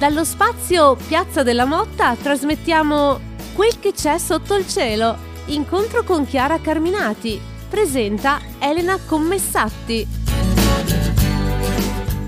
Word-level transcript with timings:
Dallo 0.00 0.24
spazio 0.24 0.96
Piazza 0.96 1.42
della 1.42 1.66
Motta 1.66 2.16
trasmettiamo 2.16 3.20
Quel 3.54 3.78
che 3.80 3.92
c'è 3.92 4.16
sotto 4.16 4.54
il 4.54 4.66
cielo. 4.66 5.14
Incontro 5.48 6.04
con 6.04 6.26
Chiara 6.26 6.58
Carminati. 6.58 7.38
Presenta 7.68 8.40
Elena 8.58 8.98
Commessatti. 8.98 10.06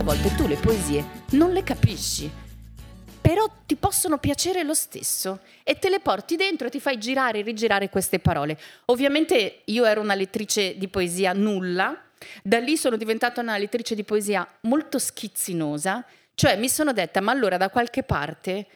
A 0.01 0.05
volte 0.05 0.35
tu 0.35 0.47
le 0.47 0.57
poesie 0.57 1.23
non 1.31 1.53
le 1.53 1.63
capisci, 1.63 2.31
però 3.23 3.47
ti 3.65 3.77
possono 3.77 4.19
piacere 4.19 4.65
lo 4.65 4.75
stesso 4.75 5.41
e 5.63 5.79
te 5.79 5.89
le 5.89 6.01
porti 6.01 6.37
dentro 6.37 6.67
e 6.67 6.71
ti 6.71 6.79
fai 6.79 6.99
girare 6.99 7.39
e 7.39 7.43
rigirare 7.43 7.89
queste 7.89 8.19
parole. 8.19 8.59
Ovviamente 8.87 9.63
io 9.65 9.87
ero 9.87 10.03
una 10.03 10.15
lettrice 10.15 10.77
di 10.77 10.89
poesia 10.89 11.33
nulla, 11.33 11.99
da 12.43 12.59
lì 12.59 12.77
sono 12.77 12.99
diventata 12.99 13.41
una 13.41 13.57
lettrice 13.57 13.95
di 13.95 14.05
poesia 14.05 14.47
molto 14.61 14.99
schizzinosa 14.99 16.05
cioè 16.43 16.57
mi 16.57 16.69
sono 16.69 16.93
detta, 16.93 17.21
ma 17.21 17.31
allora 17.31 17.57
da 17.57 17.71
qualche 17.71 18.03
parte 18.03 18.67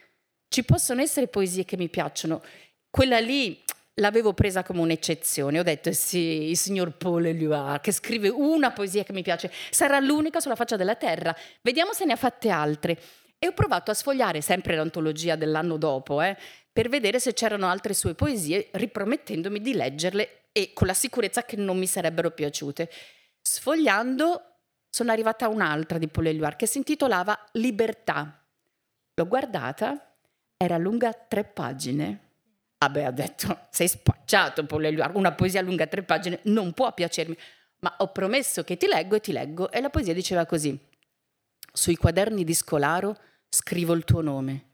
ci 0.47 0.63
possono 0.63 1.01
essere 1.01 1.27
poesie 1.27 1.65
che 1.65 1.75
mi 1.75 1.89
piacciono. 1.89 2.41
Quella 2.89 3.19
lì 3.19 3.61
l'avevo 3.95 4.33
presa 4.33 4.63
come 4.63 4.79
un'eccezione. 4.79 5.59
Ho 5.59 5.63
detto 5.63 5.91
sì, 5.91 6.47
il 6.47 6.55
signor 6.55 6.95
Paul 6.95 7.25
Eluard 7.25 7.81
che 7.81 7.91
scrive 7.91 8.29
una 8.29 8.71
poesia 8.71 9.03
che 9.03 9.11
mi 9.11 9.21
piace, 9.21 9.51
sarà 9.69 9.99
l'unica 9.99 10.39
sulla 10.39 10.55
faccia 10.55 10.77
della 10.77 10.95
terra. 10.95 11.35
Vediamo 11.61 11.91
se 11.91 12.05
ne 12.05 12.13
ha 12.13 12.15
fatte 12.15 12.49
altre. 12.49 12.97
E 13.37 13.47
ho 13.47 13.51
provato 13.51 13.91
a 13.91 13.95
sfogliare 13.95 14.39
sempre 14.39 14.77
l'antologia 14.77 15.35
dell'anno 15.35 15.75
dopo, 15.75 16.21
eh, 16.21 16.37
per 16.71 16.87
vedere 16.87 17.19
se 17.19 17.33
c'erano 17.33 17.67
altre 17.67 17.93
sue 17.93 18.15
poesie, 18.15 18.69
ripromettendomi 18.71 19.59
di 19.59 19.73
leggerle 19.73 20.43
e 20.53 20.71
con 20.71 20.87
la 20.87 20.93
sicurezza 20.93 21.43
che 21.43 21.57
non 21.57 21.77
mi 21.77 21.85
sarebbero 21.85 22.31
piaciute. 22.31 22.89
Sfogliando 23.41 24.56
sono 24.89 25.11
arrivata 25.11 25.45
a 25.45 25.49
un'altra 25.49 25.97
di 25.97 26.07
Paul 26.07 26.55
che 26.55 26.65
si 26.65 26.77
intitolava 26.77 27.37
Libertà. 27.53 28.43
L'ho 29.13 29.27
guardata, 29.27 30.15
era 30.57 30.77
lunga 30.77 31.13
tre 31.13 31.43
pagine. 31.43 32.21
Ah 32.79 32.89
beh, 32.89 33.05
ha 33.05 33.11
detto, 33.11 33.67
sei 33.71 33.87
spacciato 33.87 34.65
Paul 34.65 34.85
Éluard, 34.85 35.15
una 35.15 35.33
poesia 35.33 35.61
lunga 35.61 35.87
tre 35.87 36.03
pagine 36.03 36.39
non 36.43 36.73
può 36.73 36.93
piacermi, 36.93 37.35
ma 37.79 37.95
ho 37.99 38.11
promesso 38.11 38.63
che 38.63 38.77
ti 38.77 38.87
leggo 38.87 39.15
e 39.15 39.19
ti 39.19 39.31
leggo. 39.31 39.71
E 39.71 39.81
la 39.81 39.89
poesia 39.89 40.13
diceva 40.13 40.45
così, 40.45 40.79
sui 41.73 41.95
quaderni 41.95 42.43
di 42.43 42.53
Scolaro 42.53 43.17
scrivo 43.49 43.93
il 43.93 44.03
tuo 44.03 44.21
nome, 44.21 44.65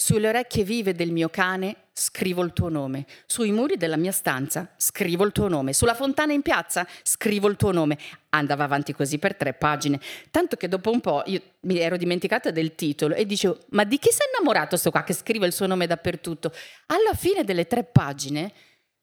sulle 0.00 0.28
orecchie 0.28 0.62
vive 0.62 0.94
del 0.94 1.10
mio 1.10 1.28
cane 1.28 1.88
scrivo 1.92 2.44
il 2.44 2.52
tuo 2.52 2.68
nome. 2.68 3.04
Sui 3.26 3.50
muri 3.50 3.76
della 3.76 3.96
mia 3.96 4.12
stanza 4.12 4.70
scrivo 4.76 5.24
il 5.24 5.32
tuo 5.32 5.48
nome. 5.48 5.72
Sulla 5.72 5.94
fontana 5.94 6.32
in 6.32 6.40
piazza 6.40 6.86
scrivo 7.02 7.48
il 7.48 7.56
tuo 7.56 7.72
nome. 7.72 7.98
Andava 8.28 8.62
avanti 8.62 8.92
così 8.92 9.18
per 9.18 9.34
tre 9.34 9.54
pagine. 9.54 9.98
Tanto 10.30 10.54
che 10.54 10.68
dopo 10.68 10.92
un 10.92 11.00
po' 11.00 11.24
io 11.26 11.42
mi 11.62 11.78
ero 11.78 11.96
dimenticata 11.96 12.52
del 12.52 12.76
titolo 12.76 13.16
e 13.16 13.26
dicevo: 13.26 13.58
Ma 13.70 13.82
di 13.82 13.98
chi 13.98 14.10
si 14.12 14.20
è 14.20 14.26
innamorato 14.32 14.76
sto 14.76 14.92
qua 14.92 15.02
che 15.02 15.12
scrive 15.12 15.46
il 15.46 15.52
suo 15.52 15.66
nome 15.66 15.88
dappertutto? 15.88 16.52
Alla 16.86 17.14
fine 17.14 17.42
delle 17.42 17.66
tre 17.66 17.82
pagine 17.82 18.52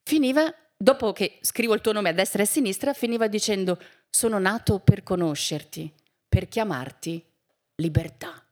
finiva, 0.01 0.51
dopo 0.77 1.11
che 1.11 1.39
scrivo 1.41 1.73
il 1.73 1.81
tuo 1.81 1.91
nome 1.91 2.09
a 2.09 2.13
destra 2.13 2.39
e 2.39 2.45
a 2.45 2.47
sinistra, 2.47 2.93
finiva 2.93 3.27
dicendo: 3.27 3.77
Sono 4.09 4.39
nato 4.39 4.79
per 4.79 5.03
conoscerti, 5.03 5.91
per 6.29 6.47
chiamarti 6.47 7.21
libertà. 7.75 8.44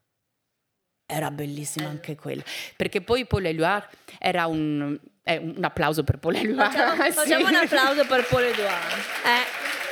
Era 1.06 1.30
bellissima 1.30 1.88
anche 1.88 2.16
quella, 2.16 2.42
perché 2.76 3.00
poi 3.02 3.26
Paul 3.26 3.44
Éluard 3.44 3.88
era 4.18 4.46
un, 4.46 4.98
eh, 5.22 5.36
un 5.36 5.62
applauso 5.62 6.02
per 6.02 6.18
Paul 6.18 6.36
Éluard. 6.36 6.72
Facciamo, 6.72 7.04
facciamo 7.12 7.48
un 7.48 7.54
applauso 7.54 8.06
per 8.06 8.26
Paul 8.26 8.42
Éluard. 8.42 8.92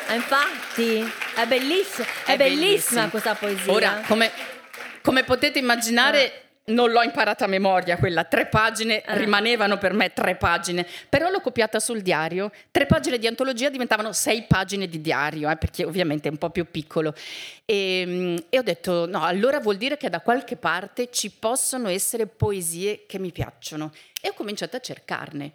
Eh, 0.08 0.14
infatti, 0.14 1.12
è, 1.36 1.46
belliss- 1.46 2.00
è, 2.24 2.32
è 2.32 2.36
bellissima, 2.36 2.66
bellissima 2.66 3.08
questa 3.08 3.34
poesia. 3.34 3.72
Ora, 3.72 4.02
come, 4.06 4.30
come 5.02 5.22
potete 5.24 5.58
immaginare, 5.58 6.24
eh 6.24 6.42
non 6.64 6.92
l'ho 6.92 7.02
imparata 7.02 7.44
a 7.44 7.48
memoria 7.48 7.96
quella, 7.96 8.24
tre 8.24 8.46
pagine 8.46 9.02
ah. 9.04 9.14
rimanevano 9.14 9.78
per 9.78 9.92
me 9.94 10.12
tre 10.12 10.36
pagine, 10.36 10.86
però 11.08 11.28
l'ho 11.28 11.40
copiata 11.40 11.80
sul 11.80 12.02
diario, 12.02 12.52
tre 12.70 12.86
pagine 12.86 13.18
di 13.18 13.26
antologia 13.26 13.68
diventavano 13.68 14.12
sei 14.12 14.42
pagine 14.42 14.86
di 14.86 15.00
diario, 15.00 15.50
eh, 15.50 15.56
perché 15.56 15.84
ovviamente 15.84 16.28
è 16.28 16.30
un 16.30 16.38
po' 16.38 16.50
più 16.50 16.70
piccolo. 16.70 17.14
E, 17.64 18.00
ehm, 18.00 18.44
e 18.48 18.58
ho 18.58 18.62
detto, 18.62 19.06
no, 19.06 19.24
allora 19.24 19.58
vuol 19.58 19.76
dire 19.76 19.96
che 19.96 20.08
da 20.08 20.20
qualche 20.20 20.56
parte 20.56 21.10
ci 21.10 21.30
possono 21.30 21.88
essere 21.88 22.26
poesie 22.26 23.04
che 23.06 23.18
mi 23.18 23.32
piacciono. 23.32 23.92
E 24.20 24.28
ho 24.28 24.34
cominciato 24.34 24.76
a 24.76 24.80
cercarne. 24.80 25.52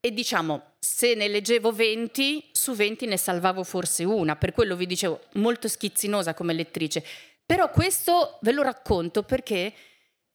E 0.00 0.12
diciamo, 0.12 0.74
se 0.78 1.14
ne 1.14 1.28
leggevo 1.28 1.72
20, 1.72 2.50
su 2.52 2.74
20 2.74 3.06
ne 3.06 3.16
salvavo 3.18 3.64
forse 3.64 4.04
una, 4.04 4.36
per 4.36 4.52
quello 4.52 4.76
vi 4.76 4.86
dicevo, 4.86 5.20
molto 5.32 5.68
schizzinosa 5.68 6.32
come 6.32 6.52
lettrice. 6.52 7.04
Però 7.44 7.70
questo 7.70 8.38
ve 8.42 8.52
lo 8.52 8.62
racconto 8.62 9.22
perché 9.22 9.72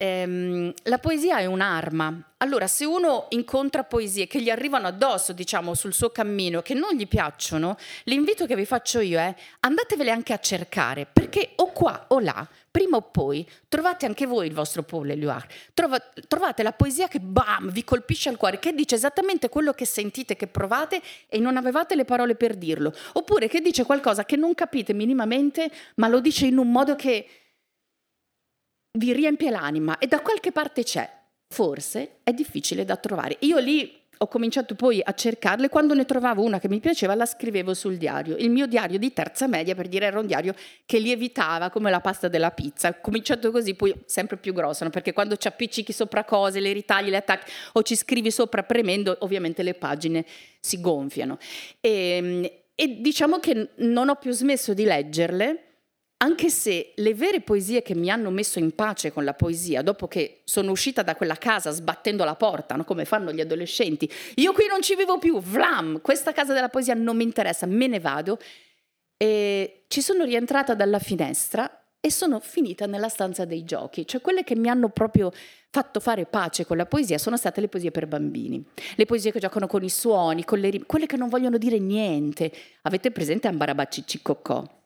ehm, 0.01 0.73
la 0.83 0.97
poesia 0.97 1.37
è 1.37 1.45
un'arma. 1.45 2.31
Allora, 2.37 2.65
se 2.65 2.85
uno 2.85 3.27
incontra 3.29 3.83
poesie 3.83 4.25
che 4.25 4.41
gli 4.41 4.49
arrivano 4.49 4.87
addosso, 4.87 5.31
diciamo, 5.31 5.75
sul 5.75 5.93
suo 5.93 6.09
cammino, 6.09 6.63
che 6.63 6.73
non 6.73 6.95
gli 6.95 7.07
piacciono, 7.07 7.77
l'invito 8.05 8.47
che 8.47 8.55
vi 8.55 8.65
faccio 8.65 8.99
io 8.99 9.19
è 9.19 9.33
andatevele 9.59 10.09
anche 10.09 10.33
a 10.33 10.39
cercare, 10.39 11.05
perché 11.05 11.51
o 11.57 11.71
qua 11.71 12.05
o 12.07 12.19
là, 12.19 12.47
prima 12.71 12.97
o 12.97 13.01
poi, 13.03 13.47
trovate 13.69 14.07
anche 14.07 14.25
voi 14.25 14.47
il 14.47 14.55
vostro 14.55 14.81
Paul 14.81 15.11
Éluard. 15.11 15.45
Trova, 15.75 15.99
trovate 16.27 16.63
la 16.63 16.71
poesia 16.71 17.07
che, 17.07 17.19
bam, 17.19 17.69
vi 17.69 17.83
colpisce 17.83 18.29
al 18.29 18.37
cuore, 18.37 18.57
che 18.57 18.73
dice 18.73 18.95
esattamente 18.95 19.49
quello 19.49 19.73
che 19.73 19.85
sentite, 19.85 20.35
che 20.35 20.47
provate 20.47 20.99
e 21.29 21.37
non 21.37 21.57
avevate 21.57 21.93
le 21.93 22.05
parole 22.05 22.33
per 22.33 22.55
dirlo. 22.55 22.91
Oppure 23.13 23.47
che 23.47 23.61
dice 23.61 23.83
qualcosa 23.83 24.25
che 24.25 24.35
non 24.35 24.55
capite 24.55 24.93
minimamente, 24.93 25.69
ma 25.97 26.07
lo 26.07 26.19
dice 26.19 26.47
in 26.47 26.57
un 26.57 26.71
modo 26.71 26.95
che 26.95 27.27
vi 28.93 29.13
riempie 29.13 29.49
l'anima 29.49 29.97
e 29.97 30.07
da 30.07 30.21
qualche 30.21 30.51
parte 30.51 30.83
c'è. 30.83 31.09
Forse 31.47 32.19
è 32.23 32.31
difficile 32.31 32.85
da 32.85 32.95
trovare. 32.95 33.37
Io 33.39 33.57
lì 33.57 33.99
ho 34.21 34.27
cominciato 34.27 34.75
poi 34.75 35.01
a 35.03 35.13
cercarle, 35.13 35.67
quando 35.67 35.95
ne 35.95 36.05
trovavo 36.05 36.43
una 36.43 36.59
che 36.59 36.69
mi 36.69 36.79
piaceva 36.79 37.15
la 37.15 37.25
scrivevo 37.25 37.73
sul 37.73 37.97
diario. 37.97 38.37
Il 38.37 38.51
mio 38.51 38.67
diario 38.67 38.99
di 38.99 39.11
terza 39.11 39.47
media, 39.47 39.73
per 39.73 39.87
dire, 39.87 40.05
era 40.05 40.19
un 40.19 40.27
diario 40.27 40.53
che 40.85 40.99
lievitava 40.99 41.71
come 41.71 41.89
la 41.89 42.01
pasta 42.01 42.27
della 42.27 42.51
pizza. 42.51 42.89
Ho 42.89 42.97
cominciato 43.01 43.49
così, 43.49 43.73
poi 43.73 43.93
sempre 44.05 44.37
più 44.37 44.53
grosso, 44.53 44.83
no? 44.83 44.91
perché 44.91 45.11
quando 45.11 45.37
ci 45.37 45.47
appiccichi 45.47 45.91
sopra 45.91 46.23
cose, 46.23 46.59
le 46.59 46.71
ritagli, 46.71 47.09
le 47.09 47.17
attacchi 47.17 47.51
o 47.73 47.81
ci 47.81 47.95
scrivi 47.95 48.29
sopra 48.29 48.61
premendo, 48.61 49.17
ovviamente 49.21 49.63
le 49.63 49.73
pagine 49.73 50.23
si 50.59 50.79
gonfiano. 50.79 51.39
E, 51.79 51.89
ehm, 51.89 52.51
e 52.75 53.01
diciamo 53.01 53.39
che 53.39 53.69
non 53.77 54.09
ho 54.09 54.15
più 54.15 54.31
smesso 54.31 54.75
di 54.75 54.83
leggerle 54.83 55.70
anche 56.21 56.49
se 56.49 56.93
le 56.95 57.13
vere 57.13 57.41
poesie 57.41 57.81
che 57.81 57.95
mi 57.95 58.09
hanno 58.09 58.29
messo 58.29 58.59
in 58.59 58.73
pace 58.75 59.11
con 59.11 59.23
la 59.23 59.33
poesia, 59.33 59.81
dopo 59.81 60.07
che 60.07 60.41
sono 60.45 60.71
uscita 60.71 61.01
da 61.01 61.15
quella 61.15 61.35
casa 61.35 61.71
sbattendo 61.71 62.23
la 62.23 62.35
porta, 62.35 62.75
no? 62.75 62.83
come 62.83 63.05
fanno 63.05 63.31
gli 63.31 63.41
adolescenti, 63.41 64.09
io 64.35 64.53
qui 64.53 64.67
non 64.67 64.81
ci 64.81 64.95
vivo 64.95 65.17
più, 65.17 65.39
vlam, 65.39 65.99
questa 66.01 66.31
casa 66.31 66.53
della 66.53 66.69
poesia 66.69 66.93
non 66.93 67.17
mi 67.17 67.23
interessa, 67.23 67.65
me 67.65 67.87
ne 67.87 67.99
vado, 67.99 68.37
e 69.17 69.85
ci 69.87 70.01
sono 70.01 70.23
rientrata 70.23 70.75
dalla 70.75 70.99
finestra 70.99 71.85
e 71.99 72.11
sono 72.11 72.39
finita 72.39 72.85
nella 72.85 73.09
stanza 73.09 73.45
dei 73.45 73.63
giochi, 73.63 74.05
cioè 74.05 74.21
quelle 74.21 74.43
che 74.43 74.55
mi 74.55 74.69
hanno 74.69 74.89
proprio 74.89 75.31
fatto 75.71 75.99
fare 75.99 76.25
pace 76.25 76.65
con 76.65 76.77
la 76.77 76.85
poesia 76.85 77.17
sono 77.17 77.37
state 77.37 77.61
le 77.61 77.67
poesie 77.67 77.89
per 77.89 78.05
bambini, 78.05 78.63
le 78.95 79.05
poesie 79.05 79.31
che 79.31 79.39
giocano 79.39 79.65
con 79.65 79.83
i 79.83 79.89
suoni, 79.89 80.43
con 80.43 80.59
le 80.59 80.69
rim- 80.69 80.85
quelle 80.85 81.07
che 81.07 81.17
non 81.17 81.29
vogliono 81.29 81.57
dire 81.57 81.79
niente. 81.79 82.51
Avete 82.83 83.11
presente 83.11 83.47
Ambarabacci 83.47 84.03
Ciccocò? 84.05 84.80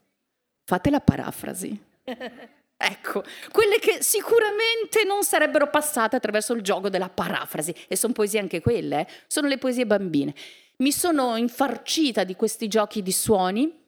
Fate 0.66 0.90
la 0.90 1.00
parafrasi. 1.00 1.84
Ecco, 2.78 3.24
quelle 3.54 3.80
che 3.80 4.04
sicuramente 4.04 5.06
non 5.06 5.24
sarebbero 5.24 5.70
passate 5.70 6.18
attraverso 6.18 6.52
il 6.52 6.62
gioco 6.62 6.90
della 6.90 7.08
parafrasi, 7.08 7.74
e 7.88 7.96
sono 7.96 8.12
poesie 8.12 8.38
anche 8.38 8.60
quelle, 8.60 9.00
eh? 9.00 9.08
sono 9.28 9.48
le 9.48 9.58
poesie 9.58 9.86
bambine. 9.86 10.36
Mi 10.78 10.92
sono 10.92 11.38
infarcita 11.38 12.26
di 12.26 12.36
questi 12.36 12.68
giochi 12.68 13.02
di 13.02 13.14
suoni, 13.14 13.84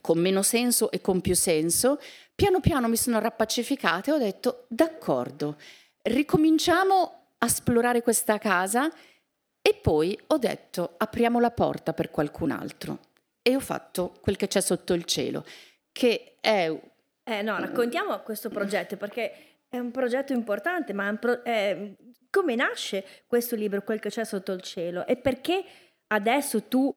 con 0.00 0.18
meno 0.18 0.42
senso 0.42 0.92
e 0.92 1.00
con 1.00 1.20
più 1.20 1.34
senso. 1.34 1.98
Piano 2.32 2.60
piano 2.60 2.86
mi 2.86 2.96
sono 2.96 3.18
rappacificata 3.18 4.12
e 4.12 4.14
ho 4.14 4.18
detto, 4.18 4.66
d'accordo, 4.68 5.56
ricominciamo 6.02 7.24
a 7.38 7.46
esplorare 7.46 8.02
questa 8.02 8.38
casa 8.38 8.88
e 9.60 9.74
poi 9.74 10.16
ho 10.28 10.38
detto, 10.38 10.94
apriamo 10.96 11.40
la 11.40 11.50
porta 11.50 11.92
per 11.92 12.10
qualcun 12.10 12.52
altro. 12.52 12.98
E 13.42 13.56
ho 13.56 13.60
fatto 13.60 14.14
quel 14.20 14.36
che 14.36 14.46
c'è 14.46 14.60
sotto 14.60 14.92
il 14.92 15.04
cielo 15.04 15.44
che 15.92 16.36
è... 16.40 16.72
Eh 17.24 17.42
no, 17.42 17.58
raccontiamo 17.58 18.18
questo 18.20 18.48
progetto 18.48 18.96
perché 18.96 19.32
è 19.68 19.78
un 19.78 19.90
progetto 19.90 20.32
importante, 20.32 20.92
ma 20.92 21.14
pro- 21.14 21.42
è, 21.44 21.92
come 22.30 22.54
nasce 22.54 23.04
questo 23.26 23.54
libro, 23.54 23.82
quel 23.82 24.00
che 24.00 24.08
c'è 24.08 24.24
sotto 24.24 24.52
il 24.52 24.60
cielo 24.60 25.06
e 25.06 25.16
perché 25.16 25.64
adesso 26.08 26.64
tu 26.64 26.92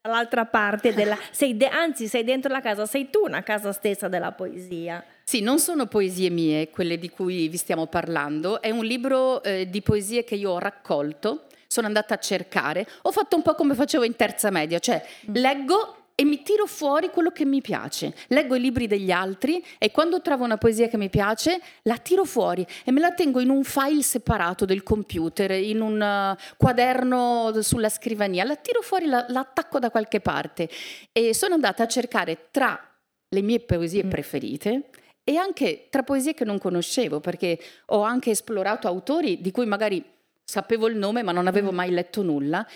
dall'altra 0.00 0.46
parte 0.46 0.94
della... 0.94 1.16
Sei 1.30 1.56
de- 1.56 1.68
anzi, 1.68 2.08
sei 2.08 2.24
dentro 2.24 2.50
la 2.50 2.60
casa, 2.60 2.86
sei 2.86 3.10
tu 3.10 3.20
una 3.24 3.42
casa 3.42 3.72
stessa 3.72 4.08
della 4.08 4.32
poesia. 4.32 5.04
Sì, 5.24 5.40
non 5.40 5.58
sono 5.58 5.86
poesie 5.86 6.30
mie 6.30 6.70
quelle 6.70 6.98
di 6.98 7.10
cui 7.10 7.48
vi 7.48 7.56
stiamo 7.56 7.86
parlando, 7.86 8.60
è 8.62 8.70
un 8.70 8.84
libro 8.84 9.42
eh, 9.42 9.68
di 9.68 9.82
poesie 9.82 10.24
che 10.24 10.34
io 10.34 10.52
ho 10.52 10.58
raccolto, 10.58 11.46
sono 11.66 11.86
andata 11.86 12.14
a 12.14 12.18
cercare, 12.18 12.86
ho 13.02 13.12
fatto 13.12 13.36
un 13.36 13.42
po' 13.42 13.54
come 13.54 13.74
facevo 13.74 14.02
in 14.02 14.16
terza 14.16 14.50
media, 14.50 14.80
cioè 14.80 15.00
mm. 15.30 15.34
leggo 15.34 15.99
e 16.20 16.24
mi 16.26 16.42
tiro 16.42 16.66
fuori 16.66 17.08
quello 17.08 17.30
che 17.30 17.46
mi 17.46 17.62
piace. 17.62 18.12
Leggo 18.26 18.54
i 18.54 18.60
libri 18.60 18.86
degli 18.86 19.10
altri 19.10 19.64
e 19.78 19.90
quando 19.90 20.20
trovo 20.20 20.44
una 20.44 20.58
poesia 20.58 20.86
che 20.86 20.98
mi 20.98 21.08
piace 21.08 21.58
la 21.84 21.96
tiro 21.96 22.26
fuori 22.26 22.66
e 22.84 22.92
me 22.92 23.00
la 23.00 23.14
tengo 23.14 23.40
in 23.40 23.48
un 23.48 23.64
file 23.64 24.02
separato 24.02 24.66
del 24.66 24.82
computer, 24.82 25.50
in 25.52 25.80
un 25.80 25.98
uh, 25.98 26.54
quaderno 26.58 27.52
sulla 27.62 27.88
scrivania, 27.88 28.44
la 28.44 28.56
tiro 28.56 28.82
fuori, 28.82 29.06
la, 29.06 29.24
la 29.30 29.40
attacco 29.40 29.78
da 29.78 29.90
qualche 29.90 30.20
parte 30.20 30.68
e 31.10 31.32
sono 31.32 31.54
andata 31.54 31.84
a 31.84 31.88
cercare 31.88 32.48
tra 32.50 32.78
le 33.26 33.40
mie 33.40 33.60
poesie 33.60 34.04
mm. 34.04 34.10
preferite 34.10 34.90
e 35.24 35.36
anche 35.38 35.86
tra 35.88 36.02
poesie 36.02 36.34
che 36.34 36.44
non 36.44 36.58
conoscevo, 36.58 37.20
perché 37.20 37.58
ho 37.86 38.02
anche 38.02 38.32
esplorato 38.32 38.86
autori 38.86 39.40
di 39.40 39.50
cui 39.50 39.64
magari 39.64 40.04
sapevo 40.44 40.86
il 40.86 40.96
nome 40.96 41.22
ma 41.22 41.32
non 41.32 41.46
avevo 41.46 41.72
mm. 41.72 41.74
mai 41.74 41.90
letto 41.90 42.20
nulla 42.22 42.66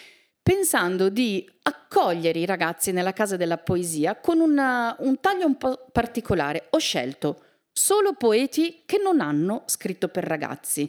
pensando 0.44 1.08
di 1.08 1.50
accogliere 1.62 2.38
i 2.38 2.44
ragazzi 2.44 2.92
nella 2.92 3.14
casa 3.14 3.38
della 3.38 3.56
poesia 3.56 4.16
con 4.16 4.40
una, 4.40 4.94
un 4.98 5.18
taglio 5.18 5.46
un 5.46 5.56
po' 5.56 5.86
particolare. 5.90 6.66
Ho 6.70 6.78
scelto 6.78 7.40
solo 7.72 8.12
poeti 8.12 8.82
che 8.84 9.00
non 9.02 9.22
hanno 9.22 9.62
scritto 9.64 10.08
per 10.08 10.24
ragazzi. 10.24 10.88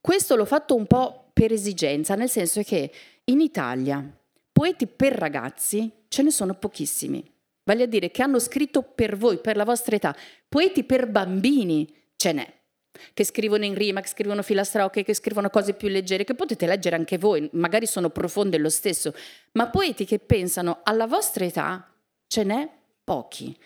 Questo 0.00 0.36
l'ho 0.36 0.46
fatto 0.46 0.74
un 0.74 0.86
po' 0.86 1.28
per 1.34 1.52
esigenza, 1.52 2.14
nel 2.14 2.30
senso 2.30 2.62
che 2.62 2.90
in 3.24 3.42
Italia 3.42 4.02
poeti 4.50 4.86
per 4.86 5.12
ragazzi 5.12 5.92
ce 6.08 6.22
ne 6.22 6.30
sono 6.30 6.54
pochissimi. 6.54 7.22
Vale 7.64 7.82
a 7.82 7.86
dire 7.86 8.10
che 8.10 8.22
hanno 8.22 8.38
scritto 8.38 8.80
per 8.80 9.18
voi, 9.18 9.36
per 9.36 9.56
la 9.56 9.64
vostra 9.64 9.96
età. 9.96 10.16
Poeti 10.48 10.82
per 10.82 11.08
bambini 11.08 11.94
ce 12.16 12.32
n'è 12.32 12.63
che 13.12 13.24
scrivono 13.24 13.64
in 13.64 13.74
rima, 13.74 14.00
che 14.00 14.08
scrivono 14.08 14.42
filastrocche, 14.42 15.04
che 15.04 15.14
scrivono 15.14 15.50
cose 15.50 15.74
più 15.74 15.88
leggere, 15.88 16.24
che 16.24 16.34
potete 16.34 16.66
leggere 16.66 16.96
anche 16.96 17.18
voi, 17.18 17.48
magari 17.52 17.86
sono 17.86 18.10
profonde 18.10 18.58
lo 18.58 18.70
stesso, 18.70 19.14
ma 19.52 19.68
poeti 19.68 20.04
che 20.04 20.18
pensano 20.18 20.80
alla 20.82 21.06
vostra 21.06 21.44
età 21.44 21.92
ce 22.26 22.44
n'è 22.44 22.68
pochi. 23.04 23.56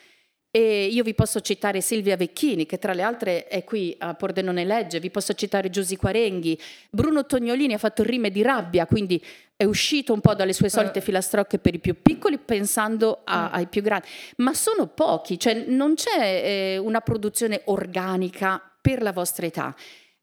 E 0.51 0.87
io 0.87 1.03
vi 1.03 1.15
posso 1.15 1.41
citare 1.41 1.83
Silvia 1.83 2.17
Vecchini, 2.17 2.65
che 2.65 2.79
tra 2.79 2.95
le 2.95 3.03
altre 3.03 3.47
è 3.49 3.65
qui 3.65 3.95
a 3.99 4.15
Pordenone 4.15 4.65
Legge, 4.65 4.99
vi 4.99 5.11
posso 5.11 5.35
citare 5.35 5.69
Giusy 5.69 5.97
Quarenghi, 5.97 6.59
Bruno 6.91 7.27
Tognolini 7.27 7.75
ha 7.75 7.79
fatto 7.79 8.03
rime 8.03 8.31
di 8.31 8.41
rabbia, 8.41 8.87
quindi 8.87 9.23
è 9.55 9.65
uscito 9.65 10.13
un 10.13 10.21
po' 10.21 10.35
dalle 10.35 10.55
sue 10.55 10.71
solite 10.71 11.01
eh. 11.01 11.03
filastrocche 11.03 11.59
per 11.59 11.75
i 11.75 11.79
più 11.81 12.01
piccoli 12.01 12.39
pensando 12.39 13.21
a, 13.25 13.49
mm. 13.51 13.55
ai 13.55 13.67
più 13.67 13.83
grandi, 13.83 14.07
ma 14.37 14.55
sono 14.55 14.87
pochi, 14.87 15.39
cioè 15.39 15.65
non 15.67 15.95
c'è 15.95 16.17
eh, 16.17 16.79
una 16.79 17.01
produzione 17.01 17.63
organica 17.65 18.68
per 18.81 19.03
la 19.03 19.13
vostra 19.13 19.47
età. 19.47 19.75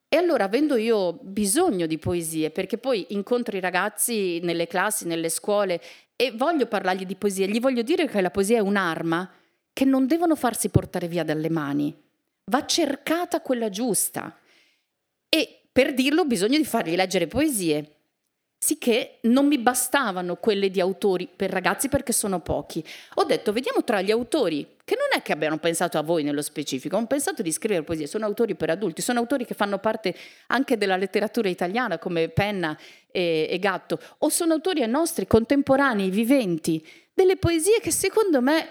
E 0.08 0.16
allora, 0.16 0.44
avendo 0.44 0.76
io 0.76 1.18
bisogno 1.20 1.86
di 1.86 1.98
poesie, 1.98 2.50
perché 2.50 2.78
poi 2.78 3.06
incontro 3.10 3.56
i 3.56 3.60
ragazzi 3.60 4.38
nelle 4.40 4.66
classi, 4.66 5.06
nelle 5.06 5.28
scuole 5.28 5.82
e 6.14 6.30
voglio 6.30 6.66
parlargli 6.66 7.04
di 7.04 7.16
poesia, 7.16 7.46
gli 7.46 7.60
voglio 7.60 7.82
dire 7.82 8.06
che 8.06 8.20
la 8.20 8.30
poesia 8.30 8.58
è 8.58 8.60
un'arma 8.60 9.30
che 9.72 9.84
non 9.84 10.06
devono 10.06 10.36
farsi 10.36 10.70
portare 10.70 11.08
via 11.08 11.24
dalle 11.24 11.50
mani, 11.50 11.94
va 12.44 12.64
cercata 12.64 13.40
quella 13.40 13.68
giusta. 13.68 14.34
E 15.28 15.60
per 15.70 15.92
dirlo 15.92 16.24
bisogna 16.24 16.62
fargli 16.62 16.94
leggere 16.94 17.26
poesie, 17.26 17.96
sicché 18.56 19.18
non 19.22 19.46
mi 19.46 19.58
bastavano 19.58 20.36
quelle 20.36 20.70
di 20.70 20.80
autori 20.80 21.28
per 21.34 21.50
ragazzi 21.50 21.88
perché 21.88 22.12
sono 22.12 22.40
pochi. 22.40 22.82
Ho 23.14 23.24
detto, 23.24 23.52
vediamo 23.52 23.84
tra 23.84 24.00
gli 24.00 24.10
autori, 24.10 24.66
che 24.86 24.94
non 24.94 25.08
è 25.18 25.20
che 25.20 25.32
abbiano 25.32 25.58
pensato 25.58 25.98
a 25.98 26.02
voi 26.02 26.22
nello 26.22 26.42
specifico, 26.42 26.96
hanno 26.96 27.08
pensato 27.08 27.42
di 27.42 27.50
scrivere 27.50 27.82
poesie, 27.82 28.06
sono 28.06 28.24
autori 28.24 28.54
per 28.54 28.70
adulti, 28.70 29.02
sono 29.02 29.18
autori 29.18 29.44
che 29.44 29.54
fanno 29.54 29.80
parte 29.80 30.14
anche 30.46 30.78
della 30.78 30.96
letteratura 30.96 31.48
italiana 31.48 31.98
come 31.98 32.28
Penna 32.28 32.78
e, 33.10 33.48
e 33.50 33.58
Gatto, 33.58 33.98
o 34.18 34.28
sono 34.28 34.52
autori 34.52 34.86
nostri, 34.86 35.26
contemporanei, 35.26 36.08
viventi, 36.08 36.86
delle 37.12 37.36
poesie 37.36 37.80
che 37.80 37.90
secondo 37.90 38.40
me 38.40 38.68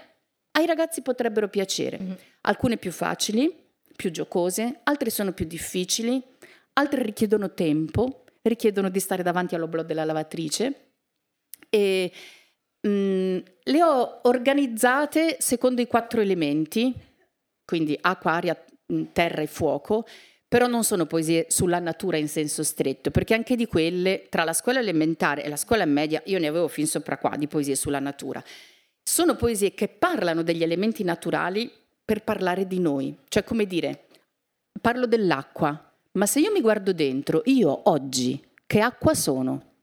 ai 0.52 0.66
ragazzi 0.66 1.02
potrebbero 1.02 1.50
piacere. 1.50 2.00
Mm-hmm. 2.02 2.14
Alcune 2.44 2.78
più 2.78 2.94
facili, 2.94 3.54
più 3.94 4.10
giocose, 4.10 4.80
altre 4.84 5.10
sono 5.10 5.34
più 5.34 5.44
difficili, 5.44 6.24
altre 6.74 7.04
richiedono 7.04 7.54
tempo 7.54 8.24
richiedono 8.42 8.88
di 8.88 9.02
stare 9.02 9.22
davanti 9.22 9.54
all'oblò 9.56 9.84
della 9.84 10.06
lavatrice 10.06 10.92
e 11.70 12.10
mm, 12.88 13.38
le 13.64 13.84
ho 13.84 14.20
organizzate 14.24 15.38
secondo 15.40 15.82
i 15.82 15.88
quattro 15.88 16.22
elementi, 16.22 16.94
quindi 17.66 17.98
acqua, 18.00 18.34
aria, 18.34 18.66
mm, 18.92 19.04
terra 19.12 19.42
e 19.42 19.48
fuoco, 19.48 20.06
però 20.48 20.68
non 20.68 20.84
sono 20.84 21.06
poesie 21.06 21.48
sulla 21.50 21.80
natura 21.80 22.18
in 22.18 22.30
senso 22.30 22.64
stretto, 22.64 23.12
perché 23.12 23.34
anche 23.34 23.56
di 23.56 23.66
quelle, 23.66 24.28
tra 24.30 24.44
la 24.44 24.54
scuola 24.54 24.80
elementare 24.80 25.44
e 25.44 25.50
la 25.50 25.58
scuola 25.58 25.86
media, 25.86 26.22
io 26.26 26.40
ne 26.40 26.48
avevo 26.48 26.68
fin 26.68 26.88
sopra 26.88 27.18
qua 27.18 27.36
di 27.36 27.48
poesie 27.48 27.76
sulla 27.76 28.00
natura. 28.00 28.44
Sono 29.04 29.36
poesie 29.36 29.74
che 29.74 29.88
parlano 29.88 30.44
degli 30.44 30.64
elementi 30.64 31.04
naturali 31.04 31.70
per 32.04 32.24
parlare 32.24 32.68
di 32.68 32.80
noi, 32.80 33.18
cioè 33.28 33.44
come 33.44 33.66
dire, 33.66 34.06
parlo 34.80 35.08
dell'acqua, 35.08 35.94
ma 36.14 36.26
se 36.26 36.40
io 36.40 36.52
mi 36.52 36.62
guardo 36.62 36.94
dentro, 36.94 37.42
io 37.46 37.90
oggi 37.90 38.42
che 38.66 38.80
acqua 38.80 39.14
sono? 39.14 39.74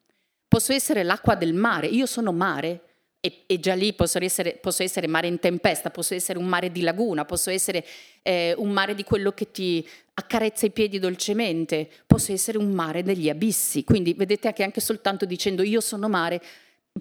Posso 0.49 0.73
essere 0.73 1.03
l'acqua 1.03 1.35
del 1.35 1.55
mare, 1.55 1.89
io 1.89 2.07
sono 2.07 2.33
mare 2.33 2.92
e, 3.25 3.45
e 3.47 3.61
già 3.61 3.75
lì 3.75 3.93
posso 3.93 4.19
essere, 4.19 4.59
posso 4.61 4.83
essere, 4.83 5.07
mare 5.07 5.29
in 5.29 5.39
tempesta, 5.39 5.91
posso 5.91 6.13
essere 6.13 6.41
un 6.41 6.47
mare 6.47 6.73
di 6.73 6.81
laguna, 6.81 7.25
posso 7.25 7.51
essere 7.51 7.87
eh, 8.23 8.53
un 8.59 8.71
mare 8.71 8.97
di 8.97 9.05
quello 9.05 9.31
che 9.31 9.53
ti 9.53 9.89
accarezza 10.15 10.67
i 10.67 10.73
piedi 10.73 10.99
dolcemente, 10.99 11.89
posso 12.05 12.33
essere 12.33 12.59
un 12.59 12.73
mare 12.73 13.05
degli 13.05 13.29
abissi. 13.29 13.85
Quindi 13.85 14.15
vedete 14.15 14.53
che 14.53 14.65
anche 14.65 14.81
soltanto 14.81 15.25
dicendo 15.25 15.63
io 15.63 15.81
sono 15.81 16.09
mare 16.09 16.43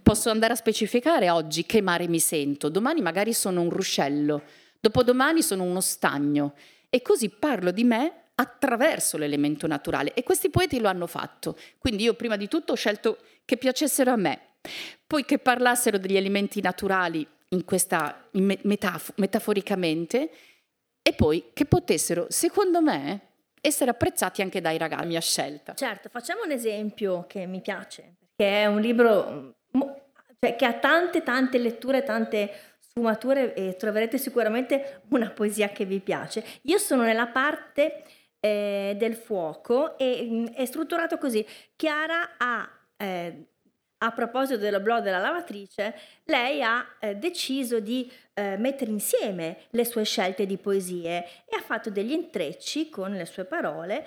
posso 0.01 0.29
andare 0.29 0.53
a 0.53 0.55
specificare 0.55 1.29
oggi 1.29 1.65
che 1.65 1.81
mare 1.81 2.07
mi 2.07 2.19
sento, 2.19 2.69
domani 2.69 3.01
magari 3.01 3.33
sono 3.33 3.61
un 3.61 3.69
ruscello, 3.69 4.43
dopodomani 4.79 5.41
sono 5.41 5.63
uno 5.63 5.81
stagno 5.81 6.53
e 6.89 7.01
così 7.01 7.29
parlo 7.29 7.71
di 7.71 7.83
me 7.83 8.13
attraverso 8.35 9.17
l'elemento 9.17 9.67
naturale 9.67 10.13
e 10.13 10.23
questi 10.23 10.49
poeti 10.49 10.79
lo 10.79 10.87
hanno 10.87 11.07
fatto. 11.07 11.57
Quindi 11.77 12.03
io 12.03 12.13
prima 12.13 12.37
di 12.37 12.47
tutto 12.47 12.73
ho 12.73 12.75
scelto 12.75 13.17
che 13.43 13.57
piacessero 13.57 14.11
a 14.11 14.15
me, 14.15 14.50
poi 15.07 15.25
che 15.25 15.39
parlassero 15.39 15.97
degli 15.97 16.17
elementi 16.17 16.61
naturali 16.61 17.27
in 17.49 17.65
questa 17.65 18.27
in 18.31 18.57
metaf- 18.63 19.13
metaforicamente 19.17 20.29
e 21.01 21.13
poi 21.13 21.49
che 21.53 21.65
potessero, 21.65 22.27
secondo 22.29 22.81
me, 22.81 23.29
essere 23.61 23.91
apprezzati 23.91 24.41
anche 24.41 24.61
dai 24.61 24.77
ragazzi. 24.77 25.07
Mia 25.07 25.19
scelta. 25.19 25.73
Certo, 25.73 26.09
facciamo 26.09 26.43
un 26.43 26.51
esempio 26.51 27.25
che 27.27 27.45
mi 27.45 27.61
piace, 27.61 28.15
perché 28.17 28.61
è 28.61 28.65
un 28.67 28.79
libro 28.79 29.55
cioè, 30.39 30.55
che 30.55 30.65
ha 30.65 30.73
tante 30.73 31.23
tante 31.23 31.57
letture, 31.57 32.03
tante 32.03 32.51
sfumature 32.79 33.53
e 33.53 33.75
troverete 33.75 34.17
sicuramente 34.17 35.01
una 35.09 35.29
poesia 35.29 35.69
che 35.69 35.85
vi 35.85 35.99
piace. 35.99 36.43
Io 36.63 36.77
sono 36.77 37.03
nella 37.03 37.27
parte 37.27 38.03
eh, 38.39 38.95
del 38.97 39.15
fuoco 39.15 39.97
e 39.97 40.27
mh, 40.29 40.35
mm, 40.35 40.45
è 40.47 40.65
strutturato 40.65 41.17
così. 41.17 41.45
Chiara 41.75 42.31
ha, 42.37 42.69
eh, 42.97 43.45
a 44.03 44.11
proposito 44.11 44.57
dello 44.57 44.79
blog 44.79 45.03
della 45.03 45.19
lavatrice, 45.19 45.93
lei 46.25 46.63
ha 46.63 46.85
eh, 46.99 47.15
deciso 47.15 47.79
di 47.79 48.11
eh, 48.33 48.57
mettere 48.57 48.89
insieme 48.89 49.57
le 49.71 49.85
sue 49.85 50.03
scelte 50.03 50.45
di 50.45 50.57
poesie 50.57 51.25
e 51.45 51.55
ha 51.55 51.61
fatto 51.61 51.91
degli 51.91 52.11
intrecci 52.11 52.89
con 52.89 53.11
le 53.11 53.25
sue 53.25 53.45
parole 53.45 54.05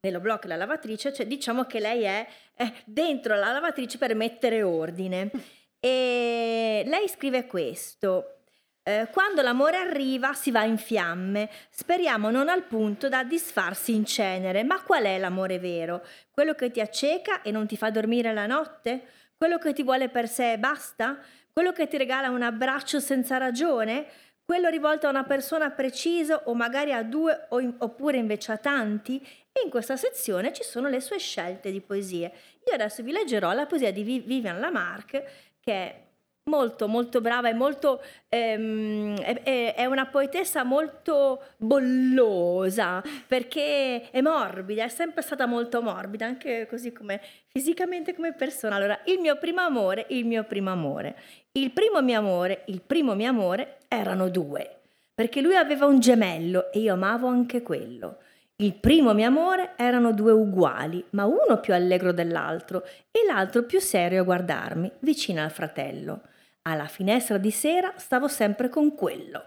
nello 0.00 0.20
blog 0.20 0.42
della 0.42 0.56
lavatrice, 0.56 1.12
cioè 1.12 1.26
diciamo 1.26 1.64
che 1.64 1.78
lei 1.78 2.02
è, 2.02 2.26
è 2.54 2.72
dentro 2.84 3.36
la 3.36 3.52
lavatrice 3.52 3.98
per 3.98 4.14
mettere 4.14 4.62
ordine. 4.62 5.30
E 5.82 6.82
lei 6.84 7.08
scrive 7.08 7.46
questo. 7.46 8.40
Eh, 8.82 9.08
quando 9.10 9.40
l'amore 9.40 9.78
arriva 9.78 10.34
si 10.34 10.50
va 10.50 10.64
in 10.64 10.76
fiamme, 10.76 11.48
speriamo 11.70 12.30
non 12.30 12.50
al 12.50 12.64
punto 12.64 13.08
da 13.08 13.24
disfarsi 13.24 13.94
in 13.94 14.04
cenere. 14.04 14.62
Ma 14.62 14.82
qual 14.82 15.04
è 15.04 15.16
l'amore 15.16 15.58
vero? 15.58 16.04
Quello 16.30 16.54
che 16.54 16.70
ti 16.70 16.82
acceca 16.82 17.40
e 17.40 17.50
non 17.50 17.66
ti 17.66 17.78
fa 17.78 17.90
dormire 17.90 18.34
la 18.34 18.46
notte? 18.46 19.19
Quello 19.40 19.56
che 19.56 19.72
ti 19.72 19.82
vuole 19.82 20.10
per 20.10 20.28
sé 20.28 20.52
e 20.52 20.58
basta? 20.58 21.18
Quello 21.50 21.72
che 21.72 21.88
ti 21.88 21.96
regala 21.96 22.28
un 22.28 22.42
abbraccio 22.42 23.00
senza 23.00 23.38
ragione? 23.38 24.04
Quello 24.44 24.68
rivolto 24.68 25.06
a 25.06 25.08
una 25.08 25.24
persona 25.24 25.70
precisa 25.70 26.42
o 26.44 26.54
magari 26.54 26.92
a 26.92 27.02
due 27.02 27.46
o 27.48 27.58
in, 27.58 27.74
oppure 27.78 28.18
invece 28.18 28.52
a 28.52 28.58
tanti? 28.58 29.18
E 29.50 29.62
in 29.64 29.70
questa 29.70 29.96
sezione 29.96 30.52
ci 30.52 30.62
sono 30.62 30.90
le 30.90 31.00
sue 31.00 31.18
scelte 31.18 31.70
di 31.70 31.80
poesie. 31.80 32.30
Io 32.66 32.74
adesso 32.74 33.02
vi 33.02 33.12
leggerò 33.12 33.52
la 33.52 33.64
poesia 33.64 33.90
di 33.90 34.02
Vivian 34.02 34.60
Lamarck 34.60 35.22
che 35.58 35.72
è 35.72 36.09
molto 36.50 36.88
molto 36.88 37.20
brava 37.20 37.48
e 37.48 37.54
molto 37.54 38.02
ehm, 38.28 39.18
è, 39.20 39.74
è, 39.74 39.84
una 39.86 40.06
poetessa 40.06 40.64
molto 40.64 41.42
bollosa 41.56 43.02
perché 43.26 44.10
è 44.10 44.20
morbida 44.20 44.84
è 44.84 44.88
sempre 44.88 45.22
stata 45.22 45.46
molto 45.46 45.80
morbida 45.80 46.26
anche 46.26 46.66
così 46.68 46.92
come 46.92 47.20
fisicamente 47.46 48.14
come 48.14 48.34
persona. 48.34 48.74
Allora 48.74 49.00
il 49.04 49.20
mio 49.20 49.38
primo 49.38 49.60
amore 49.60 50.06
il 50.08 50.26
mio 50.26 50.44
primo 50.44 50.70
amore. 50.70 51.16
Il 51.52 51.70
primo 51.70 52.02
mio 52.02 52.18
amore 52.18 52.64
il 52.66 52.82
primo 52.82 53.14
mio 53.14 53.30
amore 53.30 53.78
erano 53.88 54.28
due 54.28 54.80
perché 55.14 55.40
lui 55.40 55.54
aveva 55.54 55.86
un 55.86 56.00
gemello 56.00 56.72
e 56.72 56.80
io 56.80 56.94
amavo 56.94 57.26
anche 57.28 57.62
quello. 57.62 58.18
Il 58.60 58.74
primo 58.74 59.14
mio 59.14 59.26
amore 59.26 59.72
erano 59.76 60.12
due 60.12 60.32
uguali, 60.32 61.02
ma 61.10 61.24
uno 61.24 61.60
più 61.60 61.72
allegro 61.72 62.12
dell'altro 62.12 62.84
e 63.10 63.24
l'altro 63.26 63.62
più 63.62 63.80
serio 63.80 64.20
a 64.20 64.24
guardarmi, 64.24 64.92
vicino 64.98 65.42
al 65.42 65.50
fratello. 65.50 66.20
Alla 66.62 66.86
finestra 66.88 67.38
di 67.38 67.50
sera 67.50 67.94
stavo 67.96 68.28
sempre 68.28 68.68
con 68.68 68.94
quello. 68.94 69.42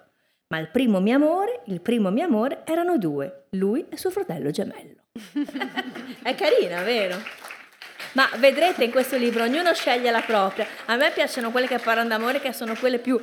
Ma 0.48 0.58
il 0.58 0.70
primo 0.70 1.00
mio 1.00 1.16
amore, 1.16 1.62
il 1.66 1.80
primo 1.82 2.10
mio 2.10 2.26
amore 2.26 2.62
erano 2.66 2.98
due, 2.98 3.46
lui 3.52 3.86
e 3.90 3.98
suo 3.98 4.10
fratello 4.10 4.50
gemello. 4.50 5.02
È 6.24 6.34
carina, 6.36 6.82
vero? 6.82 7.18
Ma 8.14 8.30
vedrete 8.38 8.84
in 8.84 8.92
questo 8.92 9.16
libro, 9.18 9.44
ognuno 9.44 9.74
sceglie 9.74 10.12
la 10.12 10.22
propria. 10.22 10.66
A 10.86 10.96
me 10.96 11.12
piacciono 11.12 11.52
quelle 11.52 11.68
che 11.68 11.80
parlano 11.80 12.10
d'amore, 12.10 12.40
che 12.40 12.54
sono 12.54 12.76
quelle 12.76 13.00
più 13.00 13.20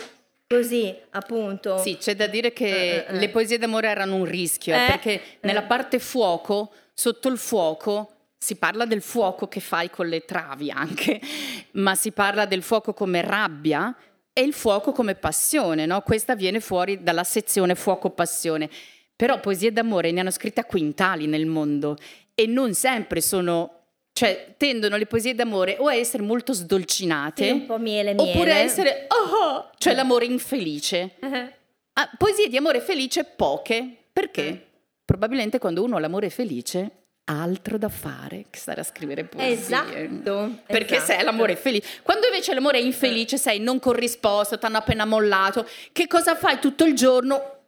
così, 0.47 0.97
appunto. 1.11 1.79
Sì, 1.79 1.97
c'è 1.97 2.15
da 2.17 2.27
dire 2.27 2.53
che 2.53 2.67
Eh, 2.67 2.89
eh, 2.97 3.05
eh. 3.09 3.13
le 3.19 3.29
poesie 3.29 3.59
d'amore 3.59 3.89
erano 3.89 4.17
un 4.17 4.25
rischio, 4.25 4.75
Eh, 4.75 4.85
perché 4.87 5.13
eh. 5.15 5.23
nella 5.43 5.63
parte 5.63 5.99
fuoco, 6.01 6.73
sotto 6.93 7.29
il 7.29 7.39
fuoco, 7.39 8.20
si 8.43 8.57
parla 8.57 8.87
del 8.87 9.03
fuoco 9.03 9.49
che 9.49 9.61
fai 9.61 9.91
con 9.91 10.09
le 10.09 10.25
travi 10.25 10.71
anche, 10.71 11.21
ma 11.73 11.95
si 11.95 12.11
parla 12.11 12.47
del 12.47 12.63
fuoco 12.63 12.95
come 12.95 13.21
rabbia 13.21 13.95
e 14.33 14.41
il 14.41 14.55
fuoco 14.55 14.93
come 14.93 15.15
passione, 15.15 15.85
no? 15.85 16.01
Questa 16.01 16.35
viene 16.35 16.61
fuori 16.61 17.03
dalla 17.03 17.25
sezione 17.25 17.75
fuoco-passione. 17.75 18.71
Però 19.15 19.39
poesie 19.41 19.71
d'amore 19.73 20.11
ne 20.13 20.21
hanno 20.21 20.31
scritte 20.31 20.61
a 20.61 20.65
quintali 20.65 21.27
nel 21.27 21.45
mondo 21.47 21.97
e 22.35 22.47
non 22.47 22.73
sempre 22.75 23.21
sono... 23.21 23.75
Cioè, 24.13 24.55
tendono 24.57 24.97
le 24.97 25.07
poesie 25.07 25.35
d'amore 25.35 25.77
o 25.79 25.87
a 25.87 25.95
essere 25.95 26.23
molto 26.23 26.53
sdolcinate, 26.53 27.45
Sì, 27.45 27.51
un 27.51 27.67
po' 27.67 27.79
miele, 27.79 28.15
miele. 28.15 28.31
oppure 28.31 28.53
a 28.53 28.57
essere... 28.57 29.07
oh, 29.09 29.71
cioè 29.79 29.95
l'amore 29.95 30.25
infelice. 30.25 31.17
Eh, 31.21 31.59
Ah, 31.95 32.11
poesie 32.17 32.49
di 32.49 32.57
amore 32.57 32.81
felice 32.81 33.25
poche. 33.25 33.97
Perché? 34.13 34.47
Eh. 34.49 34.67
Probabilmente 35.05 35.59
quando 35.59 35.83
uno 35.83 35.97
ha 35.97 36.01
l'amore 36.01 36.31
felice 36.31 37.00
altro 37.31 37.79
da 37.79 37.89
fare 37.89 38.47
che 38.51 38.59
stare 38.59 38.81
a 38.81 38.85
scrivere 38.85 39.25
poesie. 39.25 39.55
Esatto. 39.55 40.63
Perché 40.67 40.97
esatto. 40.97 41.13
se 41.13 41.19
è 41.19 41.23
l'amore 41.23 41.57
felice. 41.57 42.01
Quando 42.03 42.27
invece 42.27 42.53
l'amore 42.53 42.79
è 42.79 42.83
infelice, 42.83 43.39
sei 43.39 43.61
non 43.61 43.79
corrisposto, 43.79 44.59
ti 44.59 44.67
hanno 44.67 44.79
appena 44.79 45.05
mollato, 45.05 45.67
che 45.93 46.07
cosa 46.07 46.35
fai 46.35 46.59
tutto 46.59 46.85
il 46.85 46.95
giorno? 46.95 47.59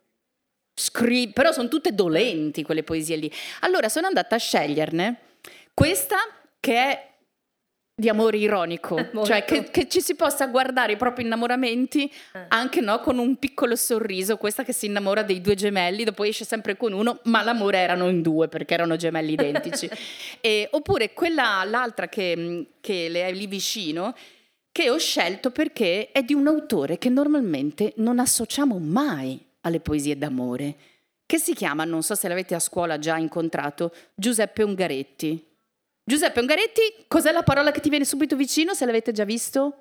Scrivi, 0.74 1.32
però 1.32 1.52
sono 1.52 1.68
tutte 1.68 1.94
dolenti 1.94 2.62
quelle 2.62 2.82
poesie 2.82 3.16
lì. 3.16 3.32
Allora 3.60 3.88
sono 3.88 4.06
andata 4.06 4.34
a 4.34 4.38
sceglierne 4.38 5.16
questa 5.74 6.16
che 6.58 6.74
è 6.74 7.11
di 8.02 8.08
amore 8.08 8.36
ironico, 8.36 8.96
cioè 9.24 9.44
che, 9.44 9.70
che 9.70 9.86
ci 9.88 10.00
si 10.00 10.16
possa 10.16 10.48
guardare 10.48 10.92
i 10.92 10.96
propri 10.96 11.22
innamoramenti 11.22 12.10
Eh. 12.32 12.46
anche 12.48 12.80
no, 12.80 12.98
con 12.98 13.18
un 13.18 13.36
piccolo 13.36 13.76
sorriso, 13.76 14.36
questa 14.36 14.64
che 14.64 14.72
si 14.72 14.86
innamora 14.86 15.22
dei 15.22 15.40
due 15.40 15.54
gemelli, 15.54 16.02
dopo 16.02 16.24
esce 16.24 16.44
sempre 16.44 16.76
con 16.76 16.92
uno, 16.92 17.20
ma 17.24 17.44
l'amore 17.44 17.78
erano 17.78 18.08
in 18.08 18.20
due 18.20 18.48
perché 18.48 18.74
erano 18.74 18.96
gemelli 18.96 19.32
identici. 19.34 19.88
E- 20.40 20.66
oppure 20.72 21.12
quella, 21.12 21.62
l'altra 21.64 22.08
che, 22.08 22.66
che 22.80 23.08
le 23.08 23.28
è 23.28 23.32
lì 23.32 23.46
vicino, 23.46 24.16
che 24.72 24.90
ho 24.90 24.98
scelto 24.98 25.50
perché 25.52 26.10
è 26.10 26.22
di 26.22 26.34
un 26.34 26.48
autore 26.48 26.98
che 26.98 27.08
normalmente 27.08 27.92
non 27.96 28.18
associamo 28.18 28.78
mai 28.78 29.38
alle 29.60 29.78
poesie 29.78 30.18
d'amore, 30.18 30.74
che 31.24 31.38
si 31.38 31.54
chiama, 31.54 31.84
non 31.84 32.02
so 32.02 32.16
se 32.16 32.26
l'avete 32.26 32.56
a 32.56 32.58
scuola 32.58 32.98
già 32.98 33.16
incontrato, 33.16 33.94
Giuseppe 34.14 34.64
Ungaretti. 34.64 35.50
Giuseppe 36.04 36.40
Ungaretti, 36.40 37.04
cos'è 37.06 37.30
la 37.30 37.42
parola 37.42 37.70
che 37.70 37.80
ti 37.80 37.88
viene 37.88 38.04
subito 38.04 38.34
vicino 38.34 38.74
se 38.74 38.84
l'avete 38.86 39.12
già 39.12 39.24
visto? 39.24 39.76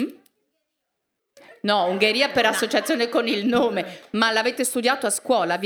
Mm? 0.00 0.08
No, 1.62 1.86
Ungheria 1.86 2.28
per 2.28 2.46
associazione 2.46 3.08
con 3.08 3.26
il 3.26 3.44
nome, 3.44 4.02
ma 4.10 4.30
l'avete 4.30 4.62
studiato 4.62 5.06
a 5.06 5.10
scuola, 5.10 5.58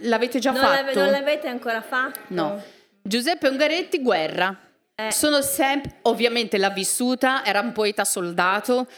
l'avete 0.00 0.38
già 0.38 0.52
non, 0.52 0.60
fatto? 0.60 0.98
non 0.98 1.10
l'avete 1.10 1.48
ancora 1.48 1.82
fatto? 1.82 2.20
No. 2.28 2.62
Giuseppe 3.02 3.48
Ungaretti, 3.48 4.00
guerra. 4.00 4.58
Eh. 4.94 5.12
Sono 5.12 5.42
sempre, 5.42 5.98
ovviamente 6.02 6.56
l'ha 6.56 6.70
vissuta, 6.70 7.44
era 7.44 7.60
un 7.60 7.72
poeta 7.72 8.04
soldato, 8.04 8.88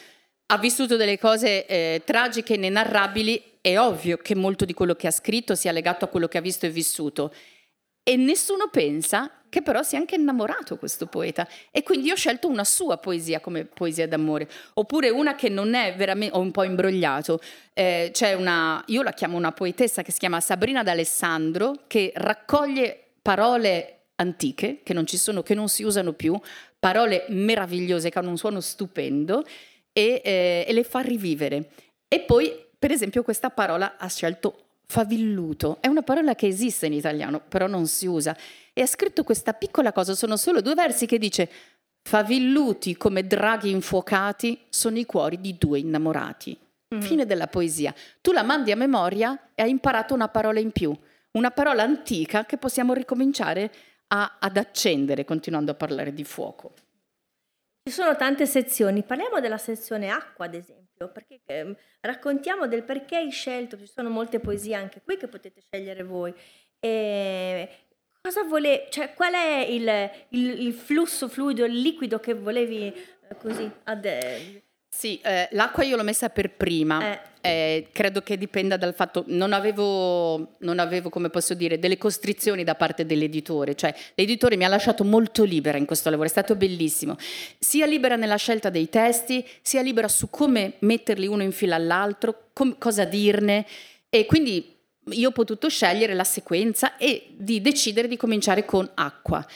ha 0.46 0.58
vissuto 0.58 0.96
delle 0.96 1.18
cose 1.18 1.66
eh, 1.66 2.02
tragiche 2.04 2.52
e 2.52 2.56
inenarrabili, 2.56 3.58
è 3.60 3.76
ovvio 3.78 4.18
che 4.18 4.36
molto 4.36 4.64
di 4.64 4.74
quello 4.74 4.94
che 4.94 5.08
ha 5.08 5.10
scritto 5.10 5.56
sia 5.56 5.72
legato 5.72 6.04
a 6.04 6.08
quello 6.08 6.28
che 6.28 6.38
ha 6.38 6.42
visto 6.42 6.66
e 6.66 6.70
vissuto. 6.70 7.34
E 8.04 8.14
nessuno 8.14 8.68
pensa 8.70 9.42
che 9.56 9.62
però 9.62 9.82
sia 9.82 9.96
anche 9.98 10.16
innamorato 10.16 10.76
questo 10.76 11.06
poeta. 11.06 11.48
E 11.70 11.82
quindi 11.82 12.10
ho 12.10 12.14
scelto 12.14 12.46
una 12.46 12.62
sua 12.62 12.98
poesia 12.98 13.40
come 13.40 13.64
poesia 13.64 14.06
d'amore, 14.06 14.46
oppure 14.74 15.08
una 15.08 15.34
che 15.34 15.48
non 15.48 15.72
è 15.72 15.94
veramente, 15.96 16.36
ho 16.36 16.40
un 16.40 16.50
po' 16.50 16.62
imbrogliato. 16.62 17.40
Eh, 17.72 18.10
c'è 18.12 18.34
una, 18.34 18.84
io 18.88 19.02
la 19.02 19.12
chiamo 19.12 19.38
una 19.38 19.52
poetessa 19.52 20.02
che 20.02 20.12
si 20.12 20.18
chiama 20.18 20.40
Sabrina 20.40 20.82
D'Alessandro, 20.82 21.84
che 21.86 22.12
raccoglie 22.16 23.12
parole 23.22 24.08
antiche 24.16 24.80
che 24.82 24.92
non 24.92 25.06
ci 25.06 25.16
sono, 25.16 25.42
che 25.42 25.54
non 25.54 25.70
si 25.70 25.84
usano 25.84 26.12
più, 26.12 26.38
parole 26.78 27.24
meravigliose 27.28 28.10
che 28.10 28.18
hanno 28.18 28.28
un 28.28 28.36
suono 28.36 28.60
stupendo 28.60 29.42
e, 29.90 30.20
eh, 30.22 30.66
e 30.68 30.72
le 30.74 30.84
fa 30.84 31.00
rivivere. 31.00 31.70
E 32.08 32.20
poi, 32.20 32.54
per 32.78 32.90
esempio, 32.90 33.22
questa 33.22 33.48
parola 33.48 33.96
ha 33.96 34.06
scelto 34.06 34.65
favilluto. 34.86 35.78
È 35.80 35.88
una 35.88 36.02
parola 36.02 36.34
che 36.34 36.46
esiste 36.46 36.86
in 36.86 36.92
italiano, 36.92 37.40
però 37.40 37.66
non 37.66 37.86
si 37.86 38.06
usa. 38.06 38.36
E 38.72 38.80
ha 38.82 38.86
scritto 38.86 39.24
questa 39.24 39.52
piccola 39.52 39.92
cosa, 39.92 40.14
sono 40.14 40.36
solo 40.36 40.60
due 40.60 40.74
versi 40.74 41.06
che 41.06 41.18
dice 41.18 41.50
favilluti 42.02 42.96
come 42.96 43.26
draghi 43.26 43.70
infuocati 43.70 44.66
sono 44.68 44.98
i 44.98 45.04
cuori 45.04 45.40
di 45.40 45.56
due 45.58 45.80
innamorati. 45.80 46.56
Fine 47.00 47.26
della 47.26 47.48
poesia. 47.48 47.92
Tu 48.20 48.30
la 48.30 48.44
mandi 48.44 48.70
a 48.70 48.76
memoria 48.76 49.50
e 49.54 49.62
hai 49.62 49.70
imparato 49.70 50.14
una 50.14 50.28
parola 50.28 50.60
in 50.60 50.70
più, 50.70 50.96
una 51.32 51.50
parola 51.50 51.82
antica 51.82 52.46
che 52.46 52.58
possiamo 52.58 52.94
ricominciare 52.94 53.72
a- 54.08 54.36
ad 54.38 54.56
accendere 54.56 55.24
continuando 55.24 55.72
a 55.72 55.74
parlare 55.74 56.14
di 56.14 56.22
fuoco. 56.22 56.74
Ci 57.82 57.92
sono 57.92 58.14
tante 58.16 58.46
sezioni, 58.46 59.02
parliamo 59.02 59.40
della 59.40 59.58
sezione 59.58 60.10
acqua 60.10 60.44
ad 60.44 60.54
esempio, 60.54 60.85
perché 61.12 61.40
ehm, 61.44 61.76
raccontiamo 62.00 62.66
del 62.66 62.82
perché 62.84 63.16
hai 63.16 63.30
scelto, 63.30 63.78
ci 63.78 63.86
sono 63.86 64.08
molte 64.08 64.40
poesie 64.40 64.74
anche 64.74 65.02
qui 65.02 65.16
che 65.16 65.28
potete 65.28 65.60
scegliere 65.60 66.02
voi. 66.02 66.34
E 66.80 67.68
cosa 68.20 68.42
vole, 68.44 68.86
cioè, 68.90 69.12
qual 69.14 69.34
è 69.34 69.64
il, 69.68 70.10
il- 70.30 70.66
il 70.66 70.72
flusso 70.74 71.28
fluido, 71.28 71.64
il 71.64 71.80
liquido 71.80 72.18
che 72.18 72.34
volevi 72.34 72.86
eh, 72.88 73.36
così 73.38 73.70
ad, 73.84 74.04
eh, 74.04 74.62
Sì, 74.96 75.20
eh, 75.22 75.46
l'acqua 75.50 75.84
io 75.84 75.94
l'ho 75.94 76.02
messa 76.02 76.30
per 76.30 76.52
prima. 76.52 77.12
Eh. 77.12 77.18
Eh, 77.42 77.88
credo 77.92 78.22
che 78.22 78.38
dipenda 78.38 78.78
dal 78.78 78.94
fatto, 78.94 79.24
non 79.26 79.52
avevo, 79.52 80.54
non 80.60 80.78
avevo, 80.78 81.10
come 81.10 81.28
posso 81.28 81.52
dire, 81.52 81.78
delle 81.78 81.98
costrizioni 81.98 82.64
da 82.64 82.74
parte 82.74 83.04
dell'editore, 83.04 83.74
cioè 83.76 83.94
l'editore 84.14 84.56
mi 84.56 84.64
ha 84.64 84.68
lasciato 84.68 85.04
molto 85.04 85.44
libera 85.44 85.76
in 85.76 85.84
questo 85.84 86.08
lavoro, 86.08 86.26
è 86.26 86.30
stato 86.30 86.56
bellissimo, 86.56 87.14
sia 87.58 87.84
libera 87.84 88.16
nella 88.16 88.36
scelta 88.36 88.70
dei 88.70 88.88
testi, 88.88 89.46
sia 89.60 89.82
libera 89.82 90.08
su 90.08 90.28
come 90.30 90.72
metterli 90.80 91.26
uno 91.26 91.42
in 91.42 91.52
fila 91.52 91.76
all'altro, 91.76 92.48
com- 92.52 92.76
cosa 92.78 93.04
dirne 93.04 93.64
e 94.08 94.24
quindi 94.24 94.74
io 95.10 95.28
ho 95.28 95.32
potuto 95.32 95.68
scegliere 95.68 96.14
la 96.14 96.24
sequenza 96.24 96.96
e 96.96 97.28
di 97.36 97.60
decidere 97.60 98.08
di 98.08 98.16
cominciare 98.16 98.64
con 98.64 98.90
acqua. 98.94 99.46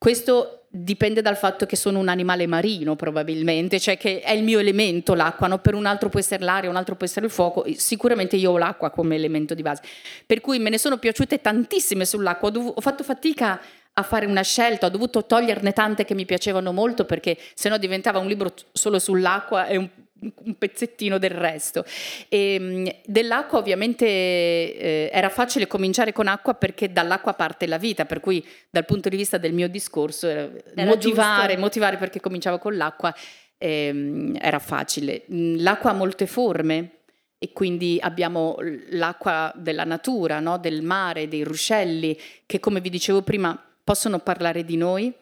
Questo 0.00 0.64
dipende 0.70 1.20
dal 1.20 1.36
fatto 1.36 1.66
che 1.66 1.76
sono 1.76 1.98
un 1.98 2.08
animale 2.08 2.46
marino, 2.46 2.96
probabilmente, 2.96 3.78
cioè 3.78 3.98
che 3.98 4.22
è 4.22 4.32
il 4.32 4.42
mio 4.42 4.58
elemento 4.58 5.12
l'acqua, 5.12 5.46
no? 5.46 5.58
per 5.58 5.74
un 5.74 5.84
altro 5.84 6.08
può 6.08 6.18
essere 6.18 6.42
l'aria, 6.42 6.70
un 6.70 6.76
altro 6.76 6.96
può 6.96 7.04
essere 7.04 7.26
il 7.26 7.32
fuoco, 7.32 7.66
sicuramente 7.76 8.36
io 8.36 8.52
ho 8.52 8.56
l'acqua 8.56 8.88
come 8.88 9.16
elemento 9.16 9.52
di 9.52 9.60
base. 9.60 9.82
Per 10.24 10.40
cui 10.40 10.58
me 10.58 10.70
ne 10.70 10.78
sono 10.78 10.96
piaciute 10.96 11.42
tantissime 11.42 12.06
sull'acqua, 12.06 12.48
ho, 12.48 12.50
dovu- 12.50 12.72
ho 12.74 12.80
fatto 12.80 13.04
fatica 13.04 13.60
a 13.92 14.02
fare 14.02 14.24
una 14.24 14.40
scelta, 14.40 14.86
ho 14.86 14.90
dovuto 14.90 15.26
toglierne 15.26 15.74
tante 15.74 16.06
che 16.06 16.14
mi 16.14 16.24
piacevano 16.24 16.72
molto 16.72 17.04
perché 17.04 17.36
sennò 17.52 17.76
diventava 17.76 18.20
un 18.20 18.26
libro 18.26 18.54
solo 18.72 18.98
sull'acqua 18.98 19.66
e 19.66 19.76
un, 19.76 19.86
un 20.20 20.54
pezzettino 20.56 21.18
del 21.18 21.30
resto. 21.30 21.84
E, 22.28 22.58
mh, 22.58 22.88
dell'acqua 23.06 23.58
ovviamente 23.58 24.06
eh, 24.06 25.10
era 25.12 25.28
facile 25.28 25.66
cominciare 25.66 26.12
con 26.12 26.26
acqua 26.26 26.54
perché 26.54 26.92
dall'acqua 26.92 27.34
parte 27.34 27.66
la 27.66 27.78
vita, 27.78 28.04
per 28.04 28.20
cui 28.20 28.44
dal 28.68 28.84
punto 28.84 29.08
di 29.08 29.16
vista 29.16 29.38
del 29.38 29.52
mio 29.52 29.68
discorso 29.68 30.28
era 30.28 30.50
motivare, 30.84 31.46
giusto. 31.46 31.60
motivare 31.60 31.96
perché 31.96 32.20
cominciavo 32.20 32.58
con 32.58 32.76
l'acqua 32.76 33.14
ehm, 33.58 34.36
era 34.40 34.58
facile. 34.58 35.24
Mm, 35.32 35.56
L'acqua 35.58 35.90
ha 35.90 35.94
molte 35.94 36.26
forme 36.26 36.90
e 37.38 37.52
quindi 37.52 37.98
abbiamo 38.00 38.56
l'acqua 38.90 39.52
della 39.56 39.84
natura, 39.84 40.40
no? 40.40 40.58
del 40.58 40.82
mare, 40.82 41.28
dei 41.28 41.42
ruscelli, 41.42 42.18
che 42.44 42.60
come 42.60 42.80
vi 42.80 42.90
dicevo 42.90 43.22
prima 43.22 43.58
possono 43.82 44.18
parlare 44.18 44.64
di 44.64 44.76
noi, 44.76 45.12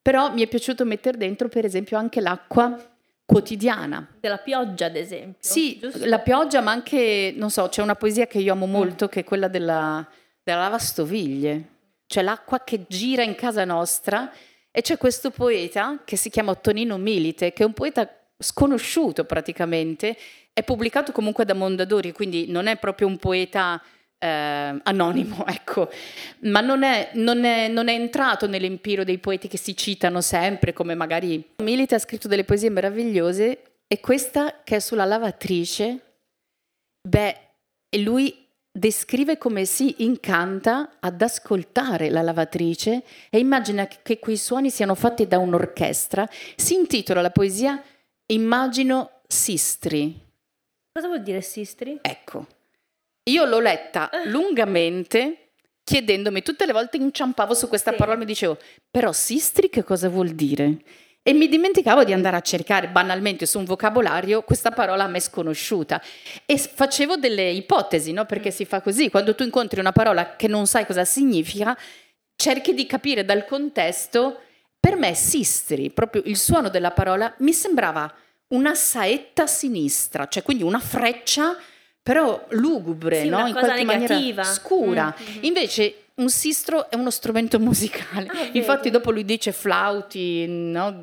però 0.00 0.32
mi 0.32 0.42
è 0.42 0.46
piaciuto 0.46 0.84
mettere 0.84 1.18
dentro 1.18 1.48
per 1.48 1.64
esempio 1.64 1.98
anche 1.98 2.20
l'acqua 2.20 2.95
quotidiana. 3.26 4.06
della 4.20 4.38
pioggia 4.38 4.86
ad 4.86 4.96
esempio? 4.96 5.36
Sì, 5.40 5.78
giusto? 5.78 6.06
la 6.06 6.20
pioggia, 6.20 6.60
ma 6.60 6.70
anche, 6.70 7.34
non 7.36 7.50
so, 7.50 7.68
c'è 7.68 7.82
una 7.82 7.96
poesia 7.96 8.26
che 8.26 8.38
io 8.38 8.52
amo 8.52 8.66
molto, 8.66 9.08
che 9.08 9.20
è 9.20 9.24
quella 9.24 9.48
della, 9.48 10.06
della 10.42 10.60
lavastoviglie, 10.60 11.64
cioè 12.06 12.22
l'acqua 12.22 12.60
che 12.64 12.84
gira 12.88 13.22
in 13.22 13.34
casa 13.34 13.64
nostra. 13.64 14.32
E 14.70 14.82
c'è 14.82 14.96
questo 14.98 15.30
poeta 15.30 16.02
che 16.04 16.16
si 16.16 16.30
chiama 16.30 16.54
Tonino 16.54 16.96
Milite, 16.98 17.52
che 17.52 17.62
è 17.62 17.66
un 17.66 17.72
poeta 17.72 18.08
sconosciuto 18.38 19.24
praticamente, 19.24 20.16
è 20.52 20.62
pubblicato 20.62 21.12
comunque 21.12 21.44
da 21.44 21.54
Mondadori, 21.54 22.12
quindi 22.12 22.50
non 22.50 22.66
è 22.66 22.76
proprio 22.76 23.06
un 23.06 23.16
poeta 23.16 23.82
eh, 24.18 24.80
anonimo, 24.82 25.44
ecco, 25.48 25.90
ma 26.40 26.60
non 26.60 26.82
è, 26.82 27.10
non, 27.14 27.44
è, 27.44 27.68
non 27.68 27.88
è 27.88 27.94
entrato 27.94 28.46
nell'empiro 28.46 29.04
dei 29.04 29.18
poeti 29.18 29.48
che 29.48 29.58
si 29.58 29.76
citano 29.76 30.20
sempre, 30.20 30.72
come 30.72 30.94
magari 30.94 31.54
Milite 31.62 31.94
ha 31.94 31.98
scritto 31.98 32.28
delle 32.28 32.44
poesie 32.44 32.70
meravigliose 32.70 33.62
e 33.86 34.00
questa 34.00 34.62
che 34.64 34.76
è 34.76 34.80
sulla 34.80 35.04
lavatrice, 35.04 36.00
beh, 37.08 37.36
lui 37.98 38.44
descrive 38.76 39.38
come 39.38 39.64
si 39.64 40.04
incanta 40.04 40.96
ad 41.00 41.22
ascoltare 41.22 42.10
la 42.10 42.20
lavatrice 42.20 43.02
e 43.30 43.38
immagina 43.38 43.86
che 43.86 44.18
quei 44.18 44.36
suoni 44.36 44.70
siano 44.70 44.94
fatti 44.94 45.26
da 45.26 45.38
un'orchestra. 45.38 46.28
Si 46.54 46.74
intitola 46.74 47.22
la 47.22 47.30
poesia 47.30 47.82
Immagino 48.26 49.22
Sistri. 49.26 50.20
Cosa 50.92 51.06
vuol 51.06 51.22
dire 51.22 51.40
Sistri? 51.40 51.98
Ecco, 52.02 52.46
io 53.28 53.44
l'ho 53.44 53.60
letta 53.60 54.10
Ah. 54.10 54.24
lungamente 54.24 55.50
chiedendomi 55.84 56.42
tutte 56.42 56.66
le 56.66 56.72
volte 56.72 56.96
inciampavo 56.96 57.54
su 57.54 57.68
questa 57.68 57.92
Sì. 57.92 57.96
parola 57.96 58.16
mi 58.16 58.24
dicevo 58.24 58.58
però 58.90 59.12
sistri 59.12 59.68
che 59.68 59.82
cosa 59.84 60.08
vuol 60.08 60.30
dire? 60.30 60.78
E 61.22 61.32
mi 61.32 61.48
dimenticavo 61.48 62.04
di 62.04 62.12
andare 62.12 62.36
a 62.36 62.40
cercare 62.40 62.86
banalmente 62.88 63.46
su 63.46 63.58
un 63.58 63.64
vocabolario 63.64 64.42
questa 64.42 64.70
parola 64.70 65.04
a 65.04 65.08
me 65.08 65.18
sconosciuta 65.18 66.00
e 66.46 66.56
facevo 66.56 67.16
delle 67.16 67.50
ipotesi, 67.50 68.12
no? 68.12 68.26
Perché 68.26 68.52
si 68.52 68.64
fa 68.64 68.80
così, 68.80 69.10
quando 69.10 69.34
tu 69.34 69.42
incontri 69.42 69.80
una 69.80 69.90
parola 69.90 70.36
che 70.36 70.46
non 70.46 70.66
sai 70.68 70.86
cosa 70.86 71.04
significa, 71.04 71.76
cerchi 72.36 72.74
di 72.74 72.86
capire 72.86 73.24
dal 73.24 73.44
contesto. 73.44 74.40
Per 74.78 74.94
me 74.94 75.14
sistri, 75.16 75.90
proprio 75.90 76.22
il 76.26 76.36
suono 76.36 76.68
della 76.68 76.92
parola, 76.92 77.34
mi 77.38 77.52
sembrava 77.52 78.12
una 78.50 78.76
saetta 78.76 79.48
sinistra, 79.48 80.28
cioè 80.28 80.44
quindi 80.44 80.62
una 80.62 80.78
freccia 80.78 81.56
però 82.06 82.40
lugubre, 82.50 83.22
Sì, 83.22 83.28
no? 83.28 83.38
una 83.38 83.48
in 83.48 83.54
cosa 83.54 83.74
negativa. 83.74 84.44
scura. 84.44 85.12
Mm, 85.20 85.24
mhm. 85.24 85.38
Invece 85.44 85.94
un 86.14 86.30
sistro 86.30 86.88
è 86.88 86.94
uno 86.94 87.10
strumento 87.10 87.58
musicale. 87.68 88.28
Ah, 88.28 88.32
vedi. 88.44 88.58
Infatti 88.58 88.90
dopo 88.90 89.10
lui 89.10 89.24
dice 89.24 89.50
flauti, 89.50 90.46
no? 90.46 91.00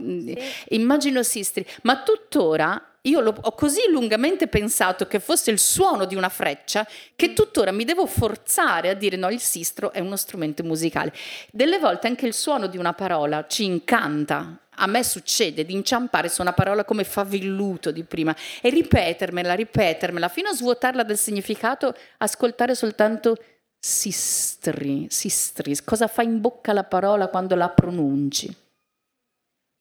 immagino 0.69 1.21
sistri, 1.21 1.65
ma 1.81 2.03
tuttora 2.03 2.81
io 3.01 3.19
lo- 3.19 3.35
ho 3.37 3.51
così 3.51 3.81
lungamente 3.89 4.47
pensato 4.47 5.05
che 5.07 5.19
fosse 5.19 5.51
il 5.51 5.59
suono 5.59 6.05
di 6.05 6.15
una 6.15 6.29
freccia 6.29 6.87
che 7.17 7.33
tuttora 7.33 7.73
mi 7.73 7.83
devo 7.83 8.05
forzare 8.05 8.87
a 8.87 8.93
dire 8.93 9.17
no, 9.17 9.29
il 9.29 9.41
sistro 9.41 9.91
è 9.91 9.99
uno 9.99 10.15
strumento 10.15 10.63
musicale. 10.63 11.11
Delle 11.51 11.79
volte 11.79 12.07
anche 12.07 12.25
il 12.25 12.33
suono 12.33 12.67
di 12.67 12.77
una 12.77 12.93
parola 12.93 13.45
ci 13.45 13.65
incanta. 13.65 14.57
A 14.75 14.87
me 14.87 15.03
succede 15.03 15.65
di 15.65 15.73
inciampare 15.73 16.29
su 16.29 16.41
una 16.41 16.53
parola 16.53 16.83
come 16.85 17.03
favilluto 17.03 17.91
di 17.91 18.03
prima 18.03 18.35
e 18.61 18.69
ripetermela, 18.69 19.53
ripetermela, 19.53 20.27
fino 20.29 20.49
a 20.49 20.53
svuotarla 20.53 21.03
del 21.03 21.17
significato, 21.17 21.95
ascoltare 22.17 22.75
soltanto 22.75 23.37
sistri, 23.79 25.07
sistri. 25.09 25.75
Cosa 25.83 26.07
fa 26.07 26.21
in 26.21 26.39
bocca 26.39 26.73
la 26.73 26.83
parola 26.83 27.27
quando 27.27 27.55
la 27.55 27.69
pronunci? 27.69 28.55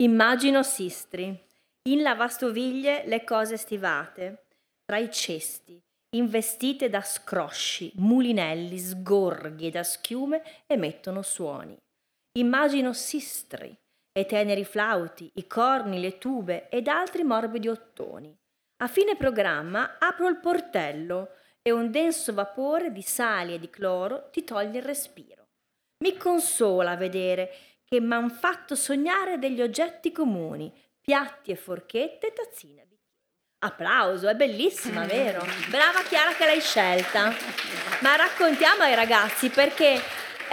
Immagino 0.03 0.65
Sistri, 0.65 1.27
in 1.89 2.03
lavastoviglie 2.03 3.05
le 3.07 3.23
cose 3.23 3.57
stivate, 3.57 4.47
tra 4.85 4.99
i 4.99 5.09
cesti, 5.13 5.81
investite 6.17 6.89
da 6.89 7.03
scrosci, 7.03 7.93
mulinelli, 7.97 8.79
sgorghi 8.79 9.71
da 9.71 9.85
schiume 9.85 10.43
emettono 10.67 11.23
suoni. 11.23 11.77
Immagino 12.39 12.93
Sistri, 12.93 13.73
e 14.13 14.27
teneri 14.27 14.65
flauti, 14.65 15.31
i 15.35 15.47
corni, 15.47 16.01
le 16.01 16.19
tube 16.19 16.69
ed 16.69 16.87
altri 16.87 17.25
morbidi 17.25 17.69
ottoni. 17.69 18.37
A 18.83 18.89
fine 18.89 19.17
programma 19.17 19.97
apro 19.99 20.29
il 20.29 20.39
portello 20.39 21.31
e 21.63 21.71
un 21.71 21.91
denso 21.91 22.35
vapore 22.35 22.93
di 22.93 23.03
sali 23.03 23.55
e 23.55 23.59
di 23.59 23.71
cloro 23.71 24.29
ti 24.31 24.45
toglie 24.45 24.79
il 24.79 24.85
respiro. 24.85 25.47
Mi 26.05 26.17
consola 26.17 26.97
vedere 26.97 27.51
che 27.85 28.01
m'han 28.01 28.31
fatto 28.31 28.75
sognare 28.75 29.39
degli 29.39 29.63
oggetti 29.63 30.13
comuni, 30.13 30.73
piatti 31.01 31.53
e 31.53 31.57
forchette 31.57 32.29
e 32.29 32.33
tazzine. 32.33 32.89
Applauso, 33.65 34.29
è 34.29 34.35
bellissima, 34.35 35.05
vero? 35.07 35.45
Brava 35.71 36.03
Chiara 36.03 36.33
che 36.33 36.45
l'hai 36.45 36.61
scelta. 36.61 37.33
Ma 38.01 38.17
raccontiamo 38.17 38.83
ai 38.83 38.97
ragazzi 38.97 39.49
perché 39.51 40.01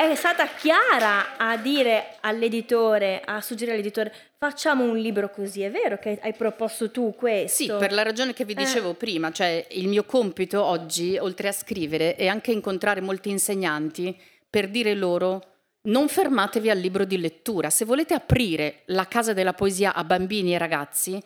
è 0.07 0.15
stata 0.15 0.47
Chiara 0.47 1.35
a 1.37 1.57
dire 1.57 2.15
all'editore, 2.21 3.21
a 3.23 3.41
suggerire 3.41 3.75
all'editore, 3.75 4.13
facciamo 4.37 4.83
un 4.85 4.97
libro 4.97 5.29
così, 5.29 5.61
è 5.61 5.69
vero 5.69 5.97
che 5.97 6.17
hai 6.21 6.33
proposto 6.33 6.89
tu 6.89 7.13
questo? 7.15 7.63
Sì, 7.63 7.67
per 7.77 7.91
la 7.91 8.03
ragione 8.03 8.33
che 8.33 8.45
vi 8.45 8.53
Eh. 8.53 8.55
dicevo 8.55 8.93
prima, 8.93 9.31
cioè 9.31 9.65
il 9.71 9.87
mio 9.87 10.05
compito 10.05 10.63
oggi, 10.63 11.17
oltre 11.17 11.49
a 11.49 11.51
scrivere, 11.51 12.15
è 12.15 12.27
anche 12.27 12.51
incontrare 12.51 13.01
molti 13.01 13.29
insegnanti 13.29 14.17
per 14.49 14.69
dire 14.69 14.93
loro 14.93 15.43
non 15.81 16.07
fermatevi 16.07 16.69
al 16.69 16.77
libro 16.77 17.03
di 17.05 17.17
lettura. 17.19 17.69
Se 17.69 17.83
volete 17.85 18.13
aprire 18.13 18.83
la 18.87 19.07
casa 19.07 19.33
della 19.33 19.53
poesia 19.53 19.93
a 19.93 20.03
bambini 20.03 20.53
e 20.53 20.57
ragazzi, 20.57 21.21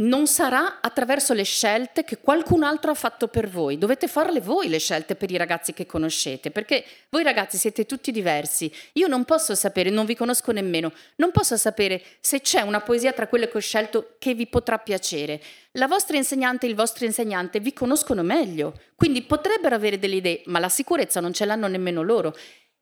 non 0.00 0.26
sarà 0.26 0.80
attraverso 0.80 1.32
le 1.32 1.42
scelte 1.42 2.04
che 2.04 2.18
qualcun 2.18 2.62
altro 2.62 2.90
ha 2.90 2.94
fatto 2.94 3.28
per 3.28 3.48
voi. 3.48 3.78
Dovete 3.78 4.08
farle 4.08 4.40
voi 4.40 4.68
le 4.68 4.78
scelte 4.78 5.14
per 5.14 5.30
i 5.30 5.36
ragazzi 5.36 5.72
che 5.72 5.86
conoscete, 5.86 6.50
perché 6.50 6.84
voi 7.08 7.22
ragazzi 7.22 7.56
siete 7.56 7.86
tutti 7.86 8.10
diversi. 8.10 8.72
Io 8.94 9.06
non 9.06 9.24
posso 9.24 9.54
sapere, 9.54 9.90
non 9.90 10.06
vi 10.06 10.14
conosco 10.14 10.52
nemmeno, 10.52 10.92
non 11.16 11.30
posso 11.30 11.56
sapere 11.56 12.02
se 12.20 12.40
c'è 12.40 12.60
una 12.60 12.80
poesia 12.80 13.12
tra 13.12 13.26
quelle 13.26 13.48
che 13.48 13.56
ho 13.56 13.60
scelto 13.60 14.16
che 14.18 14.34
vi 14.34 14.46
potrà 14.46 14.78
piacere. 14.78 15.40
La 15.72 15.86
vostra 15.86 16.16
insegnante 16.16 16.66
e 16.66 16.68
il 16.68 16.74
vostro 16.74 17.04
insegnante 17.04 17.60
vi 17.60 17.72
conoscono 17.72 18.22
meglio, 18.22 18.80
quindi 18.96 19.22
potrebbero 19.22 19.74
avere 19.74 19.98
delle 19.98 20.16
idee, 20.16 20.42
ma 20.46 20.58
la 20.58 20.68
sicurezza 20.68 21.20
non 21.20 21.32
ce 21.32 21.44
l'hanno 21.44 21.68
nemmeno 21.68 22.02
loro. 22.02 22.36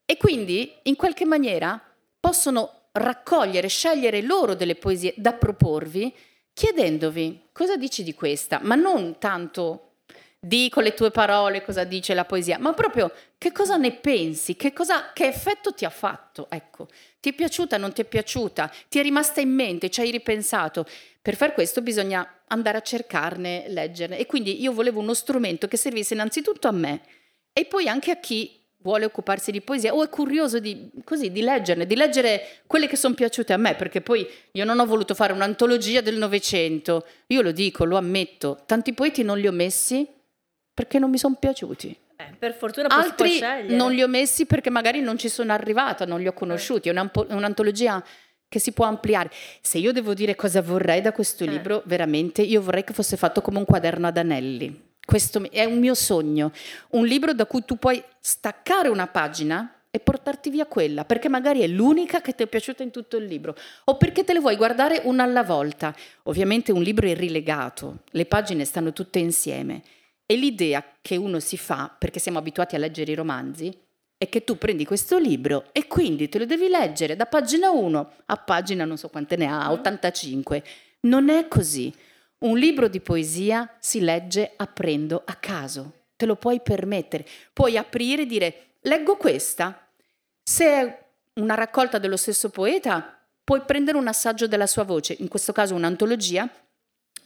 E 0.04 0.16
quindi, 0.16 0.72
in 0.85 0.96
qualche 0.96 1.24
maniera, 1.24 1.81
possono 2.18 2.88
raccogliere, 2.92 3.68
scegliere 3.68 4.22
loro 4.22 4.54
delle 4.54 4.74
poesie 4.74 5.12
da 5.16 5.35
proporvi 5.35 6.14
chiedendovi 6.59 7.51
cosa 7.53 7.77
dici 7.77 8.03
di 8.03 8.14
questa, 8.14 8.59
ma 8.61 8.75
non 8.75 9.18
tanto 9.21 9.92
di 10.40 10.68
con 10.68 10.83
le 10.83 10.92
tue 10.92 11.12
parole 11.12 11.62
cosa 11.62 11.85
dice 11.85 12.14
la 12.14 12.25
poesia, 12.25 12.59
ma 12.59 12.73
proprio 12.73 13.12
che 13.38 13.53
cosa 13.53 13.77
ne 13.77 13.92
pensi, 13.92 14.57
che, 14.57 14.73
cosa, 14.73 15.12
che 15.12 15.29
effetto 15.29 15.73
ti 15.73 15.85
ha 15.85 15.90
fatto, 15.90 16.49
ecco. 16.51 16.88
Ti 17.21 17.29
è 17.29 17.33
piaciuta, 17.33 17.77
non 17.77 17.92
ti 17.92 18.01
è 18.01 18.05
piaciuta, 18.05 18.73
ti 18.88 18.99
è 18.99 19.03
rimasta 19.03 19.40
in 19.40 19.51
mente, 19.51 19.88
ci 19.88 20.01
hai 20.01 20.11
ripensato. 20.11 20.85
Per 21.23 21.37
far 21.37 21.55
questo 21.55 21.81
bisogna 21.81 22.29
andare 22.49 22.79
a 22.79 22.83
cercarne, 22.83 23.66
leggerne. 23.68 24.18
E 24.18 24.27
quindi 24.27 24.61
io 24.61 24.73
volevo 24.73 24.99
uno 24.99 25.14
strumento 25.14 25.68
che 25.68 25.77
servisse 25.77 26.14
innanzitutto 26.14 26.66
a 26.66 26.73
me 26.73 27.03
e 27.53 27.66
poi 27.66 27.87
anche 27.87 28.11
a 28.11 28.16
chi 28.16 28.58
vuole 28.80 29.04
occuparsi 29.04 29.50
di 29.50 29.60
poesia 29.60 29.94
o 29.94 30.02
è 30.04 30.08
curioso 30.08 30.58
di, 30.60 30.90
così, 31.04 31.30
di 31.32 31.40
leggerne, 31.42 31.86
di 31.86 31.96
leggere 31.96 32.60
quelle 32.66 32.86
che 32.86 32.96
sono 32.96 33.14
piaciute 33.14 33.52
a 33.52 33.56
me, 33.56 33.74
perché 33.74 34.00
poi 34.00 34.26
io 34.52 34.64
non 34.64 34.78
ho 34.78 34.86
voluto 34.86 35.14
fare 35.14 35.32
un'antologia 35.32 36.00
del 36.00 36.16
Novecento, 36.16 37.04
io 37.28 37.42
lo 37.42 37.50
dico, 37.52 37.84
lo 37.84 37.96
ammetto, 37.96 38.62
tanti 38.66 38.92
poeti 38.92 39.22
non 39.22 39.38
li 39.38 39.46
ho 39.48 39.52
messi 39.52 40.06
perché 40.72 40.98
non 40.98 41.10
mi 41.10 41.18
sono 41.18 41.36
piaciuti. 41.38 41.96
Eh, 42.20 42.34
per 42.38 42.54
fortuna 42.54 42.88
Altri 42.88 43.40
non 43.68 43.92
li 43.92 44.02
ho 44.02 44.08
messi 44.08 44.46
perché 44.46 44.70
magari 44.70 45.00
non 45.00 45.18
ci 45.18 45.28
sono 45.28 45.52
arrivata, 45.52 46.04
non 46.04 46.20
li 46.20 46.26
ho 46.26 46.32
conosciuti, 46.32 46.88
è 46.88 46.92
un'antologia 46.92 48.02
che 48.48 48.58
si 48.58 48.72
può 48.72 48.86
ampliare. 48.86 49.30
Se 49.60 49.78
io 49.78 49.92
devo 49.92 50.14
dire 50.14 50.34
cosa 50.34 50.62
vorrei 50.62 51.00
da 51.00 51.12
questo 51.12 51.44
Eh. 51.44 51.48
libro, 51.48 51.82
veramente, 51.84 52.42
io 52.42 52.62
vorrei 52.62 52.82
che 52.82 52.92
fosse 52.92 53.16
fatto 53.16 53.40
come 53.40 53.58
un 53.58 53.64
quaderno 53.64 54.06
ad 54.06 54.16
anelli. 54.16 54.86
Questo 55.09 55.51
è 55.51 55.64
un 55.64 55.79
mio 55.79 55.94
sogno, 55.94 56.53
un 56.90 57.07
libro 57.07 57.33
da 57.33 57.47
cui 57.47 57.64
tu 57.64 57.79
puoi 57.79 58.05
staccare 58.21 58.90
una 58.90 59.07
pagina 59.07 59.85
e 59.90 60.01
portarti 60.01 60.51
via 60.51 60.66
quella, 60.66 61.07
perché 61.07 61.31
magari 61.31 61.61
è 61.61 61.66
l'unica 61.66 62.21
che 62.21 62.35
ti 62.35 62.42
è 62.42 62.47
piaciuta 62.47 62.83
in 62.83 62.90
tutto 62.90 63.16
il 63.16 63.25
libro, 63.25 63.57
o 63.85 63.97
perché 63.97 64.23
te 64.23 64.35
le 64.35 64.40
vuoi 64.40 64.57
guardare 64.57 65.01
una 65.05 65.23
alla 65.23 65.42
volta. 65.42 65.97
Ovviamente 66.25 66.73
un 66.73 66.83
libro 66.83 67.09
è 67.09 67.14
rilegato, 67.14 68.01
le 68.11 68.27
pagine 68.27 68.66
stanno 68.66 68.92
tutte 68.92 69.18
insieme. 69.18 69.83
E 70.27 70.37
l'idea 70.37 70.85
che 71.01 71.16
uno 71.16 71.40
si 71.40 71.57
fa, 71.57 71.90
perché 71.99 72.21
siamo 72.21 72.37
abituati 72.37 72.75
a 72.75 72.79
leggere 72.79 73.12
i 73.12 73.14
romanzi, 73.14 73.75
è 74.18 74.29
che 74.29 74.44
tu 74.44 74.59
prendi 74.59 74.85
questo 74.85 75.16
libro 75.16 75.71
e 75.73 75.87
quindi 75.87 76.29
te 76.29 76.38
lo 76.38 76.44
devi 76.44 76.68
leggere 76.68 77.16
da 77.16 77.25
pagina 77.25 77.71
1 77.71 78.12
a 78.27 78.37
pagina 78.37 78.85
non 78.85 78.99
so 78.99 79.09
quante 79.09 79.37
ne 79.37 79.47
ha, 79.47 79.73
85. 79.73 80.62
Non 81.01 81.31
è 81.31 81.49
così. 81.49 81.90
Un 82.40 82.57
libro 82.57 82.87
di 82.87 83.01
poesia 83.01 83.77
si 83.81 84.01
legge 84.01 84.53
aprendo 84.57 85.22
a 85.24 85.35
caso, 85.35 85.92
te 86.16 86.24
lo 86.24 86.37
puoi 86.37 86.61
permettere. 86.61 87.27
Puoi 87.53 87.77
aprire 87.77 88.22
e 88.22 88.27
dire, 88.27 88.66
leggo 88.83 89.16
questa. 89.16 89.88
Se 90.42 90.64
è 90.64 91.05
una 91.35 91.55
raccolta 91.55 91.98
dello 91.98 92.16
stesso 92.16 92.51
poeta, 92.51 93.18
puoi 93.42 93.62
prendere 93.62 93.98
un 93.98 94.07
assaggio 94.07 94.46
della 94.46 94.66
sua 94.68 94.85
voce, 94.85 95.16
in 95.18 95.27
questo 95.27 95.53
caso 95.53 95.74
un'antologia, 95.74 96.48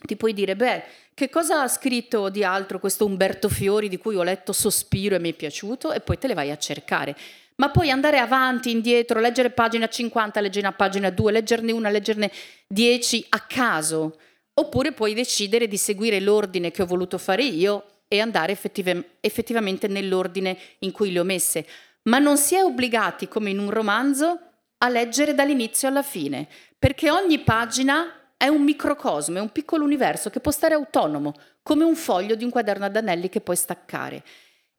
ti 0.05 0.15
puoi 0.15 0.33
dire, 0.33 0.55
beh, 0.55 0.83
che 1.13 1.29
cosa 1.29 1.61
ha 1.61 1.67
scritto 1.67 2.29
di 2.29 2.43
altro 2.43 2.79
questo 2.79 3.05
Umberto 3.05 3.49
Fiori 3.49 3.89
di 3.89 3.97
cui 3.97 4.15
ho 4.15 4.23
letto 4.23 4.51
Sospiro 4.51 5.15
e 5.15 5.19
mi 5.19 5.31
è 5.31 5.33
piaciuto 5.33 5.93
e 5.93 5.99
poi 5.99 6.17
te 6.17 6.27
le 6.27 6.33
vai 6.33 6.49
a 6.49 6.57
cercare. 6.57 7.15
Ma 7.55 7.69
puoi 7.69 7.91
andare 7.91 8.17
avanti, 8.17 8.71
indietro, 8.71 9.19
leggere 9.19 9.51
pagina 9.51 9.87
50, 9.87 10.41
leggere 10.41 10.65
una 10.65 10.75
pagina 10.75 11.11
2, 11.11 11.31
leggerne 11.31 11.71
una, 11.71 11.89
leggerne 11.89 12.31
10 12.67 13.27
a 13.29 13.39
caso. 13.41 14.17
Oppure 14.55 14.91
puoi 14.91 15.13
decidere 15.13 15.67
di 15.67 15.77
seguire 15.77 16.19
l'ordine 16.19 16.71
che 16.71 16.83
ho 16.83 16.85
voluto 16.85 17.17
fare 17.17 17.43
io 17.43 18.01
e 18.07 18.19
andare 18.19 18.51
effettiv- 18.51 19.05
effettivamente 19.19 19.87
nell'ordine 19.87 20.57
in 20.79 20.91
cui 20.91 21.11
le 21.11 21.19
ho 21.19 21.23
messe. 21.23 21.65
Ma 22.03 22.19
non 22.19 22.37
si 22.37 22.55
è 22.55 22.63
obbligati, 22.63 23.27
come 23.27 23.49
in 23.49 23.59
un 23.59 23.71
romanzo, 23.71 24.39
a 24.77 24.89
leggere 24.89 25.33
dall'inizio 25.33 25.87
alla 25.87 26.03
fine, 26.03 26.47
perché 26.77 27.09
ogni 27.09 27.39
pagina 27.39 28.35
è 28.37 28.47
un 28.47 28.61
microcosmo, 28.61 29.37
è 29.37 29.41
un 29.41 29.51
piccolo 29.51 29.85
universo 29.85 30.29
che 30.29 30.41
può 30.41 30.51
stare 30.51 30.73
autonomo, 30.73 31.33
come 31.63 31.85
un 31.85 31.95
foglio 31.95 32.35
di 32.35 32.43
un 32.43 32.49
quaderno 32.49 32.85
ad 32.85 32.97
anelli 32.97 33.29
che 33.29 33.39
puoi 33.39 33.55
staccare. 33.55 34.21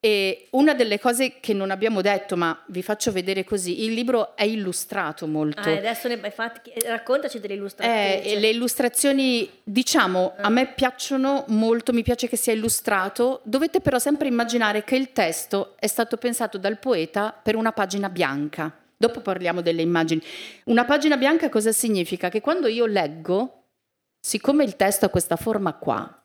E 0.05 0.49
una 0.51 0.75
delle 0.75 1.01
cose 1.01 1.41
che 1.41 1.55
non 1.55 1.71
abbiamo 1.71 2.03
detto, 2.03 2.37
ma 2.37 2.63
vi 2.67 2.83
faccio 2.83 3.11
vedere 3.11 3.43
così, 3.43 3.85
il 3.85 3.95
libro 3.95 4.37
è 4.37 4.45
illustrato 4.45 5.27
molto. 5.27 5.67
Ah, 5.67 5.79
adesso 5.79 6.09
ne, 6.09 6.21
infatti, 6.23 6.71
raccontaci 6.85 7.41
delle 7.41 7.55
illustrazioni. 7.55 8.23
Eh, 8.23 8.39
le 8.39 8.51
illustrazioni, 8.51 9.49
diciamo, 9.63 10.35
a 10.37 10.51
me 10.51 10.67
piacciono 10.75 11.47
molto, 11.49 11.95
mi 11.95 12.03
piace 12.03 12.29
che 12.29 12.37
sia 12.37 12.53
illustrato. 12.53 13.41
Dovete 13.45 13.81
però 13.81 13.99
sempre 13.99 14.29
immaginare 14.29 14.85
che 14.85 14.97
il 14.97 15.15
testo 15.15 15.73
è 15.79 15.87
stato 15.87 16.19
pensato 16.19 16.59
dal 16.59 16.79
poeta 16.79 17.33
per 17.33 17.57
una 17.57 17.73
pagina 17.73 18.11
bianca. 18.11 18.71
Dopo 18.95 19.23
parliamo 19.23 19.63
delle 19.63 19.81
immagini. 19.81 20.23
Una 20.65 20.85
pagina 20.85 21.17
bianca 21.17 21.49
cosa 21.49 21.73
significa? 21.73 22.29
Che 22.29 22.43
quando 22.43 22.69
io 22.69 22.85
leggo, 22.85 23.63
siccome 24.21 24.65
il 24.65 24.77
testo 24.77 25.07
ha 25.07 25.09
questa 25.09 25.37
forma 25.37 25.73
qua, 25.73 26.23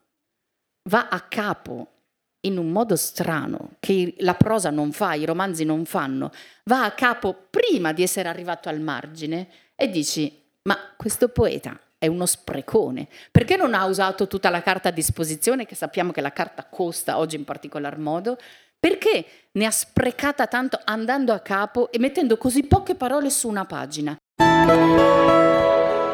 va 0.89 1.07
a 1.07 1.21
capo 1.21 1.93
in 2.41 2.57
un 2.57 2.69
modo 2.69 2.95
strano, 2.95 3.71
che 3.79 4.15
la 4.19 4.35
prosa 4.35 4.69
non 4.69 4.91
fa, 4.91 5.13
i 5.13 5.25
romanzi 5.25 5.65
non 5.65 5.85
fanno, 5.85 6.31
va 6.65 6.83
a 6.83 6.91
capo 6.91 7.35
prima 7.49 7.91
di 7.91 8.03
essere 8.03 8.29
arrivato 8.29 8.69
al 8.69 8.79
margine 8.79 9.47
e 9.75 9.89
dici, 9.89 10.41
ma 10.63 10.77
questo 10.95 11.29
poeta 11.29 11.79
è 11.97 12.07
uno 12.07 12.25
sprecone, 12.25 13.07
perché 13.31 13.57
non 13.57 13.73
ha 13.73 13.85
usato 13.85 14.27
tutta 14.27 14.49
la 14.49 14.61
carta 14.61 14.89
a 14.89 14.93
disposizione, 14.93 15.65
che 15.65 15.75
sappiamo 15.75 16.11
che 16.11 16.21
la 16.21 16.31
carta 16.31 16.65
costa 16.65 17.17
oggi 17.17 17.35
in 17.35 17.43
particolar 17.43 17.97
modo, 17.97 18.37
perché 18.79 19.25
ne 19.51 19.65
ha 19.65 19.71
sprecata 19.71 20.47
tanto 20.47 20.79
andando 20.85 21.33
a 21.33 21.39
capo 21.39 21.91
e 21.91 21.99
mettendo 21.99 22.37
così 22.37 22.63
poche 22.63 22.95
parole 22.95 23.29
su 23.29 23.49
una 23.49 23.65
pagina? 23.65 24.15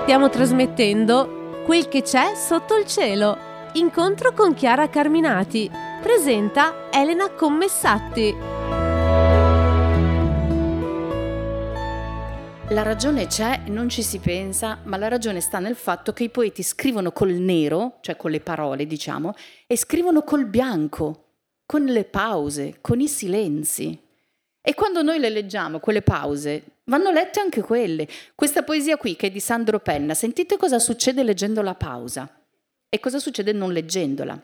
Stiamo 0.03 0.29
trasmettendo 0.29 1.61
quel 1.65 1.88
che 1.88 2.01
c'è 2.01 2.33
sotto 2.35 2.75
il 2.77 2.88
cielo. 2.88 3.54
Incontro 3.75 4.31
con 4.31 4.53
Chiara 4.53 4.88
Carminati 4.88 5.69
presenta 6.01 6.89
Elena 6.89 7.31
Commessatti. 7.31 8.33
La 12.69 12.83
ragione 12.83 13.27
c'è, 13.27 13.63
non 13.65 13.89
ci 13.89 14.01
si 14.01 14.19
pensa, 14.19 14.79
ma 14.83 14.95
la 14.95 15.09
ragione 15.09 15.41
sta 15.41 15.59
nel 15.59 15.75
fatto 15.75 16.13
che 16.13 16.23
i 16.23 16.29
poeti 16.29 16.63
scrivono 16.63 17.11
col 17.11 17.33
nero, 17.33 17.97
cioè 17.99 18.15
con 18.15 18.31
le 18.31 18.39
parole, 18.39 18.88
diciamo, 18.88 19.35
e 19.67 19.75
scrivono 19.75 20.23
col 20.23 20.45
bianco, 20.45 21.23
con 21.65 21.83
le 21.83 22.05
pause, 22.05 22.77
con 22.79 23.01
i 23.01 23.09
silenzi. 23.09 23.99
E 24.61 24.73
quando 24.73 25.01
noi 25.01 25.19
le 25.19 25.29
leggiamo, 25.29 25.79
quelle 25.79 26.01
pause, 26.01 26.63
vanno 26.85 27.11
lette 27.11 27.41
anche 27.41 27.59
quelle. 27.59 28.07
Questa 28.35 28.63
poesia 28.63 28.95
qui, 28.95 29.17
che 29.17 29.27
è 29.27 29.31
di 29.31 29.41
Sandro 29.41 29.81
Penna, 29.81 30.13
sentite 30.13 30.55
cosa 30.55 30.79
succede 30.79 31.23
leggendo 31.23 31.61
la 31.61 31.75
pausa 31.75 32.39
e 32.89 32.99
cosa 32.99 33.19
succede 33.19 33.51
non 33.51 33.71
leggendola. 33.71 34.39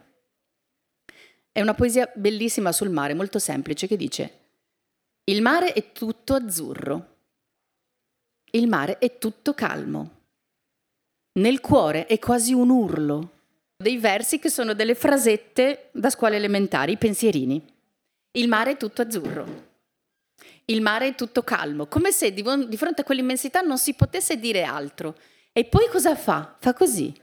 È 1.51 1.61
una 1.61 1.73
poesia 1.73 2.09
bellissima 2.15 2.71
sul 2.71 2.89
mare, 2.89 3.13
molto 3.13 3.39
semplice, 3.39 3.87
che 3.87 3.97
dice 3.97 4.39
Il 5.25 5.41
mare 5.41 5.73
è 5.73 5.91
tutto 5.91 6.33
azzurro, 6.33 7.15
il 8.51 8.67
mare 8.67 8.97
è 8.99 9.17
tutto 9.17 9.53
calmo, 9.53 10.21
nel 11.33 11.61
cuore 11.61 12.05
è 12.05 12.19
quasi 12.19 12.53
un 12.53 12.69
urlo. 12.69 13.39
Dei 13.77 13.97
versi 13.97 14.37
che 14.37 14.49
sono 14.49 14.73
delle 14.73 14.95
frasette 14.95 15.89
da 15.91 16.09
scuola 16.09 16.35
elementari, 16.35 16.97
pensierini. 16.97 17.63
Il 18.33 18.47
mare 18.47 18.71
è 18.71 18.77
tutto 18.77 19.01
azzurro, 19.01 19.69
il 20.65 20.81
mare 20.81 21.07
è 21.07 21.15
tutto 21.15 21.43
calmo, 21.43 21.87
come 21.87 22.11
se 22.11 22.33
di, 22.33 22.43
fronte 22.77 23.01
a 23.01 23.03
quell'immensità 23.03 23.61
non 23.61 23.77
si 23.77 23.93
potesse 23.93 24.37
dire 24.37 24.63
altro. 24.63 25.17
E 25.51 25.65
poi 25.65 25.89
cosa 25.89 26.15
fa? 26.15 26.55
Fa 26.59 26.73
così. 26.73 27.13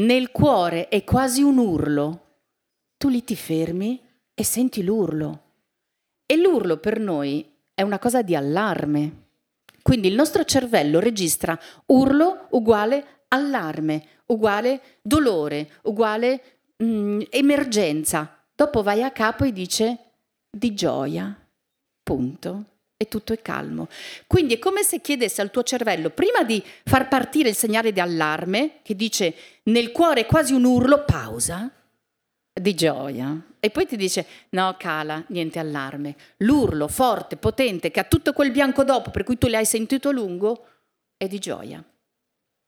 Nel 0.00 0.30
cuore 0.30 0.88
è 0.88 1.04
quasi 1.04 1.42
un 1.42 1.58
urlo 1.58 2.28
tu 2.96 3.08
lì 3.08 3.24
ti 3.24 3.34
fermi 3.34 3.98
e 4.34 4.44
senti 4.44 4.82
l'urlo. 4.82 5.42
E 6.26 6.36
l'urlo 6.36 6.76
per 6.76 7.00
noi 7.00 7.50
è 7.74 7.82
una 7.82 7.98
cosa 7.98 8.20
di 8.20 8.36
allarme. 8.36 9.28
Quindi 9.82 10.08
il 10.08 10.14
nostro 10.14 10.44
cervello 10.44 11.00
registra 11.00 11.58
urlo 11.86 12.46
uguale 12.50 13.24
allarme, 13.28 14.06
uguale 14.26 14.80
dolore, 15.00 15.70
uguale 15.84 16.42
mm, 16.82 17.22
emergenza. 17.30 18.44
Dopo 18.54 18.82
vai 18.82 19.02
a 19.02 19.10
capo 19.10 19.44
e 19.44 19.52
dice 19.52 19.98
di 20.50 20.74
gioia, 20.74 21.34
punto. 22.02 22.64
E 23.02 23.08
tutto 23.08 23.32
è 23.32 23.40
calmo. 23.40 23.88
Quindi 24.26 24.54
è 24.54 24.58
come 24.58 24.82
se 24.82 25.00
chiedesse 25.00 25.40
al 25.40 25.50
tuo 25.50 25.62
cervello, 25.62 26.10
prima 26.10 26.42
di 26.42 26.62
far 26.84 27.08
partire 27.08 27.48
il 27.48 27.54
segnale 27.54 27.92
di 27.92 28.00
allarme, 28.00 28.80
che 28.82 28.94
dice 28.94 29.34
nel 29.64 29.90
cuore 29.90 30.26
quasi 30.26 30.52
un 30.52 30.64
urlo, 30.64 31.04
pausa, 31.06 31.70
di 32.52 32.74
gioia. 32.74 33.40
E 33.58 33.70
poi 33.70 33.86
ti 33.86 33.96
dice: 33.96 34.26
No, 34.50 34.76
cala, 34.78 35.24
niente 35.28 35.58
allarme. 35.58 36.14
L'urlo 36.38 36.88
forte, 36.88 37.36
potente, 37.36 37.90
che 37.90 38.00
ha 38.00 38.04
tutto 38.04 38.34
quel 38.34 38.50
bianco 38.50 38.84
dopo, 38.84 39.10
per 39.10 39.24
cui 39.24 39.38
tu 39.38 39.46
l'hai 39.48 39.64
sentito 39.64 40.10
a 40.10 40.12
lungo, 40.12 40.66
è 41.16 41.26
di 41.26 41.38
gioia. 41.38 41.82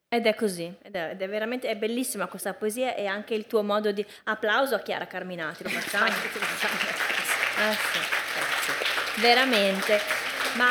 Ed 0.08 0.26
è 0.26 0.34
così, 0.34 0.70
ed 0.82 0.94
è, 0.94 1.10
ed 1.10 1.20
è, 1.20 1.28
veramente 1.28 1.68
è 1.68 1.76
bellissima 1.76 2.26
questa 2.26 2.52
poesia 2.54 2.94
e 2.94 3.06
anche 3.06 3.34
il 3.34 3.46
tuo 3.46 3.62
modo 3.62 3.92
di 3.92 4.04
applauso 4.24 4.74
a 4.74 4.80
Chiara 4.80 5.06
Carminati, 5.06 5.62
lo 5.62 5.70
facciamo. 5.70 6.06
eh, 6.10 7.72
sì, 7.72 9.20
veramente. 9.20 10.21
Ma, 10.56 10.68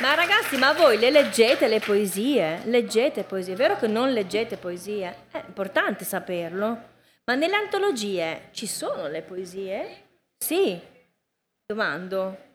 ma, 0.00 0.14
ragazzi, 0.14 0.56
ma 0.56 0.72
voi 0.72 0.98
le 0.98 1.10
leggete 1.10 1.68
le 1.68 1.78
poesie? 1.78 2.62
Leggete 2.64 3.22
poesie? 3.22 3.54
È 3.54 3.56
vero 3.56 3.76
che 3.76 3.86
non 3.86 4.12
leggete 4.12 4.56
poesie? 4.56 5.26
È 5.30 5.42
importante 5.46 6.04
saperlo. 6.04 6.96
Ma 7.24 7.34
nelle 7.34 7.54
antologie 7.54 8.48
ci 8.50 8.66
sono 8.66 9.06
le 9.06 9.22
poesie? 9.22 10.06
Sì. 10.38 10.80
Domando. 11.64 12.46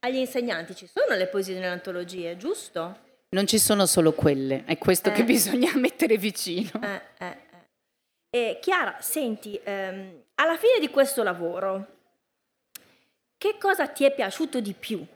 Agli 0.00 0.16
insegnanti 0.16 0.74
ci 0.74 0.88
sono 0.88 1.14
le 1.14 1.28
poesie 1.28 1.54
nelle 1.54 1.68
antologie, 1.68 2.36
giusto? 2.36 2.98
Non 3.30 3.46
ci 3.46 3.58
sono 3.58 3.86
solo 3.86 4.12
quelle, 4.12 4.64
è 4.64 4.76
questo 4.76 5.10
eh. 5.10 5.12
che 5.12 5.24
bisogna 5.24 5.72
mettere 5.78 6.16
vicino. 6.18 6.70
Eh, 6.82 7.00
eh, 7.18 7.26
eh. 7.26 7.38
E 8.30 8.58
Chiara, 8.60 8.96
senti, 9.00 9.58
ehm, 9.62 10.24
alla 10.34 10.56
fine 10.56 10.80
di 10.80 10.88
questo 10.90 11.22
lavoro, 11.22 11.86
che 13.38 13.56
cosa 13.58 13.86
ti 13.86 14.04
è 14.04 14.12
piaciuto 14.12 14.60
di 14.60 14.72
più? 14.72 15.06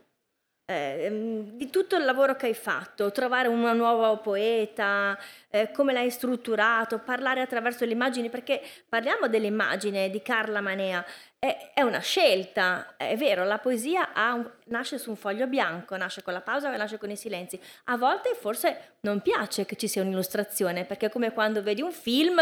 Eh, 0.71 1.09
di 1.55 1.71
tutto 1.71 1.97
il 1.97 2.05
lavoro 2.05 2.37
che 2.37 2.45
hai 2.45 2.55
fatto, 2.55 3.11
trovare 3.11 3.49
una 3.49 3.73
nuova 3.73 4.15
poeta, 4.19 5.19
eh, 5.49 5.71
come 5.71 5.95
l'hai 5.95 6.11
strutturato, 6.11 6.99
parlare 6.99 7.41
attraverso 7.41 7.87
le 7.87 7.93
immagini, 7.93 8.29
perché 8.29 8.61
parliamo 8.87 9.29
dell'immagine 9.29 10.11
di 10.11 10.21
Carla 10.21 10.61
Manea, 10.61 11.03
è, 11.39 11.71
è 11.73 11.81
una 11.81 12.01
scelta, 12.01 12.97
è 12.99 13.17
vero, 13.17 13.45
la 13.45 13.57
poesia 13.57 14.11
un, 14.35 14.47
nasce 14.67 14.99
su 14.99 15.09
un 15.09 15.17
foglio 15.17 15.47
bianco, 15.47 15.97
nasce 15.97 16.23
con 16.23 16.35
la 16.35 16.43
pausa, 16.43 16.69
nasce 16.77 16.99
con 16.99 17.11
i 17.11 17.17
silenzi. 17.17 17.59
A 17.85 17.97
volte 17.97 18.35
forse 18.39 18.97
non 19.01 19.23
piace 19.23 19.65
che 19.65 19.77
ci 19.77 19.89
sia 19.89 20.03
un'illustrazione, 20.03 20.85
perché 20.85 21.07
è 21.07 21.11
come 21.11 21.33
quando 21.33 21.63
vedi 21.63 21.81
un 21.81 21.93
film, 21.93 22.39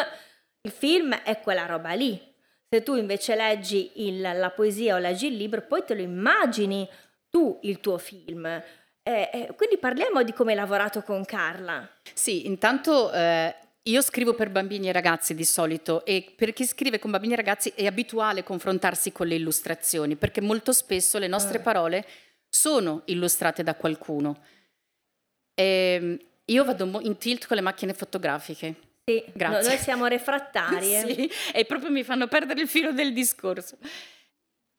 il 0.62 0.72
film 0.72 1.14
è 1.14 1.40
quella 1.40 1.64
roba 1.64 1.92
lì. 1.92 2.20
Se 2.68 2.82
tu 2.82 2.96
invece 2.96 3.36
leggi 3.36 4.08
il, 4.08 4.20
la 4.20 4.50
poesia 4.50 4.96
o 4.96 4.98
leggi 4.98 5.28
il 5.28 5.36
libro, 5.36 5.62
poi 5.62 5.84
te 5.84 5.94
lo 5.94 6.02
immagini 6.02 6.88
tu 7.36 7.58
il 7.64 7.80
tuo 7.80 7.98
film. 7.98 8.46
Eh, 8.46 8.62
eh, 9.02 9.52
quindi 9.54 9.76
parliamo 9.76 10.22
di 10.22 10.32
come 10.32 10.52
hai 10.52 10.56
lavorato 10.56 11.02
con 11.02 11.22
Carla. 11.26 11.86
Sì, 12.14 12.46
intanto 12.46 13.12
eh, 13.12 13.54
io 13.82 14.00
scrivo 14.00 14.32
per 14.32 14.48
bambini 14.48 14.88
e 14.88 14.92
ragazzi 14.92 15.34
di 15.34 15.44
solito 15.44 16.02
e 16.06 16.32
per 16.34 16.54
chi 16.54 16.64
scrive 16.64 16.98
con 16.98 17.10
bambini 17.10 17.34
e 17.34 17.36
ragazzi 17.36 17.74
è 17.76 17.84
abituale 17.84 18.42
confrontarsi 18.42 19.12
con 19.12 19.26
le 19.26 19.34
illustrazioni 19.34 20.16
perché 20.16 20.40
molto 20.40 20.72
spesso 20.72 21.18
le 21.18 21.26
nostre 21.26 21.58
ah. 21.58 21.60
parole 21.60 22.06
sono 22.48 23.02
illustrate 23.04 23.62
da 23.62 23.74
qualcuno. 23.74 24.42
E 25.52 25.98
ehm, 26.00 26.18
io 26.46 26.64
vado 26.64 27.00
in 27.02 27.18
tilt 27.18 27.46
con 27.46 27.56
le 27.56 27.62
macchine 27.62 27.92
fotografiche. 27.92 28.76
Sì, 29.04 29.22
Grazie. 29.34 29.68
noi 29.68 29.78
siamo 29.78 30.06
refrattarie. 30.06 31.04
sì, 31.14 31.30
e 31.52 31.66
proprio 31.66 31.90
mi 31.90 32.02
fanno 32.02 32.28
perdere 32.28 32.62
il 32.62 32.68
filo 32.68 32.92
del 32.92 33.12
discorso. 33.12 33.76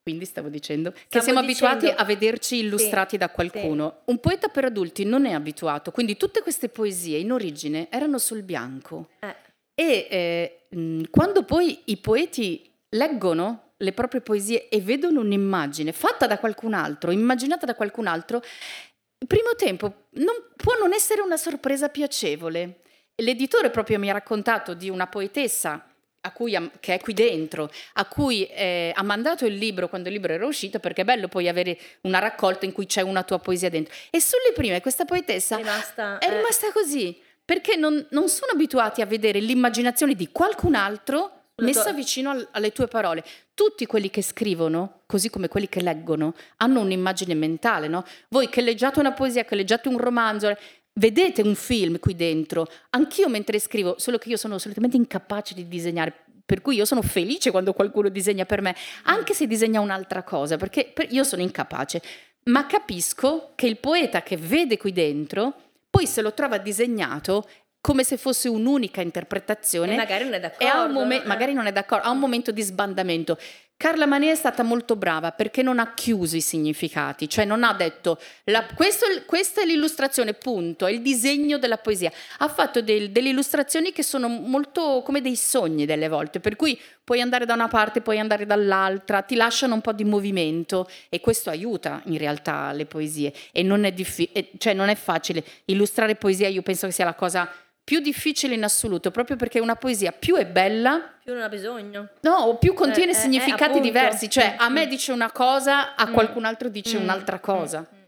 Quindi 0.08 0.24
stavo 0.24 0.48
dicendo 0.48 0.92
stavo 0.92 1.06
che 1.10 1.20
siamo 1.20 1.42
dicendo... 1.42 1.68
abituati 1.74 2.02
a 2.02 2.06
vederci 2.06 2.60
illustrati 2.60 3.12
sì, 3.12 3.18
da 3.18 3.30
qualcuno. 3.30 3.96
Sì. 4.06 4.12
Un 4.12 4.20
poeta 4.20 4.48
per 4.48 4.64
adulti 4.64 5.04
non 5.04 5.26
è 5.26 5.34
abituato, 5.34 5.92
quindi 5.92 6.16
tutte 6.16 6.42
queste 6.42 6.70
poesie 6.70 7.18
in 7.18 7.34
origine 7.34 7.90
erano 7.92 8.18
sul 8.18 8.42
bianco. 8.42 9.10
Eh. 9.20 9.36
E 9.76 10.08
eh, 10.10 11.08
quando 11.10 11.44
poi 11.44 11.82
i 11.88 11.98
poeti 11.98 12.72
leggono 12.92 13.74
le 13.76 13.92
proprie 13.92 14.22
poesie 14.22 14.70
e 14.70 14.80
vedono 14.80 15.20
un'immagine 15.20 15.92
fatta 15.92 16.26
da 16.26 16.40
qualcun 16.40 16.74
altro, 16.74 17.12
immaginata 17.12 17.66
da 17.66 17.76
qualcun 17.76 18.08
altro, 18.08 18.38
il 18.38 19.28
primo 19.28 19.56
tempo 19.58 20.06
non, 20.12 20.36
può 20.56 20.78
non 20.80 20.94
essere 20.94 21.20
una 21.20 21.36
sorpresa 21.36 21.90
piacevole. 21.90 22.80
L'editore 23.16 23.72
proprio 23.72 24.00
mi 24.00 24.10
ha 24.10 24.14
raccontato 24.14 24.74
di 24.74 24.90
una 24.90 25.08
poetessa 25.08 25.86
cui, 26.32 26.58
che 26.80 26.96
è 26.96 27.00
qui 27.00 27.14
dentro, 27.14 27.70
a 27.94 28.06
cui 28.06 28.46
eh, 28.46 28.92
ha 28.96 29.04
mandato 29.04 29.46
il 29.46 29.56
libro 29.56 29.90
quando 29.90 30.08
il 30.08 30.16
libro 30.16 30.34
era 30.34 30.46
uscito, 30.46 30.80
perché 30.80 31.02
è 31.02 31.06
bello 31.06 31.28
poi 31.28 31.48
avere 31.48 31.78
una 32.02 32.20
raccolta 32.20 32.66
in 32.66 32.72
cui 32.72 32.86
c'è 32.86 33.02
una 33.02 33.24
tua 33.24 33.40
poesia 33.40 33.70
dentro. 33.70 33.94
E 34.10 34.20
sulle 34.22 34.52
prime 34.54 34.82
questa 34.82 35.06
poetessa 35.06 35.56
è 35.56 35.58
rimasta, 35.60 36.18
è 36.20 36.30
rimasta 36.30 36.72
così, 36.72 37.20
perché 37.44 37.76
non, 37.76 38.06
non 38.12 38.30
sono 38.30 38.52
abituati 38.52 39.02
a 39.02 39.06
vedere 39.06 39.40
l'immaginazione 39.40 40.16
di 40.16 40.30
qualcun 40.32 40.76
altro 40.76 41.32
messa 41.58 41.84
tua- 41.84 41.94
vicino 41.94 42.30
al- 42.32 42.48
alle 42.52 42.72
tue 42.72 42.88
parole. 42.88 43.24
Tutti 43.54 43.86
quelli 43.86 44.10
che 44.10 44.22
scrivono, 44.22 45.02
così 45.06 45.30
come 45.30 45.48
quelli 45.48 45.70
che 45.70 45.82
leggono, 45.82 46.34
hanno 46.58 46.82
un'immagine 46.82 47.34
mentale, 47.34 47.88
no? 47.88 48.04
Voi 48.30 48.50
che 48.50 48.62
leggiate 48.62 49.00
una 49.00 49.14
poesia, 49.14 49.44
che 49.46 49.56
leggiate 49.56 49.88
un 49.88 49.98
romanzo, 49.98 50.56
vedete 50.98 51.42
un 51.42 51.56
film 51.56 52.00
qui 52.00 52.16
dentro. 52.16 52.68
Anch'io 52.92 53.30
mentre 53.30 53.60
scrivo, 53.60 53.96
solo 53.98 54.18
che 54.18 54.30
io 54.30 54.38
sono 54.38 54.56
assolutamente 54.56 54.98
incapace 54.98 55.54
di 55.54 55.68
disegnare. 55.68 56.14
Per 56.46 56.62
cui 56.62 56.76
io 56.76 56.86
sono 56.86 57.02
felice 57.02 57.52
quando 57.52 57.74
qualcuno 57.74 58.08
disegna 58.10 58.46
per 58.46 58.62
me, 58.62 58.76
anche 59.04 59.34
se 59.34 59.48
disegna 59.48 59.82
un'altra 59.82 60.24
cosa, 60.24 60.56
perché 60.58 60.90
per- 60.94 61.12
io 61.12 61.24
sono 61.26 61.42
incapace. 61.42 62.02
Ma 62.46 62.66
capisco 62.66 63.52
che 63.56 63.68
il 63.68 63.78
poeta 63.78 64.22
che 64.24 64.38
vede 64.38 64.78
qui 64.78 64.94
dentro, 64.94 65.54
poi 65.90 66.08
se 66.08 66.22
lo 66.22 66.34
trova 66.34 66.58
disegnato 66.58 67.46
come 67.82 68.04
se 68.06 68.16
fosse 68.18 68.48
un'unica 68.50 69.02
interpretazione 69.02 69.94
E 69.94 69.98
magari 69.98 70.24
non 70.24 70.34
è 70.34 70.40
d'accordo. 70.40 70.86
un 70.86 70.92
momen- 70.94 71.24
magari 71.26 71.54
non 71.54 71.68
è 71.68 71.72
d'accordo, 71.74 72.08
ha 72.08 72.12
un 72.12 72.20
momento 72.20 72.52
di 72.52 72.62
sbandamento. 72.62 73.38
Carla 73.80 74.08
Mania 74.08 74.32
è 74.32 74.36
stata 74.36 74.64
molto 74.64 74.96
brava 74.96 75.32
perché 75.32 75.62
non 75.62 75.78
ha 75.78 75.94
chiuso 75.94 76.36
i 76.36 76.42
significati, 76.42 77.30
cioè 77.30 77.46
non 77.46 77.64
ha 77.64 77.74
detto 77.74 78.18
la- 78.46 78.66
questo 78.76 79.06
questa 79.28 79.62
è 79.62 79.66
l'illustrazione, 79.66 80.34
punto, 80.34 80.88
è 80.88 80.92
il 80.92 81.04
disegno 81.04 81.60
della 81.60 81.78
poesia. 81.78 82.12
Ha 82.40 82.48
fatto 82.48 82.82
del- 82.82 83.12
delle 83.12 83.30
illustrazioni 83.30 83.92
che 83.92 84.02
sono 84.02 84.28
molto 84.30 85.04
come 85.06 85.22
dei 85.22 85.36
sogni 85.36 85.86
delle 85.86 86.08
volte, 86.08 86.40
per 86.40 86.56
cui 86.56 86.80
puoi 87.04 87.22
andare 87.22 87.46
da 87.46 87.54
una 87.54 87.68
parte, 87.68 88.02
puoi 88.02 88.18
andare 88.18 88.48
dall'altra, 88.48 89.22
ti 89.22 89.36
lasciano 89.36 89.76
un 89.76 89.82
po' 89.82 89.94
di 89.94 90.06
movimento 90.06 90.90
e 91.10 91.20
questo 91.20 91.52
aiuta 91.52 92.02
in 92.06 92.18
realtà 92.18 92.72
le 92.72 92.88
poesie 92.88 93.32
e 93.52 93.62
non 93.62 93.84
è, 93.84 93.92
diffi- 93.92 94.28
cioè 94.58 94.74
non 94.74 94.90
è 94.90 94.96
facile. 94.96 95.44
Illustrare 95.66 96.16
poesia 96.16 96.48
io 96.48 96.64
penso 96.64 96.88
che 96.88 96.94
sia 96.94 97.06
la 97.06 97.14
cosa 97.14 97.48
più 97.88 98.02
difficile 98.02 98.54
in 98.54 98.66
assoluto, 98.66 99.12
proprio 99.12 99.38
perché 99.38 99.62
una 99.62 99.78
poesia 99.78 100.12
più 100.12 100.36
è 100.36 100.46
bella, 100.46 101.16
Più 101.24 101.32
non 101.34 101.42
ha 101.44 101.48
bisogno. 101.48 102.10
no, 102.20 102.34
o 102.34 102.58
più 102.58 102.74
contiene 102.74 103.14
Eh, 103.14 103.16
eh, 103.16 103.20
significati 103.20 103.78
eh, 103.78 103.82
diversi, 103.82 104.30
cioè 104.30 104.56
a 104.58 104.68
me 104.68 104.86
Mm. 104.86 104.90
dice 104.90 105.14
una 105.14 105.32
cosa, 105.32 105.96
a 105.96 106.06
Mm. 106.10 106.14
qualcun 106.14 106.44
altro 106.44 106.68
dice 106.68 106.98
Mm, 106.98 107.04
un'altra 107.04 107.40
cosa. 107.40 107.80
mm, 107.90 107.98
mm. 107.98 108.04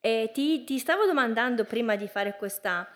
E 0.00 0.30
ti, 0.34 0.64
ti 0.64 0.78
stavo 0.78 1.06
domandando 1.06 1.64
prima 1.64 1.96
di 1.96 2.06
fare 2.06 2.36
questa 2.36 2.86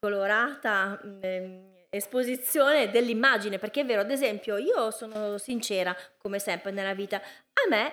colorata 0.00 1.00
mm, 1.06 1.18
ehm, 1.22 1.62
esposizione 1.90 2.90
dell'immagine, 2.90 3.58
perché 3.58 3.82
è 3.82 3.86
vero, 3.86 4.00
ad 4.00 4.10
esempio, 4.10 4.56
io 4.56 4.90
sono 4.90 5.38
sincera, 5.38 5.96
come 6.18 6.40
sempre 6.40 6.72
nella 6.72 6.94
vita, 6.94 7.18
a 7.18 7.68
me 7.68 7.92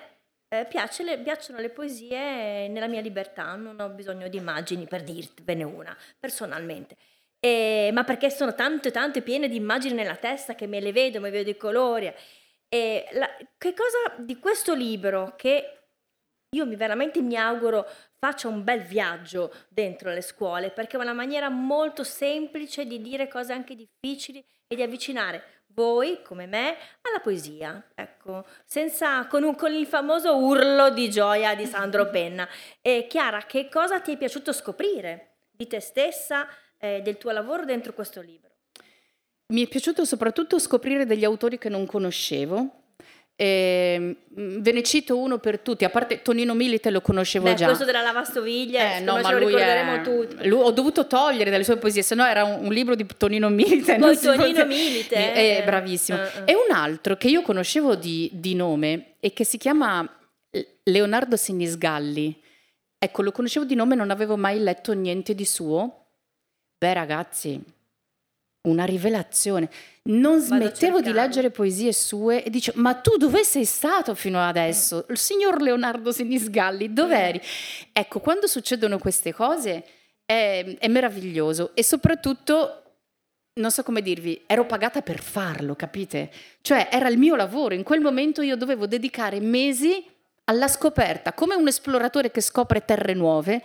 eh, 0.50 0.66
piace 0.66 1.04
le- 1.04 1.20
piacciono 1.20 1.60
le 1.60 1.70
poesie 1.70 2.68
nella 2.70 2.88
mia 2.88 3.02
libertà, 3.02 3.54
non 3.54 3.80
ho 3.80 3.90
bisogno 3.90 4.28
di 4.30 4.38
immagini 4.38 4.88
per 4.88 5.04
dirvene 5.04 5.64
una, 5.64 5.96
personalmente. 6.20 6.96
E- 7.46 7.90
ma 7.92 8.04
perché 8.06 8.30
sono 8.30 8.56
tante, 8.56 8.90
tante 8.92 9.22
piene 9.22 9.50
di 9.50 9.58
immagini 9.58 9.94
nella 9.96 10.16
testa 10.16 10.56
che 10.56 10.66
me 10.66 10.80
le 10.80 10.94
vedo, 10.94 11.20
mi 11.20 11.30
vedo 11.30 11.50
i 11.50 11.58
colori. 11.58 12.12
E 12.70 13.06
la- 13.12 13.30
che 13.58 13.74
cosa 13.74 13.98
di 14.20 14.40
questo 14.40 14.74
libro 14.74 15.34
che 15.36 15.80
io 16.56 16.66
mi, 16.66 16.76
veramente 16.76 17.22
mi 17.22 17.36
auguro 17.36 17.86
faccia 18.18 18.48
un 18.48 18.64
bel 18.64 18.82
viaggio 18.82 19.52
dentro 19.70 20.12
le 20.12 20.22
scuole 20.22 20.70
perché 20.72 20.96
è 20.98 21.00
una 21.00 21.14
maniera 21.14 21.50
molto 21.50 22.04
semplice 22.04 22.86
di 22.86 23.02
dire 23.02 23.28
cose 23.28 23.54
anche 23.54 23.76
difficili 23.76 24.44
e 24.68 24.76
di 24.76 24.82
avvicinare 24.82 25.64
voi 25.76 26.22
come 26.22 26.46
me 26.46 26.78
alla 27.02 27.20
poesia, 27.22 27.84
ecco, 27.96 28.46
senza 28.64 29.26
con, 29.28 29.44
un- 29.44 29.56
con 29.56 29.74
il 29.74 29.88
famoso 29.88 30.38
urlo 30.38 30.92
di 30.92 31.10
gioia 31.10 31.56
di 31.56 31.66
Sandro 31.66 32.10
Penna. 32.12 32.48
E 32.82 33.08
Chiara, 33.10 33.40
che 33.46 33.70
cosa 33.70 34.00
ti 34.00 34.14
è 34.14 34.18
piaciuto 34.18 34.54
scoprire 34.54 35.38
di 35.52 35.66
te 35.68 35.80
stessa, 35.80 36.48
eh, 36.84 37.02
del 37.02 37.18
tuo 37.18 37.32
lavoro 37.32 37.64
dentro 37.64 37.94
questo 37.94 38.20
libro? 38.22 38.50
Mi 39.54 39.64
è 39.66 39.68
piaciuto 39.70 40.04
soprattutto 40.06 40.60
scoprire 40.60 41.06
degli 41.06 41.24
autori 41.24 41.58
che 41.58 41.70
non 41.70 41.86
conoscevo. 41.86 42.80
E, 43.36 43.98
mm, 44.40 44.60
ve 44.62 44.72
ne 44.74 44.84
cito 44.84 45.18
uno 45.18 45.40
per 45.40 45.60
tutti, 45.60 45.86
a 45.86 45.90
parte 45.90 46.22
Tonino 46.22 46.54
Milite 46.54 46.92
lo 46.92 47.02
conoscevo 47.02 47.46
Beh, 47.46 47.56
già. 47.56 47.66
questo 47.66 47.84
della 47.86 48.02
lavastoviglie, 48.02 48.98
Eh, 48.98 49.00
no, 49.00 49.20
ma 49.22 49.32
lo 49.32 49.38
ricorderemo 49.40 49.96
è- 49.96 50.02
tutti. 50.02 50.48
lui- 50.48 50.62
ho 50.62 50.70
dovuto 50.72 51.08
togliere 51.08 51.50
dalle 51.50 51.64
sue 51.64 51.78
poesie, 51.78 52.04
se 52.04 52.14
no 52.16 52.26
era 52.26 52.44
un, 52.44 52.66
un 52.66 52.72
libro 52.74 52.94
di 52.96 53.06
Tonino 53.18 53.50
Milite. 53.50 53.96
Poi 53.98 54.18
Tonino 54.20 54.44
poteva- 54.44 54.66
Milite, 54.66 55.16
È 55.34 55.60
eh. 55.62 55.64
bravissimo. 55.64 56.18
Eh, 56.22 56.28
eh. 56.46 56.52
E 56.52 56.54
un 56.54 56.76
altro 56.76 57.16
che 57.18 57.28
io 57.30 57.42
conoscevo 57.42 57.96
di, 57.96 58.30
di 58.34 58.54
nome 58.56 59.16
e 59.20 59.34
che 59.34 59.44
si 59.46 59.58
chiama 59.58 60.08
Leonardo 60.84 61.36
Sinisgalli. 61.36 62.40
Ecco, 63.00 63.22
lo 63.24 63.32
conoscevo 63.32 63.66
di 63.66 63.74
nome, 63.76 63.96
non 63.96 64.12
avevo 64.12 64.38
mai 64.38 64.60
letto 64.60 64.94
niente 64.94 65.34
di 65.34 65.46
suo. 65.46 66.03
Beh, 66.84 66.94
ragazzi, 66.94 67.64
una 68.68 68.84
rivelazione. 68.84 69.70
Non 70.10 70.42
smettevo 70.42 71.00
di 71.00 71.14
leggere 71.14 71.50
poesie 71.50 71.94
sue 71.94 72.44
e 72.44 72.50
dicevo, 72.50 72.82
ma 72.82 72.94
tu 72.96 73.16
dove 73.16 73.46
sei 73.46 73.64
stato 73.64 74.14
fino 74.16 74.46
adesso? 74.46 75.06
Il 75.08 75.18
signor 75.18 75.62
Leonardo 75.62 76.12
Sinisgalli, 76.12 76.92
dov'eri? 76.92 77.42
Ecco, 77.94 78.20
quando 78.20 78.48
succedono 78.48 78.98
queste 78.98 79.32
cose 79.32 79.86
è, 80.26 80.76
è 80.78 80.90
meraviglioso 80.90 81.72
e 81.74 81.86
soprattutto, 81.86 82.84
non 83.62 83.72
so 83.72 83.82
come 83.82 84.02
dirvi, 84.02 84.44
ero 84.46 84.66
pagata 84.66 85.02
per 85.02 85.22
farlo, 85.22 85.78
capite? 85.78 86.30
Cioè 86.60 86.90
era 86.92 87.08
il 87.08 87.18
mio 87.18 87.38
lavoro, 87.38 87.76
in 87.76 87.84
quel 87.84 88.02
momento 88.02 88.42
io 88.42 88.58
dovevo 88.58 88.88
dedicare 88.88 89.40
mesi 89.40 90.06
alla 90.44 90.68
scoperta, 90.68 91.32
come 91.32 91.56
un 91.56 91.66
esploratore 91.66 92.30
che 92.30 92.42
scopre 92.42 92.84
terre 92.84 93.14
nuove. 93.14 93.64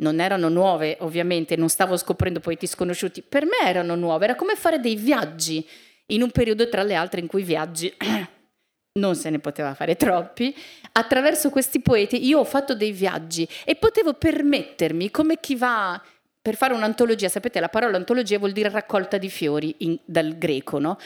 Non 0.00 0.20
erano 0.20 0.48
nuove, 0.48 0.96
ovviamente, 1.00 1.56
non 1.56 1.68
stavo 1.68 1.96
scoprendo 1.96 2.40
poeti 2.40 2.66
sconosciuti, 2.66 3.22
per 3.22 3.44
me 3.44 3.68
erano 3.68 3.94
nuove, 3.94 4.24
era 4.24 4.34
come 4.34 4.54
fare 4.56 4.80
dei 4.80 4.96
viaggi 4.96 5.66
in 6.06 6.22
un 6.22 6.30
periodo 6.30 6.68
tra 6.68 6.82
le 6.82 6.94
altre 6.94 7.20
in 7.20 7.26
cui 7.26 7.42
viaggi 7.42 7.92
non 8.98 9.14
se 9.14 9.30
ne 9.30 9.38
poteva 9.38 9.74
fare 9.74 9.96
troppi. 9.96 10.54
Attraverso 10.92 11.50
questi 11.50 11.80
poeti 11.80 12.26
io 12.26 12.40
ho 12.40 12.44
fatto 12.44 12.74
dei 12.74 12.92
viaggi 12.92 13.48
e 13.64 13.76
potevo 13.76 14.14
permettermi, 14.14 15.10
come 15.10 15.38
chi 15.38 15.56
va 15.56 16.00
per 16.42 16.56
fare 16.56 16.72
un'antologia, 16.72 17.28
sapete 17.28 17.60
la 17.60 17.68
parola 17.68 17.96
antologia 17.96 18.38
vuol 18.38 18.52
dire 18.52 18.70
raccolta 18.70 19.18
di 19.18 19.28
fiori 19.28 19.74
in- 19.78 19.98
dal 20.04 20.38
greco, 20.38 20.78
no? 20.78 20.98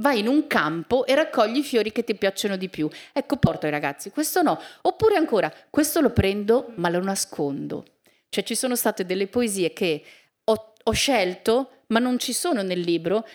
Vai 0.00 0.20
in 0.20 0.28
un 0.28 0.46
campo 0.46 1.06
e 1.06 1.14
raccogli 1.14 1.58
i 1.58 1.62
fiori 1.62 1.90
che 1.90 2.04
ti 2.04 2.14
piacciono 2.14 2.56
di 2.56 2.68
più. 2.68 2.88
Ecco, 3.12 3.36
porto 3.38 3.66
ai 3.66 3.72
ragazzi, 3.72 4.10
questo 4.10 4.42
no. 4.42 4.60
Oppure 4.82 5.16
ancora, 5.16 5.52
questo 5.70 6.00
lo 6.00 6.10
prendo 6.10 6.72
ma 6.76 6.88
lo 6.90 7.02
nascondo. 7.02 7.84
Cioè 8.36 8.44
ci 8.44 8.54
sono 8.54 8.76
state 8.76 9.06
delle 9.06 9.28
poesie 9.28 9.72
che 9.72 10.02
ho, 10.44 10.72
ho 10.82 10.92
scelto 10.92 11.84
ma 11.86 12.00
non 12.00 12.18
ci 12.18 12.34
sono 12.34 12.60
nel 12.60 12.80
libro 12.80 13.26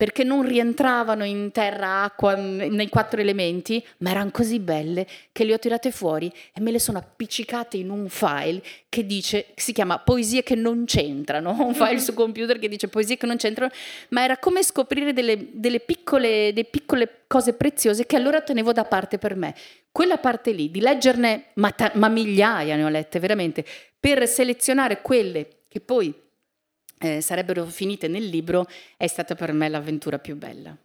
perché 0.00 0.24
non 0.24 0.46
rientravano 0.46 1.26
in 1.26 1.50
terra, 1.52 2.04
acqua, 2.04 2.34
m- 2.34 2.68
nei 2.70 2.88
quattro 2.88 3.20
elementi, 3.20 3.84
ma 3.98 4.08
erano 4.12 4.30
così 4.30 4.58
belle 4.58 5.06
che 5.30 5.44
le 5.44 5.52
ho 5.52 5.58
tirate 5.58 5.90
fuori 5.90 6.32
e 6.54 6.60
me 6.62 6.70
le 6.70 6.78
sono 6.78 6.96
appiccicate 6.96 7.76
in 7.76 7.90
un 7.90 8.08
file 8.08 8.62
che 8.88 9.04
dice, 9.04 9.48
si 9.56 9.74
chiama 9.74 9.98
Poesie 9.98 10.42
che 10.42 10.54
non 10.54 10.86
c'entrano, 10.86 11.50
un 11.60 11.74
file 11.74 11.98
su 11.98 12.14
computer 12.14 12.58
che 12.58 12.68
dice 12.68 12.88
Poesie 12.88 13.18
che 13.18 13.26
non 13.26 13.36
c'entrano, 13.36 13.70
ma 14.08 14.24
era 14.24 14.38
come 14.38 14.62
scoprire 14.62 15.12
delle, 15.12 15.48
delle 15.52 15.80
piccole, 15.80 16.54
piccole 16.70 17.24
cose 17.26 17.52
preziose 17.52 18.06
che 18.06 18.16
allora 18.16 18.40
tenevo 18.40 18.72
da 18.72 18.84
parte 18.84 19.18
per 19.18 19.36
me. 19.36 19.54
Quella 19.92 20.16
parte 20.16 20.52
lì, 20.52 20.70
di 20.70 20.80
leggerne, 20.80 21.48
ma, 21.56 21.72
ta- 21.72 21.92
ma 21.96 22.08
migliaia 22.08 22.74
ne 22.74 22.84
ho 22.84 22.88
lette 22.88 23.18
veramente, 23.18 23.66
per 24.00 24.26
selezionare 24.26 25.02
quelle 25.02 25.58
che 25.68 25.80
poi 25.80 26.10
eh, 27.02 27.22
sarebbero 27.22 27.64
finite 27.64 28.08
nel 28.08 28.26
libro, 28.26 28.66
è 28.96 29.06
stata 29.06 29.34
per 29.34 29.52
me 29.52 29.68
l'avventura 29.68 30.18
più 30.18 30.36
bella. 30.36 30.76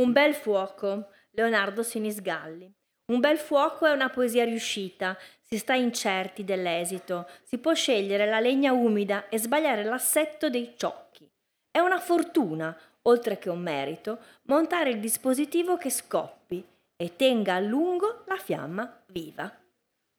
Un 0.00 0.12
bel 0.12 0.34
fuoco, 0.34 1.08
Leonardo 1.32 1.82
Sinisgalli. 1.82 2.72
Un 3.06 3.20
bel 3.20 3.38
fuoco 3.38 3.86
è 3.86 3.90
una 3.90 4.08
poesia 4.08 4.44
riuscita, 4.44 5.18
si 5.40 5.58
sta 5.58 5.74
incerti 5.74 6.44
dell'esito, 6.44 7.28
si 7.42 7.58
può 7.58 7.74
scegliere 7.74 8.24
la 8.26 8.40
legna 8.40 8.72
umida 8.72 9.28
e 9.28 9.38
sbagliare 9.38 9.84
l'assetto 9.84 10.48
dei 10.48 10.74
ciocchi. 10.76 11.28
È 11.70 11.80
una 11.80 11.98
fortuna, 11.98 12.76
oltre 13.02 13.38
che 13.38 13.50
un 13.50 13.60
merito, 13.60 14.20
montare 14.42 14.90
il 14.90 15.00
dispositivo 15.00 15.76
che 15.76 15.90
scoppi 15.90 16.64
e 16.96 17.16
tenga 17.16 17.56
a 17.56 17.60
lungo 17.60 18.22
la 18.26 18.36
fiamma 18.36 19.02
viva. 19.06 19.52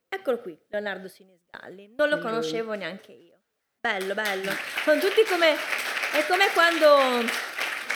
Eccolo 0.10 0.40
qui, 0.40 0.58
Leonardo 0.68 1.08
Sinisgalli. 1.08 1.94
Non 1.96 2.10
lo 2.10 2.20
conoscevo 2.20 2.74
neanche 2.74 3.14
io. 3.14 3.31
Bello, 3.82 4.14
bello. 4.14 4.52
Sono 4.84 5.00
tutti 5.00 5.24
come... 5.28 5.54
È 5.56 6.24
come 6.28 6.50
quando... 6.54 7.28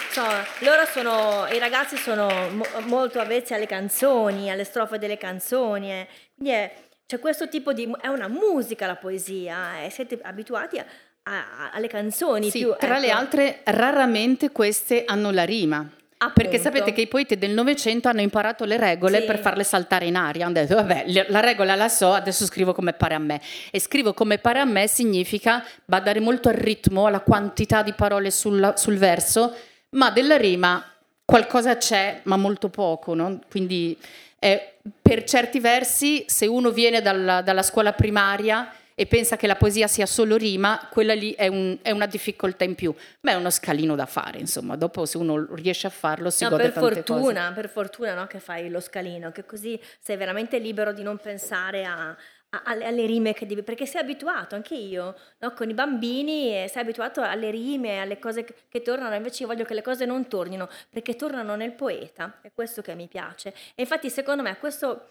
Insomma, 0.07 0.43
loro 0.61 0.83
sono... 0.87 1.45
I 1.51 1.59
ragazzi 1.59 1.95
sono 1.95 2.27
mo- 2.49 2.65
molto 2.85 3.19
avvezzi 3.19 3.53
alle 3.53 3.67
canzoni, 3.67 4.49
alle 4.49 4.63
strofe 4.63 4.97
delle 4.97 5.19
canzoni. 5.19 5.91
eh. 5.91 6.07
Quindi 6.35 6.53
è, 6.55 6.73
c'è 7.05 7.19
questo 7.19 7.47
tipo 7.49 7.71
di... 7.71 7.87
È 8.01 8.07
una 8.07 8.27
musica 8.27 8.87
la 8.87 8.95
poesia. 8.95 9.83
E 9.83 9.91
siete 9.91 10.17
abituati 10.23 10.79
a- 10.79 10.85
a- 11.21 11.69
alle 11.71 11.87
canzoni 11.87 12.49
Sì, 12.49 12.61
più... 12.61 12.75
tra 12.79 12.97
le 12.97 13.09
ecco. 13.09 13.17
altre, 13.17 13.59
raramente 13.65 14.49
queste 14.51 15.03
hanno 15.05 15.29
la 15.29 15.43
rima. 15.43 15.87
Perché 16.33 16.57
sapete 16.57 16.93
che 16.93 17.01
i 17.01 17.07
poeti 17.07 17.37
del 17.37 17.51
Novecento 17.51 18.07
hanno 18.07 18.21
imparato 18.21 18.65
le 18.65 18.77
regole 18.77 19.19
Sì. 19.21 19.25
per 19.25 19.39
farle 19.39 19.63
saltare 19.63 20.05
in 20.05 20.15
aria. 20.15 20.45
Hanno 20.45 20.53
detto, 20.55 20.75
vabbè, 20.75 21.05
la 21.29 21.39
regola 21.39 21.75
la 21.75 21.89
so, 21.89 22.11
adesso 22.13 22.45
scrivo 22.45 22.73
come 22.73 22.93
pare 22.93 23.13
a 23.15 23.19
me. 23.19 23.41
E 23.71 23.79
scrivo 23.79 24.13
come 24.13 24.37
pare 24.37 24.59
a 24.59 24.65
me 24.65 24.87
significa 24.87 25.63
badare 25.85 26.19
molto 26.19 26.49
al 26.49 26.55
ritmo, 26.55 27.05
alla 27.07 27.19
quantità 27.21 27.81
di 27.83 27.93
parole 27.93 28.31
sulla- 28.31 28.75
sul 28.77 28.97
verso, 28.97 29.53
ma 29.91 30.09
della 30.11 30.37
rima 30.37 30.83
qualcosa 31.23 31.77
c'è, 31.77 32.19
ma 32.23 32.37
molto 32.37 32.69
poco. 32.69 33.13
no? 33.13 33.39
Quindi 33.49 33.97
eh, 34.39 34.73
per 35.01 35.23
certi 35.23 35.59
versi, 35.59 36.23
se 36.27 36.45
uno 36.45 36.69
viene 36.69 37.01
dalla, 37.01 37.41
dalla 37.41 37.63
scuola 37.63 37.93
primaria 37.93 38.71
e 38.97 39.05
pensa 39.07 39.35
che 39.35 39.45
la 39.45 39.55
poesia 39.57 39.87
sia 39.87 40.05
solo 40.05 40.37
rima, 40.37 40.87
quella 40.89 41.13
lì 41.13 41.33
è, 41.33 41.47
un- 41.47 41.77
è 41.81 41.91
una 41.91 42.05
difficoltà 42.05 42.63
in 42.63 42.75
più. 42.75 42.93
Ma 43.21 43.31
è 43.31 43.33
uno 43.35 43.49
scalino 43.49 43.93
da 43.95 44.05
fare, 44.05 44.39
insomma. 44.39 44.77
Dopo, 44.77 45.05
se 45.05 45.17
uno 45.17 45.45
riesce 45.53 45.85
a 45.87 45.89
farlo, 45.89 46.29
si 46.29 46.43
No, 46.45 46.51
gode 46.51 46.69
per 46.71 46.81
fortuna, 47.03 47.51
per 47.53 47.69
fortuna 47.69 48.13
no, 48.13 48.25
che 48.25 48.39
fai 48.39 48.69
lo 48.69 48.79
scalino, 48.79 49.31
che 49.33 49.45
così 49.45 49.77
sei 49.99 50.15
veramente 50.15 50.57
libero 50.59 50.93
di 50.93 51.03
non 51.03 51.17
pensare 51.17 51.83
a- 51.83 52.15
alle, 52.63 52.85
alle 52.85 53.05
rime 53.05 53.33
che 53.33 53.45
devi, 53.45 53.63
perché 53.63 53.85
sei 53.85 53.99
abituato, 53.99 54.55
anche 54.55 54.75
io, 54.75 55.13
no, 55.39 55.51
con 55.53 55.69
i 55.69 55.73
bambini, 55.73 56.63
eh, 56.63 56.69
sei 56.69 56.83
abituato 56.83 57.21
alle 57.21 57.51
rime, 57.51 57.99
alle 57.99 58.17
cose 58.17 58.45
che, 58.45 58.53
che 58.69 58.81
tornano, 58.81 59.13
invece 59.13 59.43
io 59.43 59.49
voglio 59.49 59.65
che 59.65 59.73
le 59.73 59.81
cose 59.81 60.05
non 60.05 60.29
tornino, 60.29 60.69
perché 60.89 61.17
tornano 61.17 61.55
nel 61.57 61.73
poeta, 61.73 62.39
è 62.41 62.51
questo 62.53 62.81
che 62.81 62.95
mi 62.95 63.07
piace. 63.09 63.49
E 63.75 63.81
infatti 63.81 64.09
secondo 64.09 64.41
me 64.41 64.57
questo, 64.57 65.07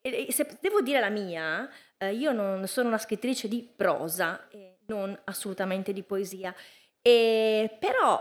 e- 0.00 0.26
e 0.28 0.32
se 0.32 0.46
devo 0.62 0.80
dire 0.80 0.98
la 1.00 1.10
mia, 1.10 1.68
eh, 1.98 2.14
io 2.14 2.32
non 2.32 2.66
sono 2.66 2.88
una 2.88 2.98
scrittrice 2.98 3.48
di 3.48 3.68
prosa, 3.74 4.48
e 4.50 4.78
non 4.86 5.18
assolutamente 5.24 5.92
di 5.92 6.02
poesia, 6.02 6.54
e, 7.02 7.76
però 7.78 8.20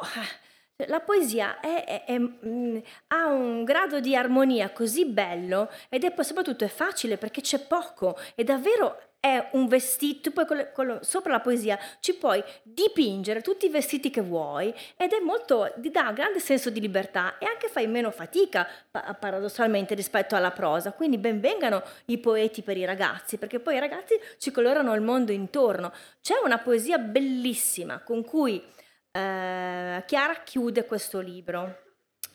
eh, 0.75 0.87
la 0.87 0.99
poesia 0.99 1.59
è- 1.59 1.83
è- 1.85 2.03
è, 2.05 2.17
mm, 2.19 2.77
ha 3.07 3.25
un 3.27 3.63
grado 3.63 3.99
di 3.99 4.15
armonia 4.15 4.71
così 4.71 5.05
bello 5.05 5.69
ed 5.89 6.03
è 6.03 6.13
soprattutto 6.23 6.63
è 6.65 6.67
facile 6.67 7.17
perché 7.17 7.41
c'è 7.41 7.59
poco 7.65 8.15
e 8.35 8.43
davvero 8.43 9.07
è 9.19 9.49
un 9.53 9.67
vestito, 9.67 10.32
poi 10.32 10.45
con 10.45 10.69
con 10.73 10.99
sopra 11.01 11.32
la 11.32 11.39
poesia 11.39 11.77
ci 11.99 12.15
puoi 12.15 12.43
dipingere 12.63 13.41
tutti 13.41 13.65
i 13.65 13.69
vestiti 13.69 14.10
che 14.10 14.21
vuoi 14.21 14.73
ed 14.95 15.12
è 15.12 15.19
molto, 15.19 15.71
ti 15.77 15.89
dà 15.89 16.10
un 16.10 16.13
grande 16.13 16.39
senso 16.39 16.69
di 16.69 16.80
libertà 16.80 17.38
e 17.38 17.45
anche 17.45 17.67
fai 17.67 17.88
meno 17.88 18.12
fatica 18.12 18.67
pa- 18.89 19.15
paradossalmente 19.19 19.95
rispetto 19.95 20.36
alla 20.36 20.51
prosa, 20.51 20.93
quindi 20.93 21.17
benvengano 21.17 21.84
i 22.06 22.17
poeti 22.19 22.62
per 22.62 22.77
i 22.77 22.86
ragazzi 22.86 23.38
perché 23.38 23.60
poi 23.60 23.75
i 23.75 23.80
ragazzi 23.80 24.19
ci 24.38 24.51
colorano 24.51 24.93
il 24.93 25.01
mondo 25.01 25.32
intorno. 25.32 25.91
C'è 26.21 26.36
una 26.43 26.60
poesia 26.60 26.97
bellissima 26.97 27.99
con 27.99 28.23
cui 28.23 28.63
eh, 29.12 30.03
Chiara 30.06 30.36
chiude 30.43 30.86
questo 30.86 31.19
libro, 31.19 31.86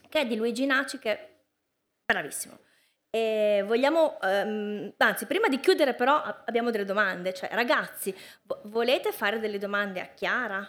che 0.09 0.21
è 0.21 0.27
di 0.27 0.37
Luigi 0.37 0.67
Naci, 0.67 0.99
che 0.99 1.11
è 1.11 1.31
bravissimo. 2.05 2.59
E 3.15 3.63
vogliamo, 3.67 4.19
ehm, 4.23 4.95
anzi, 4.97 5.27
prima 5.27 5.49
di 5.49 5.61
chiudere 5.61 5.93
però 5.93 6.23
abbiamo 6.47 6.71
delle 6.71 6.87
domande, 6.87 7.35
cioè 7.35 7.51
ragazzi, 7.53 8.15
vo- 8.45 8.61
volete 8.65 9.13
fare 9.13 9.39
delle 9.39 9.59
domande 9.59 10.01
a 10.01 10.07
Chiara? 10.15 10.67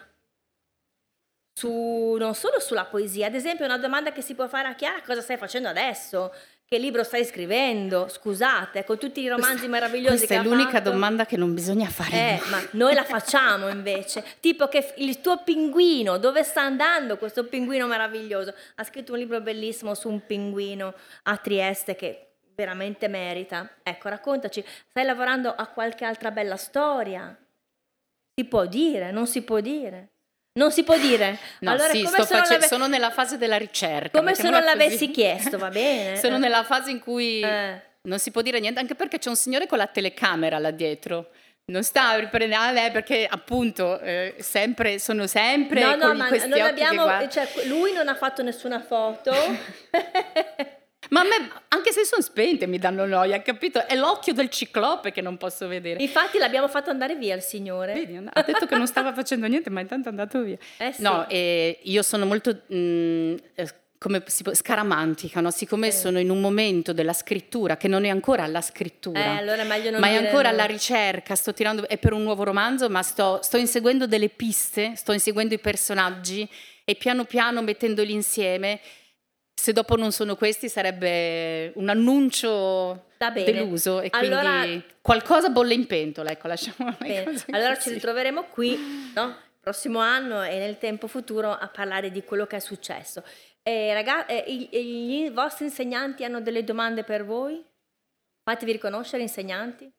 Su, 1.56 2.16
non 2.18 2.34
solo 2.34 2.60
sulla 2.60 2.84
poesia, 2.84 3.28
ad 3.28 3.34
esempio 3.34 3.64
una 3.64 3.78
domanda 3.78 4.12
che 4.12 4.20
si 4.20 4.34
può 4.34 4.46
fare 4.46 4.68
a 4.68 4.74
Chiara, 4.74 5.00
cosa 5.00 5.22
stai 5.22 5.38
facendo 5.38 5.68
adesso? 5.68 6.34
Che 6.66 6.76
libro 6.78 7.02
stai 7.02 7.24
scrivendo? 7.24 8.08
Scusate, 8.08 8.84
con 8.84 8.98
tutti 8.98 9.20
i 9.22 9.28
romanzi 9.28 9.66
meravigliosi 9.66 10.16
Questa 10.26 10.34
che 10.34 10.34
è 10.34 10.44
ha 10.44 10.46
l'unica 10.46 10.70
fatto. 10.72 10.90
domanda 10.90 11.24
che 11.24 11.38
non 11.38 11.54
bisogna 11.54 11.88
fare. 11.88 12.10
Eh, 12.10 12.40
ma 12.50 12.60
noi 12.72 12.92
la 12.92 13.04
facciamo 13.04 13.68
invece. 13.68 14.22
Tipo 14.40 14.68
che 14.68 14.92
il 14.98 15.22
tuo 15.22 15.42
pinguino, 15.44 16.18
dove 16.18 16.42
sta 16.42 16.60
andando 16.60 17.16
questo 17.16 17.44
pinguino 17.46 17.86
meraviglioso? 17.86 18.52
Ha 18.74 18.84
scritto 18.84 19.12
un 19.12 19.18
libro 19.18 19.40
bellissimo 19.40 19.94
su 19.94 20.10
un 20.10 20.26
pinguino 20.26 20.92
a 21.24 21.36
Trieste 21.38 21.94
che 21.96 22.33
veramente 22.54 23.08
merita. 23.08 23.68
Ecco, 23.82 24.08
raccontaci, 24.08 24.64
stai 24.88 25.04
lavorando 25.04 25.54
a 25.54 25.66
qualche 25.66 26.04
altra 26.04 26.30
bella 26.30 26.56
storia? 26.56 27.36
Si 28.36 28.44
può 28.46 28.66
dire, 28.66 29.10
non 29.10 29.26
si 29.26 29.42
può 29.42 29.60
dire? 29.60 30.08
Non 30.58 30.70
si 30.70 30.84
può 30.84 30.96
dire? 30.96 31.38
No, 31.60 31.70
allora, 31.72 31.88
sì, 31.90 32.02
come 32.02 32.22
sto 32.22 32.36
face- 32.36 32.60
sono 32.66 32.86
nella 32.86 33.10
fase 33.10 33.38
della 33.38 33.56
ricerca. 33.56 34.18
come 34.18 34.34
se 34.34 34.42
non 34.42 34.52
mettiamola 34.52 34.72
così. 34.76 34.84
l'avessi 34.90 35.10
chiesto, 35.10 35.58
va 35.58 35.68
bene? 35.68 36.16
Sono 36.20 36.36
Eh. 36.36 36.38
nella 36.38 36.62
fase 36.64 36.90
in 36.90 37.00
cui 37.00 37.40
Eh. 37.40 37.80
non 38.02 38.18
si 38.18 38.30
può 38.30 38.40
dire 38.42 38.60
niente, 38.60 38.78
anche 38.80 38.94
perché 38.94 39.18
c'è 39.18 39.28
un 39.28 39.36
signore 39.36 39.66
con 39.66 39.78
la 39.78 39.86
telecamera 39.86 40.58
là 40.58 40.70
dietro. 40.70 41.30
Non 41.66 41.82
sta 41.82 42.14
riprendendo 42.18 42.62
a 42.66 42.72
lei 42.72 42.90
perché 42.90 43.26
appunto 43.26 43.98
eh, 44.00 44.34
sempre, 44.40 44.98
sono 44.98 45.26
sempre 45.26 45.80
No, 45.80 45.94
no, 45.94 46.14
ma 46.14 46.28
non 46.28 46.60
abbiamo, 46.60 47.06
cioè, 47.30 47.48
lui 47.66 47.92
non 47.94 48.06
ha 48.08 48.14
fatto 48.14 48.42
nessuna 48.42 48.80
foto. 48.82 49.32
Ma 51.14 51.20
a 51.20 51.22
me, 51.22 51.48
anche 51.68 51.92
se 51.92 52.04
sono 52.04 52.22
spente, 52.22 52.66
mi 52.66 52.76
danno 52.78 53.06
noia, 53.06 53.40
capito? 53.40 53.86
È 53.86 53.94
l'occhio 53.94 54.32
del 54.32 54.48
ciclope 54.50 55.12
che 55.12 55.20
non 55.20 55.36
posso 55.36 55.68
vedere. 55.68 56.02
Infatti 56.02 56.38
l'abbiamo 56.38 56.66
fatto 56.66 56.90
andare 56.90 57.14
via 57.14 57.36
il 57.36 57.42
signore. 57.42 57.92
Vedi, 57.94 58.16
ha 58.16 58.42
detto 58.42 58.66
che 58.66 58.74
non 58.76 58.88
stava 58.88 59.12
facendo 59.14 59.46
niente, 59.46 59.70
ma 59.70 59.78
intanto 59.80 60.08
è 60.08 60.10
andato 60.10 60.42
via. 60.42 60.58
Eh 60.76 60.92
sì. 60.92 61.02
No, 61.02 61.28
eh, 61.28 61.78
io 61.82 62.02
sono 62.02 62.26
molto 62.26 62.62
mm, 62.72 63.36
eh, 63.54 63.74
come 63.96 64.24
si 64.26 64.42
può- 64.42 64.52
scaramantica, 64.52 65.40
no? 65.40 65.52
siccome 65.52 65.92
Sì. 65.92 66.00
sono 66.00 66.18
in 66.18 66.30
un 66.30 66.40
momento 66.40 66.92
della 66.92 67.12
scrittura 67.12 67.76
che 67.76 67.86
non 67.86 68.04
è 68.04 68.08
ancora 68.08 68.44
la 68.48 68.60
scrittura. 68.60 69.20
Eh, 69.20 69.38
allora 69.38 69.62
è 69.62 69.66
meglio 69.66 69.90
non 69.90 70.00
ma 70.00 70.08
è 70.08 70.16
ancora 70.16 70.48
no. 70.48 70.56
alla 70.56 70.64
ricerca, 70.64 71.36
sto 71.36 71.54
tirando, 71.54 71.86
è 71.88 71.96
per 71.96 72.12
un 72.12 72.24
nuovo 72.24 72.42
romanzo, 72.42 72.90
ma 72.90 73.02
sto, 73.02 73.38
sto 73.40 73.56
inseguendo 73.56 74.08
delle 74.08 74.30
piste, 74.30 74.94
sto 74.96 75.12
inseguendo 75.12 75.54
i 75.54 75.60
personaggi 75.60 76.48
e 76.84 76.96
piano 76.96 77.24
piano 77.24 77.62
mettendoli 77.62 78.12
insieme. 78.12 78.80
Se 79.54 79.72
dopo 79.72 79.96
non 79.96 80.12
sono 80.12 80.36
questi 80.36 80.68
sarebbe 80.68 81.72
un 81.76 81.88
annuncio 81.88 83.06
deluso 83.44 84.00
e 84.00 84.08
Allora- 84.12 84.60
quindi 84.60 84.84
qualcosa 85.00 85.48
bolle 85.48 85.74
in 85.74 85.86
pentola, 85.86 86.30
ecco, 86.30 86.48
lasciamo 86.48 86.94
Allora 86.98 87.74
così. 87.74 87.80
ci 87.88 87.94
ritroveremo 87.94 88.44
qui, 88.44 88.76
no? 89.14 89.26
Il 89.28 89.60
prossimo 89.60 90.00
anno 90.00 90.42
e 90.42 90.58
nel 90.58 90.76
tempo 90.76 91.06
futuro 91.06 91.50
a 91.52 91.68
parlare 91.68 92.10
di 92.10 92.22
quello 92.24 92.46
che 92.46 92.56
è 92.56 92.60
successo. 92.60 93.22
E 93.62 93.94
raga- 93.94 94.26
eh, 94.26 94.44
i- 94.46 94.68
i- 94.76 95.22
i 95.24 95.30
vostri 95.30 95.64
insegnanti 95.64 96.22
hanno 96.24 96.42
delle 96.42 96.64
domande 96.64 97.02
per 97.02 97.24
voi? 97.24 97.64
Fatevi 98.42 98.72
riconoscere, 98.72 99.22
insegnanti. 99.22 99.90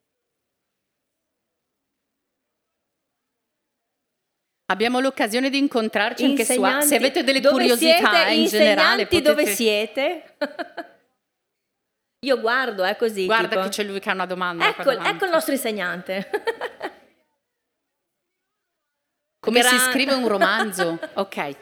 Abbiamo 4.68 5.00
l'occasione 5.00 5.52
di 5.52 5.60
incontrarci 5.60 6.26
anche 6.26 6.44
su 6.44 6.64
se 6.82 6.96
avete 6.96 7.24
delle 7.24 7.40
curiosità 7.42 8.10
siete? 8.26 8.34
in 8.34 8.46
generale 8.48 9.06
potete... 9.06 9.30
dove 9.30 9.46
siete? 9.46 10.36
Io 12.26 12.40
guardo, 12.40 12.84
è 12.84 12.96
così. 12.96 13.26
Guarda 13.26 13.50
tipo. 13.50 13.62
che 13.62 13.70
c'è 13.70 13.84
lui 13.84 14.00
che 14.00 14.10
ha 14.10 14.14
una 14.14 14.26
domanda. 14.26 14.68
Ecco, 14.68 14.90
ecco 14.90 15.26
il 15.26 15.32
nostro 15.32 15.54
insegnante. 15.54 16.30
Come 19.40 19.62
si 19.62 19.76
Gra- 19.76 19.92
scrive 19.92 20.14
un 20.16 20.28
romanzo? 20.28 20.98
ok. 21.14 21.56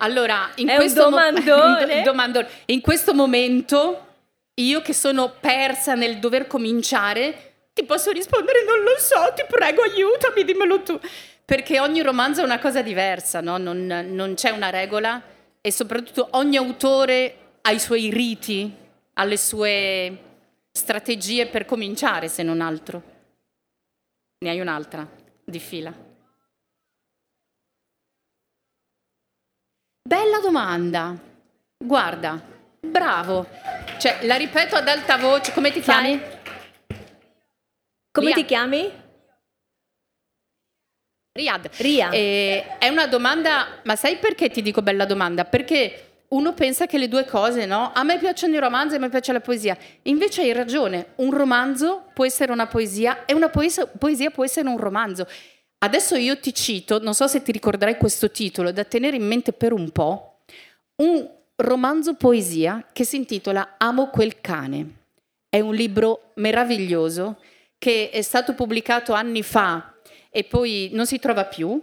Allora, 0.00 0.50
in 0.56 0.68
questo 0.68 1.04
mo- 1.04 1.10
domandone. 1.10 1.96
un 1.96 2.02
domandone. 2.02 2.48
In 2.66 2.82
questo 2.82 3.14
momento, 3.14 4.06
io 4.54 4.82
che 4.82 4.92
sono 4.92 5.30
persa 5.40 5.94
nel 5.94 6.18
dover 6.18 6.46
cominciare, 6.46 7.70
ti 7.72 7.84
posso 7.84 8.10
rispondere, 8.10 8.62
non 8.64 8.82
lo 8.82 8.94
so, 8.98 9.32
ti 9.34 9.44
prego, 9.48 9.80
aiutami, 9.82 10.44
dimmelo 10.44 10.82
tu. 10.82 11.00
Perché 11.48 11.80
ogni 11.80 12.02
romanzo 12.02 12.42
è 12.42 12.44
una 12.44 12.58
cosa 12.58 12.82
diversa, 12.82 13.40
no? 13.40 13.56
non, 13.56 13.86
non 13.86 14.34
c'è 14.34 14.50
una 14.50 14.68
regola 14.68 15.22
e 15.62 15.72
soprattutto 15.72 16.28
ogni 16.32 16.58
autore 16.58 17.60
ha 17.62 17.70
i 17.70 17.80
suoi 17.80 18.10
riti, 18.10 18.70
ha 19.14 19.24
le 19.24 19.38
sue 19.38 20.18
strategie 20.70 21.46
per 21.46 21.64
cominciare, 21.64 22.28
se 22.28 22.42
non 22.42 22.60
altro. 22.60 23.02
Ne 24.44 24.50
hai 24.50 24.60
un'altra 24.60 25.08
di 25.42 25.58
fila. 25.58 25.90
Bella 30.02 30.40
domanda. 30.42 31.18
Guarda, 31.78 32.38
bravo. 32.78 33.48
Cioè, 33.98 34.26
la 34.26 34.36
ripeto 34.36 34.76
ad 34.76 34.86
alta 34.86 35.16
voce. 35.16 35.54
Come 35.54 35.72
ti 35.72 35.80
chiami? 35.80 36.20
Come 38.10 38.26
Ria. 38.26 38.34
ti 38.34 38.44
chiami? 38.44 39.06
Riyad. 41.38 41.70
Ria. 41.76 42.10
Eh, 42.10 42.78
è 42.78 42.88
una 42.88 43.06
domanda, 43.06 43.80
ma 43.84 43.94
sai 43.94 44.16
perché 44.16 44.50
ti 44.50 44.60
dico 44.60 44.82
bella 44.82 45.04
domanda? 45.04 45.44
Perché 45.44 46.02
uno 46.28 46.52
pensa 46.52 46.86
che 46.86 46.98
le 46.98 47.06
due 47.08 47.24
cose, 47.24 47.64
no? 47.64 47.92
A 47.94 48.02
me 48.02 48.18
piacciono 48.18 48.56
i 48.56 48.58
romanzi, 48.58 48.96
a 48.96 48.98
me 48.98 49.08
piace 49.08 49.32
la 49.32 49.40
poesia. 49.40 49.78
Invece 50.02 50.42
hai 50.42 50.52
ragione, 50.52 51.12
un 51.16 51.30
romanzo 51.32 52.06
può 52.12 52.26
essere 52.26 52.50
una 52.50 52.66
poesia 52.66 53.24
e 53.24 53.34
una 53.34 53.48
poesia, 53.48 53.86
poesia 53.86 54.30
può 54.30 54.44
essere 54.44 54.68
un 54.68 54.78
romanzo. 54.78 55.26
Adesso 55.78 56.16
io 56.16 56.38
ti 56.40 56.52
cito, 56.52 57.00
non 57.00 57.14
so 57.14 57.28
se 57.28 57.40
ti 57.40 57.52
ricorderai 57.52 57.96
questo 57.96 58.32
titolo, 58.32 58.72
da 58.72 58.82
tenere 58.82 59.16
in 59.16 59.26
mente 59.26 59.52
per 59.52 59.72
un 59.72 59.90
po', 59.90 60.40
un 60.96 61.24
romanzo 61.54 62.14
poesia 62.14 62.84
che 62.92 63.04
si 63.04 63.14
intitola 63.14 63.76
Amo 63.78 64.08
quel 64.08 64.40
cane. 64.40 64.96
È 65.48 65.60
un 65.60 65.72
libro 65.72 66.32
meraviglioso 66.34 67.36
che 67.78 68.10
è 68.10 68.22
stato 68.22 68.54
pubblicato 68.54 69.12
anni 69.12 69.44
fa 69.44 69.94
e 70.30 70.44
poi 70.44 70.90
non 70.92 71.06
si 71.06 71.18
trova 71.18 71.44
più, 71.44 71.80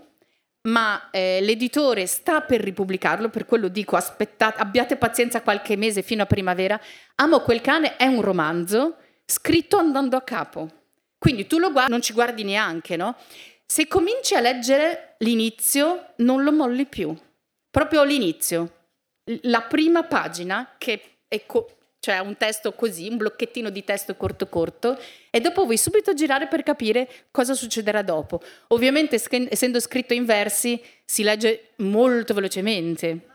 ma 0.65 1.09
eh, 1.11 1.39
l'editore 1.41 2.05
sta 2.05 2.41
per 2.41 2.61
ripubblicarlo, 2.61 3.29
per 3.29 3.45
quello 3.45 3.67
dico 3.67 3.95
aspettate, 3.95 4.61
abbiate 4.61 4.95
pazienza 4.95 5.41
qualche 5.41 5.75
mese 5.75 6.01
fino 6.01 6.23
a 6.23 6.27
primavera. 6.27 6.79
Amo 7.15 7.39
quel 7.41 7.61
cane 7.61 7.97
è 7.97 8.05
un 8.05 8.21
romanzo 8.21 8.97
scritto 9.25 9.77
andando 9.77 10.15
a 10.17 10.21
capo. 10.21 10.69
Quindi 11.17 11.47
tu 11.47 11.57
lo 11.57 11.71
guardi, 11.71 11.91
non 11.91 12.01
ci 12.01 12.13
guardi 12.13 12.43
neanche, 12.43 12.95
no? 12.95 13.15
Se 13.65 13.87
cominci 13.87 14.35
a 14.35 14.41
leggere 14.41 15.15
l'inizio, 15.19 16.13
non 16.17 16.43
lo 16.43 16.51
molli 16.51 16.85
più. 16.85 17.15
Proprio 17.69 18.03
l'inizio. 18.03 18.73
La 19.43 19.61
prima 19.61 20.03
pagina, 20.03 20.75
che 20.77 21.17
è 21.27 21.45
co- 21.45 21.77
cioè 22.05 22.19
un 22.19 22.37
testo 22.37 22.73
così, 22.73 23.07
un 23.07 23.17
blocchettino 23.17 23.71
di 23.71 23.83
testo 23.83 24.15
corto 24.15 24.47
corto, 24.47 24.95
e 25.31 25.39
dopo 25.39 25.63
vuoi 25.63 25.79
subito 25.79 26.13
girare 26.13 26.45
per 26.45 26.61
capire 26.61 27.09
cosa 27.31 27.55
succederà 27.55 28.03
dopo. 28.03 28.39
Ovviamente, 28.67 29.19
essendo 29.49 29.79
scritto 29.79 30.13
in 30.13 30.23
versi, 30.23 30.79
si 31.03 31.23
legge 31.23 31.71
molto 31.77 32.35
velocemente. 32.35 33.27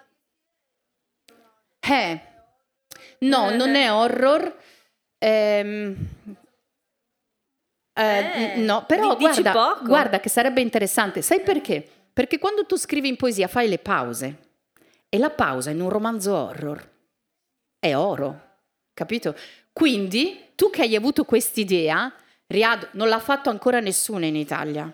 Eh, 1.80 2.20
no, 3.20 3.50
non 3.56 3.74
è 3.74 3.90
horror. 3.90 4.56
Ehm, 5.18 5.96
eh, 7.92 8.54
eh, 8.54 8.56
no, 8.58 8.84
però 8.86 9.16
guarda, 9.16 9.80
guarda 9.82 10.20
che 10.20 10.28
sarebbe 10.28 10.60
interessante. 10.60 11.22
Sai 11.22 11.40
perché? 11.40 11.84
Perché 12.12 12.38
quando 12.38 12.66
tu 12.66 12.76
scrivi 12.76 13.08
in 13.08 13.16
poesia 13.16 13.48
fai 13.48 13.68
le 13.68 13.78
pause 13.78 14.36
e 15.08 15.18
la 15.18 15.30
pausa 15.30 15.70
in 15.70 15.80
un 15.80 15.88
romanzo 15.88 16.36
horror 16.36 16.88
è 17.80 17.96
oro 17.96 18.49
capito? 19.00 19.34
Quindi 19.72 20.50
tu 20.54 20.68
che 20.68 20.82
hai 20.82 20.94
avuto 20.94 21.24
quest'idea, 21.24 22.12
Riad 22.46 22.90
non 22.92 23.08
l'ha 23.08 23.18
fatto 23.18 23.48
ancora 23.48 23.80
nessuno 23.80 24.26
in 24.26 24.36
Italia. 24.36 24.92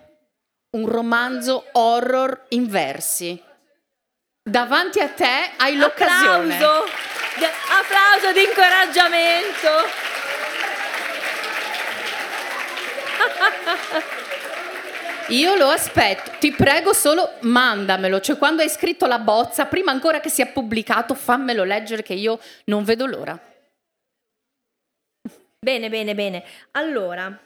Un 0.77 0.87
romanzo 0.87 1.65
horror 1.73 2.45
in 2.51 2.69
versi. 2.69 3.43
Davanti 4.45 5.01
a 5.01 5.09
te 5.09 5.51
hai 5.57 5.77
l'occasione. 5.77 6.55
Applauso, 6.55 6.85
applauso 7.81 8.33
di 8.33 8.45
incoraggiamento. 8.45 9.69
Io 15.35 15.57
lo 15.57 15.67
aspetto, 15.67 16.31
ti 16.39 16.53
prego 16.53 16.93
solo 16.93 17.33
mandamelo, 17.41 18.21
cioè 18.21 18.39
quando 18.39 18.63
hai 18.63 18.69
scritto 18.69 19.07
la 19.07 19.19
bozza, 19.19 19.67
prima 19.67 19.91
ancora 19.91 20.21
che 20.21 20.29
sia 20.29 20.47
pubblicato, 20.47 21.15
fammelo 21.15 21.65
leggere 21.65 22.05
che 22.05 22.15
io 22.15 22.39
non 22.67 22.85
vedo 22.85 23.07
l'ora. 23.07 23.37
Bene, 25.67 25.89
bene, 25.89 26.15
bene. 26.15 26.45
Allora, 26.73 27.37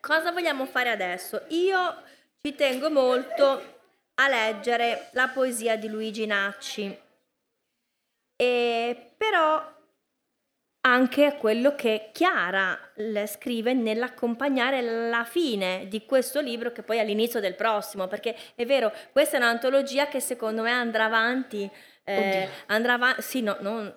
cosa 0.00 0.32
vogliamo 0.32 0.64
fare 0.64 0.88
adesso? 0.88 1.42
Io 1.48 2.02
ci 2.40 2.54
tengo 2.54 2.88
molto 2.88 3.80
a 4.14 4.26
leggere 4.26 5.08
la 5.12 5.28
poesia 5.28 5.76
di 5.76 5.88
Luigi 5.88 6.24
Nacci, 6.24 6.98
e 8.36 9.10
però 9.18 9.70
anche 10.86 11.36
quello 11.38 11.74
che 11.74 12.08
Chiara 12.10 12.78
scrive 13.26 13.74
nell'accompagnare 13.74 14.80
la 15.10 15.24
fine 15.24 15.86
di 15.88 16.06
questo 16.06 16.40
libro 16.40 16.72
che 16.72 16.82
poi 16.82 16.96
è 16.96 17.00
all'inizio 17.00 17.38
del 17.38 17.54
prossimo, 17.54 18.06
perché 18.08 18.34
è 18.54 18.64
vero, 18.64 18.90
questa 19.12 19.36
è 19.36 19.40
un'antologia 19.40 20.08
che 20.08 20.20
secondo 20.20 20.62
me 20.62 20.70
andrà 20.70 21.04
avanti, 21.04 21.70
eh, 22.02 22.48
andrà 22.68 22.94
avanti, 22.94 23.20
sì, 23.20 23.42
no, 23.42 23.58
non, 23.60 23.94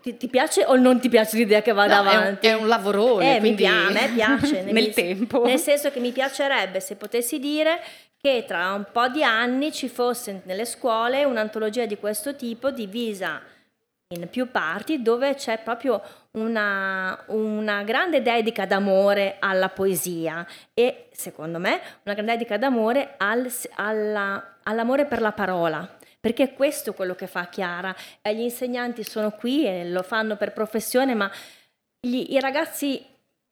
ti, 0.00 0.16
ti, 0.16 0.28
piace 0.28 0.64
o 0.64 0.76
non 0.76 1.00
ti 1.00 1.08
piace 1.08 1.36
l'idea 1.36 1.62
che 1.62 1.72
vada 1.72 2.00
no, 2.00 2.08
avanti? 2.08 2.46
È 2.46 2.52
un, 2.52 2.58
è 2.58 2.62
un 2.62 2.68
lavorone, 2.68 3.36
eh, 3.36 3.38
quindi... 3.40 3.64
mi 3.64 3.68
piace, 3.68 3.98
a 3.98 4.06
me 4.06 4.14
piace. 4.14 4.62
nel 4.64 4.72
mi, 4.72 4.90
tempo. 4.90 5.44
Nel 5.44 5.58
senso 5.58 5.90
che 5.90 6.00
mi 6.00 6.12
piacerebbe 6.12 6.80
se 6.80 6.96
potessi 6.96 7.38
dire 7.38 7.80
che 8.18 8.44
tra 8.46 8.72
un 8.72 8.86
po' 8.90 9.08
di 9.08 9.22
anni 9.22 9.72
ci 9.72 9.88
fosse 9.88 10.42
nelle 10.44 10.64
scuole 10.64 11.24
un'antologia 11.24 11.86
di 11.86 11.96
questo 11.98 12.34
tipo 12.34 12.70
divisa 12.70 13.40
in 14.08 14.28
più 14.30 14.50
parti 14.50 15.02
dove 15.02 15.34
c'è 15.34 15.58
proprio 15.58 16.00
una, 16.32 17.24
una, 17.26 17.82
grande 17.82 18.22
dedica 18.22 18.64
d'amore 18.64 19.36
alla 19.40 19.68
poesia 19.68 20.46
e 20.72 21.08
secondo 21.10 21.58
me 21.58 21.80
una 22.04 22.14
grande 22.14 22.32
dedica 22.32 22.56
d'amore 22.56 23.14
al, 23.16 23.50
alla, 23.74 24.58
all'amore 24.62 25.06
per 25.06 25.20
la 25.20 25.32
parola 25.32 25.95
perché 26.26 26.42
è 26.42 26.54
questo 26.54 26.92
quello 26.92 27.14
che 27.14 27.28
fa 27.28 27.46
Chiara. 27.46 27.94
E 28.20 28.34
gli 28.34 28.40
insegnanti 28.40 29.04
sono 29.04 29.30
qui 29.30 29.64
e 29.64 29.88
lo 29.88 30.02
fanno 30.02 30.34
per 30.34 30.52
professione, 30.52 31.14
ma 31.14 31.30
gli, 32.00 32.26
i 32.30 32.40
ragazzi, 32.40 33.00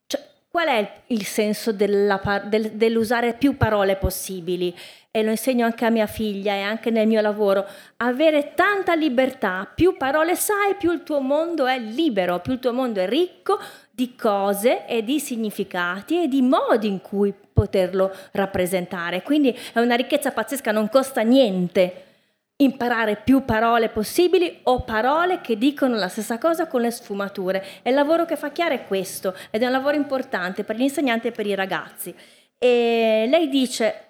cioè, 0.05 0.21
qual 0.49 0.67
è 0.67 0.77
il, 0.79 0.89
il 1.17 1.25
senso 1.25 1.71
della, 1.71 2.19
del, 2.43 2.71
dell'usare 2.71 3.35
più 3.35 3.55
parole 3.55 3.95
possibili? 3.95 4.75
E 5.09 5.23
lo 5.23 5.29
insegno 5.29 5.63
anche 5.63 5.85
a 5.85 5.89
mia 5.89 6.05
figlia 6.05 6.53
e 6.55 6.63
anche 6.63 6.89
nel 6.89 7.07
mio 7.07 7.21
lavoro, 7.21 7.65
avere 7.95 8.53
tanta 8.55 8.93
libertà, 8.93 9.71
più 9.73 9.95
parole 9.95 10.35
sai, 10.35 10.75
più 10.77 10.91
il 10.91 11.03
tuo 11.03 11.21
mondo 11.21 11.67
è 11.67 11.79
libero, 11.79 12.39
più 12.39 12.51
il 12.51 12.59
tuo 12.59 12.73
mondo 12.73 12.99
è 12.99 13.07
ricco 13.07 13.57
di 13.89 14.17
cose 14.17 14.85
e 14.85 15.01
di 15.01 15.21
significati 15.21 16.23
e 16.23 16.27
di 16.27 16.41
modi 16.41 16.89
in 16.89 16.99
cui 16.99 17.33
poterlo 17.53 18.13
rappresentare. 18.31 19.21
Quindi 19.21 19.57
è 19.71 19.79
una 19.79 19.95
ricchezza 19.95 20.31
pazzesca, 20.31 20.73
non 20.73 20.89
costa 20.89 21.21
niente 21.21 22.04
imparare 22.57 23.17
più 23.17 23.43
parole 23.43 23.89
possibili 23.89 24.59
o 24.63 24.83
parole 24.83 25.41
che 25.41 25.57
dicono 25.57 25.95
la 25.95 26.07
stessa 26.07 26.37
cosa 26.37 26.67
con 26.67 26.81
le 26.81 26.91
sfumature. 26.91 27.63
E 27.81 27.89
il 27.89 27.95
lavoro 27.95 28.25
che 28.25 28.37
fa 28.37 28.51
Chiara 28.51 28.73
è 28.73 28.85
questo 28.85 29.35
ed 29.49 29.61
è 29.61 29.65
un 29.65 29.71
lavoro 29.71 29.95
importante 29.95 30.63
per 30.63 30.75
gli 30.75 30.83
insegnanti 30.83 31.27
e 31.27 31.31
per 31.31 31.45
i 31.45 31.55
ragazzi. 31.55 32.15
E 32.57 33.25
lei 33.27 33.49
dice 33.49 34.03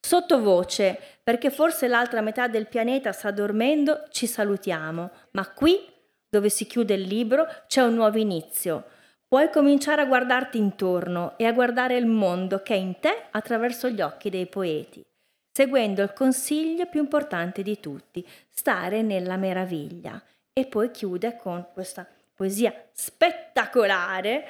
sottovoce, 0.00 0.98
perché 1.22 1.50
forse 1.50 1.88
l'altra 1.88 2.20
metà 2.20 2.48
del 2.48 2.66
pianeta 2.66 3.12
sta 3.12 3.30
dormendo, 3.30 4.04
ci 4.10 4.26
salutiamo, 4.26 5.10
ma 5.30 5.48
qui, 5.52 5.80
dove 6.28 6.50
si 6.50 6.66
chiude 6.66 6.94
il 6.94 7.02
libro, 7.02 7.46
c'è 7.66 7.82
un 7.82 7.94
nuovo 7.94 8.18
inizio. 8.18 8.84
Puoi 9.26 9.50
cominciare 9.50 10.02
a 10.02 10.06
guardarti 10.06 10.58
intorno 10.58 11.34
e 11.38 11.46
a 11.46 11.52
guardare 11.52 11.96
il 11.96 12.06
mondo 12.06 12.60
che 12.62 12.74
è 12.74 12.76
in 12.76 12.98
te 13.00 13.28
attraverso 13.30 13.88
gli 13.88 14.00
occhi 14.00 14.30
dei 14.30 14.46
poeti 14.46 15.02
seguendo 15.56 16.02
il 16.02 16.12
consiglio 16.12 16.86
più 16.86 17.00
importante 17.00 17.62
di 17.62 17.78
tutti, 17.78 18.26
stare 18.50 19.02
nella 19.02 19.36
meraviglia. 19.36 20.20
E 20.52 20.66
poi 20.66 20.90
chiude 20.90 21.36
con 21.36 21.64
questa 21.72 22.04
poesia 22.34 22.74
spettacolare, 22.92 24.46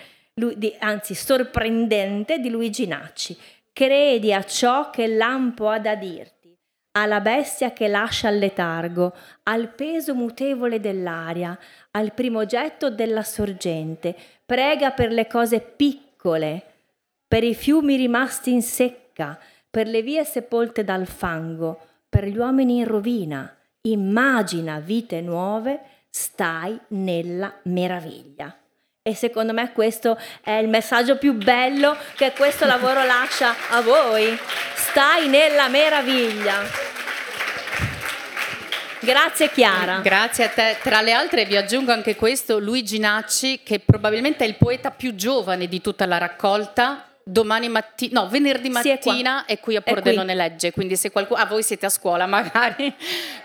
anzi 0.78 1.14
sorprendente, 1.14 2.38
di 2.38 2.48
Luigi 2.48 2.86
Nacci. 2.86 3.36
Credi 3.70 4.32
a 4.32 4.44
ciò 4.44 4.88
che 4.88 5.06
lampo 5.06 5.68
ha 5.68 5.78
da 5.78 5.94
dirti, 5.94 6.56
alla 6.92 7.20
bestia 7.20 7.72
che 7.72 7.86
lascia 7.86 8.30
il 8.30 8.38
letargo, 8.38 9.14
al 9.42 9.68
peso 9.68 10.14
mutevole 10.14 10.80
dell'aria, 10.80 11.58
al 11.90 12.14
primogetto 12.14 12.88
della 12.88 13.22
sorgente. 13.22 14.16
Prega 14.46 14.92
per 14.92 15.10
le 15.10 15.26
cose 15.26 15.60
piccole, 15.60 16.62
per 17.28 17.44
i 17.44 17.54
fiumi 17.54 17.96
rimasti 17.96 18.52
in 18.52 18.62
secca, 18.62 19.38
per 19.74 19.88
le 19.88 20.02
vie 20.02 20.24
sepolte 20.24 20.84
dal 20.84 21.04
fango, 21.04 21.80
per 22.08 22.26
gli 22.26 22.38
uomini 22.38 22.76
in 22.76 22.84
rovina. 22.84 23.52
Immagina 23.80 24.78
vite 24.78 25.20
nuove, 25.20 25.80
stai 26.08 26.78
nella 26.90 27.52
meraviglia. 27.64 28.56
E 29.02 29.16
secondo 29.16 29.52
me 29.52 29.72
questo 29.72 30.16
è 30.44 30.52
il 30.52 30.68
messaggio 30.68 31.18
più 31.18 31.32
bello 31.32 31.96
che 32.14 32.32
questo 32.36 32.66
lavoro 32.66 33.02
lascia 33.04 33.52
a 33.70 33.80
voi. 33.80 34.38
Stai 34.76 35.26
nella 35.26 35.66
meraviglia. 35.66 36.60
Grazie 39.00 39.50
Chiara. 39.50 39.98
Grazie 39.98 40.44
a 40.44 40.48
te. 40.50 40.76
Tra 40.84 41.00
le 41.00 41.10
altre 41.10 41.46
vi 41.46 41.56
aggiungo 41.56 41.90
anche 41.90 42.14
questo, 42.14 42.60
Luigi 42.60 43.00
Nacci, 43.00 43.62
che 43.64 43.80
probabilmente 43.80 44.44
è 44.44 44.46
il 44.46 44.54
poeta 44.54 44.92
più 44.92 45.16
giovane 45.16 45.66
di 45.66 45.80
tutta 45.80 46.06
la 46.06 46.18
raccolta, 46.18 47.08
domani 47.24 47.68
mattina, 47.68 48.20
no, 48.20 48.28
venerdì 48.28 48.68
mattina 48.68 49.46
è, 49.46 49.54
è 49.54 49.60
qui 49.60 49.76
a 49.76 49.80
Pordenone 49.80 50.34
Legge, 50.34 50.72
quindi 50.72 50.94
se 50.94 51.10
qualcuno, 51.10 51.40
ah, 51.40 51.46
voi 51.46 51.62
siete 51.62 51.86
a 51.86 51.88
scuola 51.88 52.26
magari, 52.28 52.94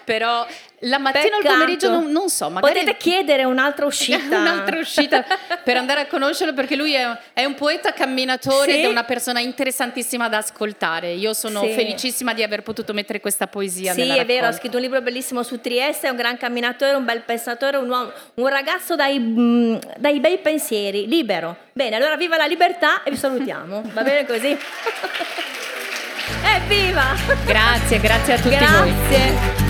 però 0.04 0.46
la 0.82 0.98
mattina 0.98 1.36
o 1.36 1.40
il 1.40 1.46
pomeriggio 1.46 1.90
non, 1.90 2.12
non, 2.12 2.30
so, 2.30 2.50
magari... 2.50 2.74
Potete 2.74 2.98
chiedere 2.98 3.44
un'altra 3.44 3.86
uscita. 3.86 4.38
un'altra 4.38 4.78
uscita 4.80 5.26
per 5.64 5.78
andare 5.78 6.02
a 6.02 6.08
conoscerlo 6.08 6.54
perché 6.54 6.76
lui 6.76 6.94
è, 6.94 7.06
è 7.34 7.46
un 7.46 7.56
poeta 7.56 7.92
camminatore 7.92 8.72
sì. 8.72 8.80
ed 8.80 8.86
è 8.86 8.88
una 8.88 9.04
persona 9.04 9.40
interessantissima 9.40 10.30
da 10.30 10.38
ascoltare. 10.38 11.12
Io 11.14 11.34
sono 11.34 11.62
sì. 11.64 11.74
felicissima 11.74 12.34
di 12.34 12.44
aver 12.44 12.64
potuto 12.64 12.94
mettere 12.94 13.20
questa 13.20 13.48
poesia 13.48 13.94
Sì, 13.94 14.08
è 14.08 14.26
vero, 14.26 14.48
ha 14.48 14.52
scritto 14.52 14.78
un 14.78 14.84
libro 14.84 15.02
bellissimo 15.02 15.44
su 15.44 15.60
Trieste, 15.60 16.08
è 16.08 16.10
un 16.10 16.16
gran 16.18 16.38
camminatore, 16.38 16.94
un 16.94 17.06
bel 17.06 17.22
pensatore, 17.22 17.78
un, 17.78 17.90
uomo, 17.90 18.12
un 18.36 18.48
ragazzo 18.48 18.96
dai, 18.96 19.20
mm, 19.20 19.76
dai 19.98 20.20
bei 20.20 20.38
pensieri, 20.40 21.08
libero. 21.08 21.56
Bene, 21.74 21.96
allora 21.96 22.16
viva 22.16 22.38
la 22.38 22.46
libertà 22.46 23.04
e 23.04 23.12
vi 23.12 23.18
salutiamo. 23.18 23.82
Va 23.94 24.04
bene 24.04 24.26
così? 24.26 24.58
Evviva! 26.44 27.16
Grazie, 27.46 28.00
grazie 28.00 28.34
a 28.34 28.38
tutti 28.38 28.56
grazie. 28.56 28.78
voi. 28.78 29.69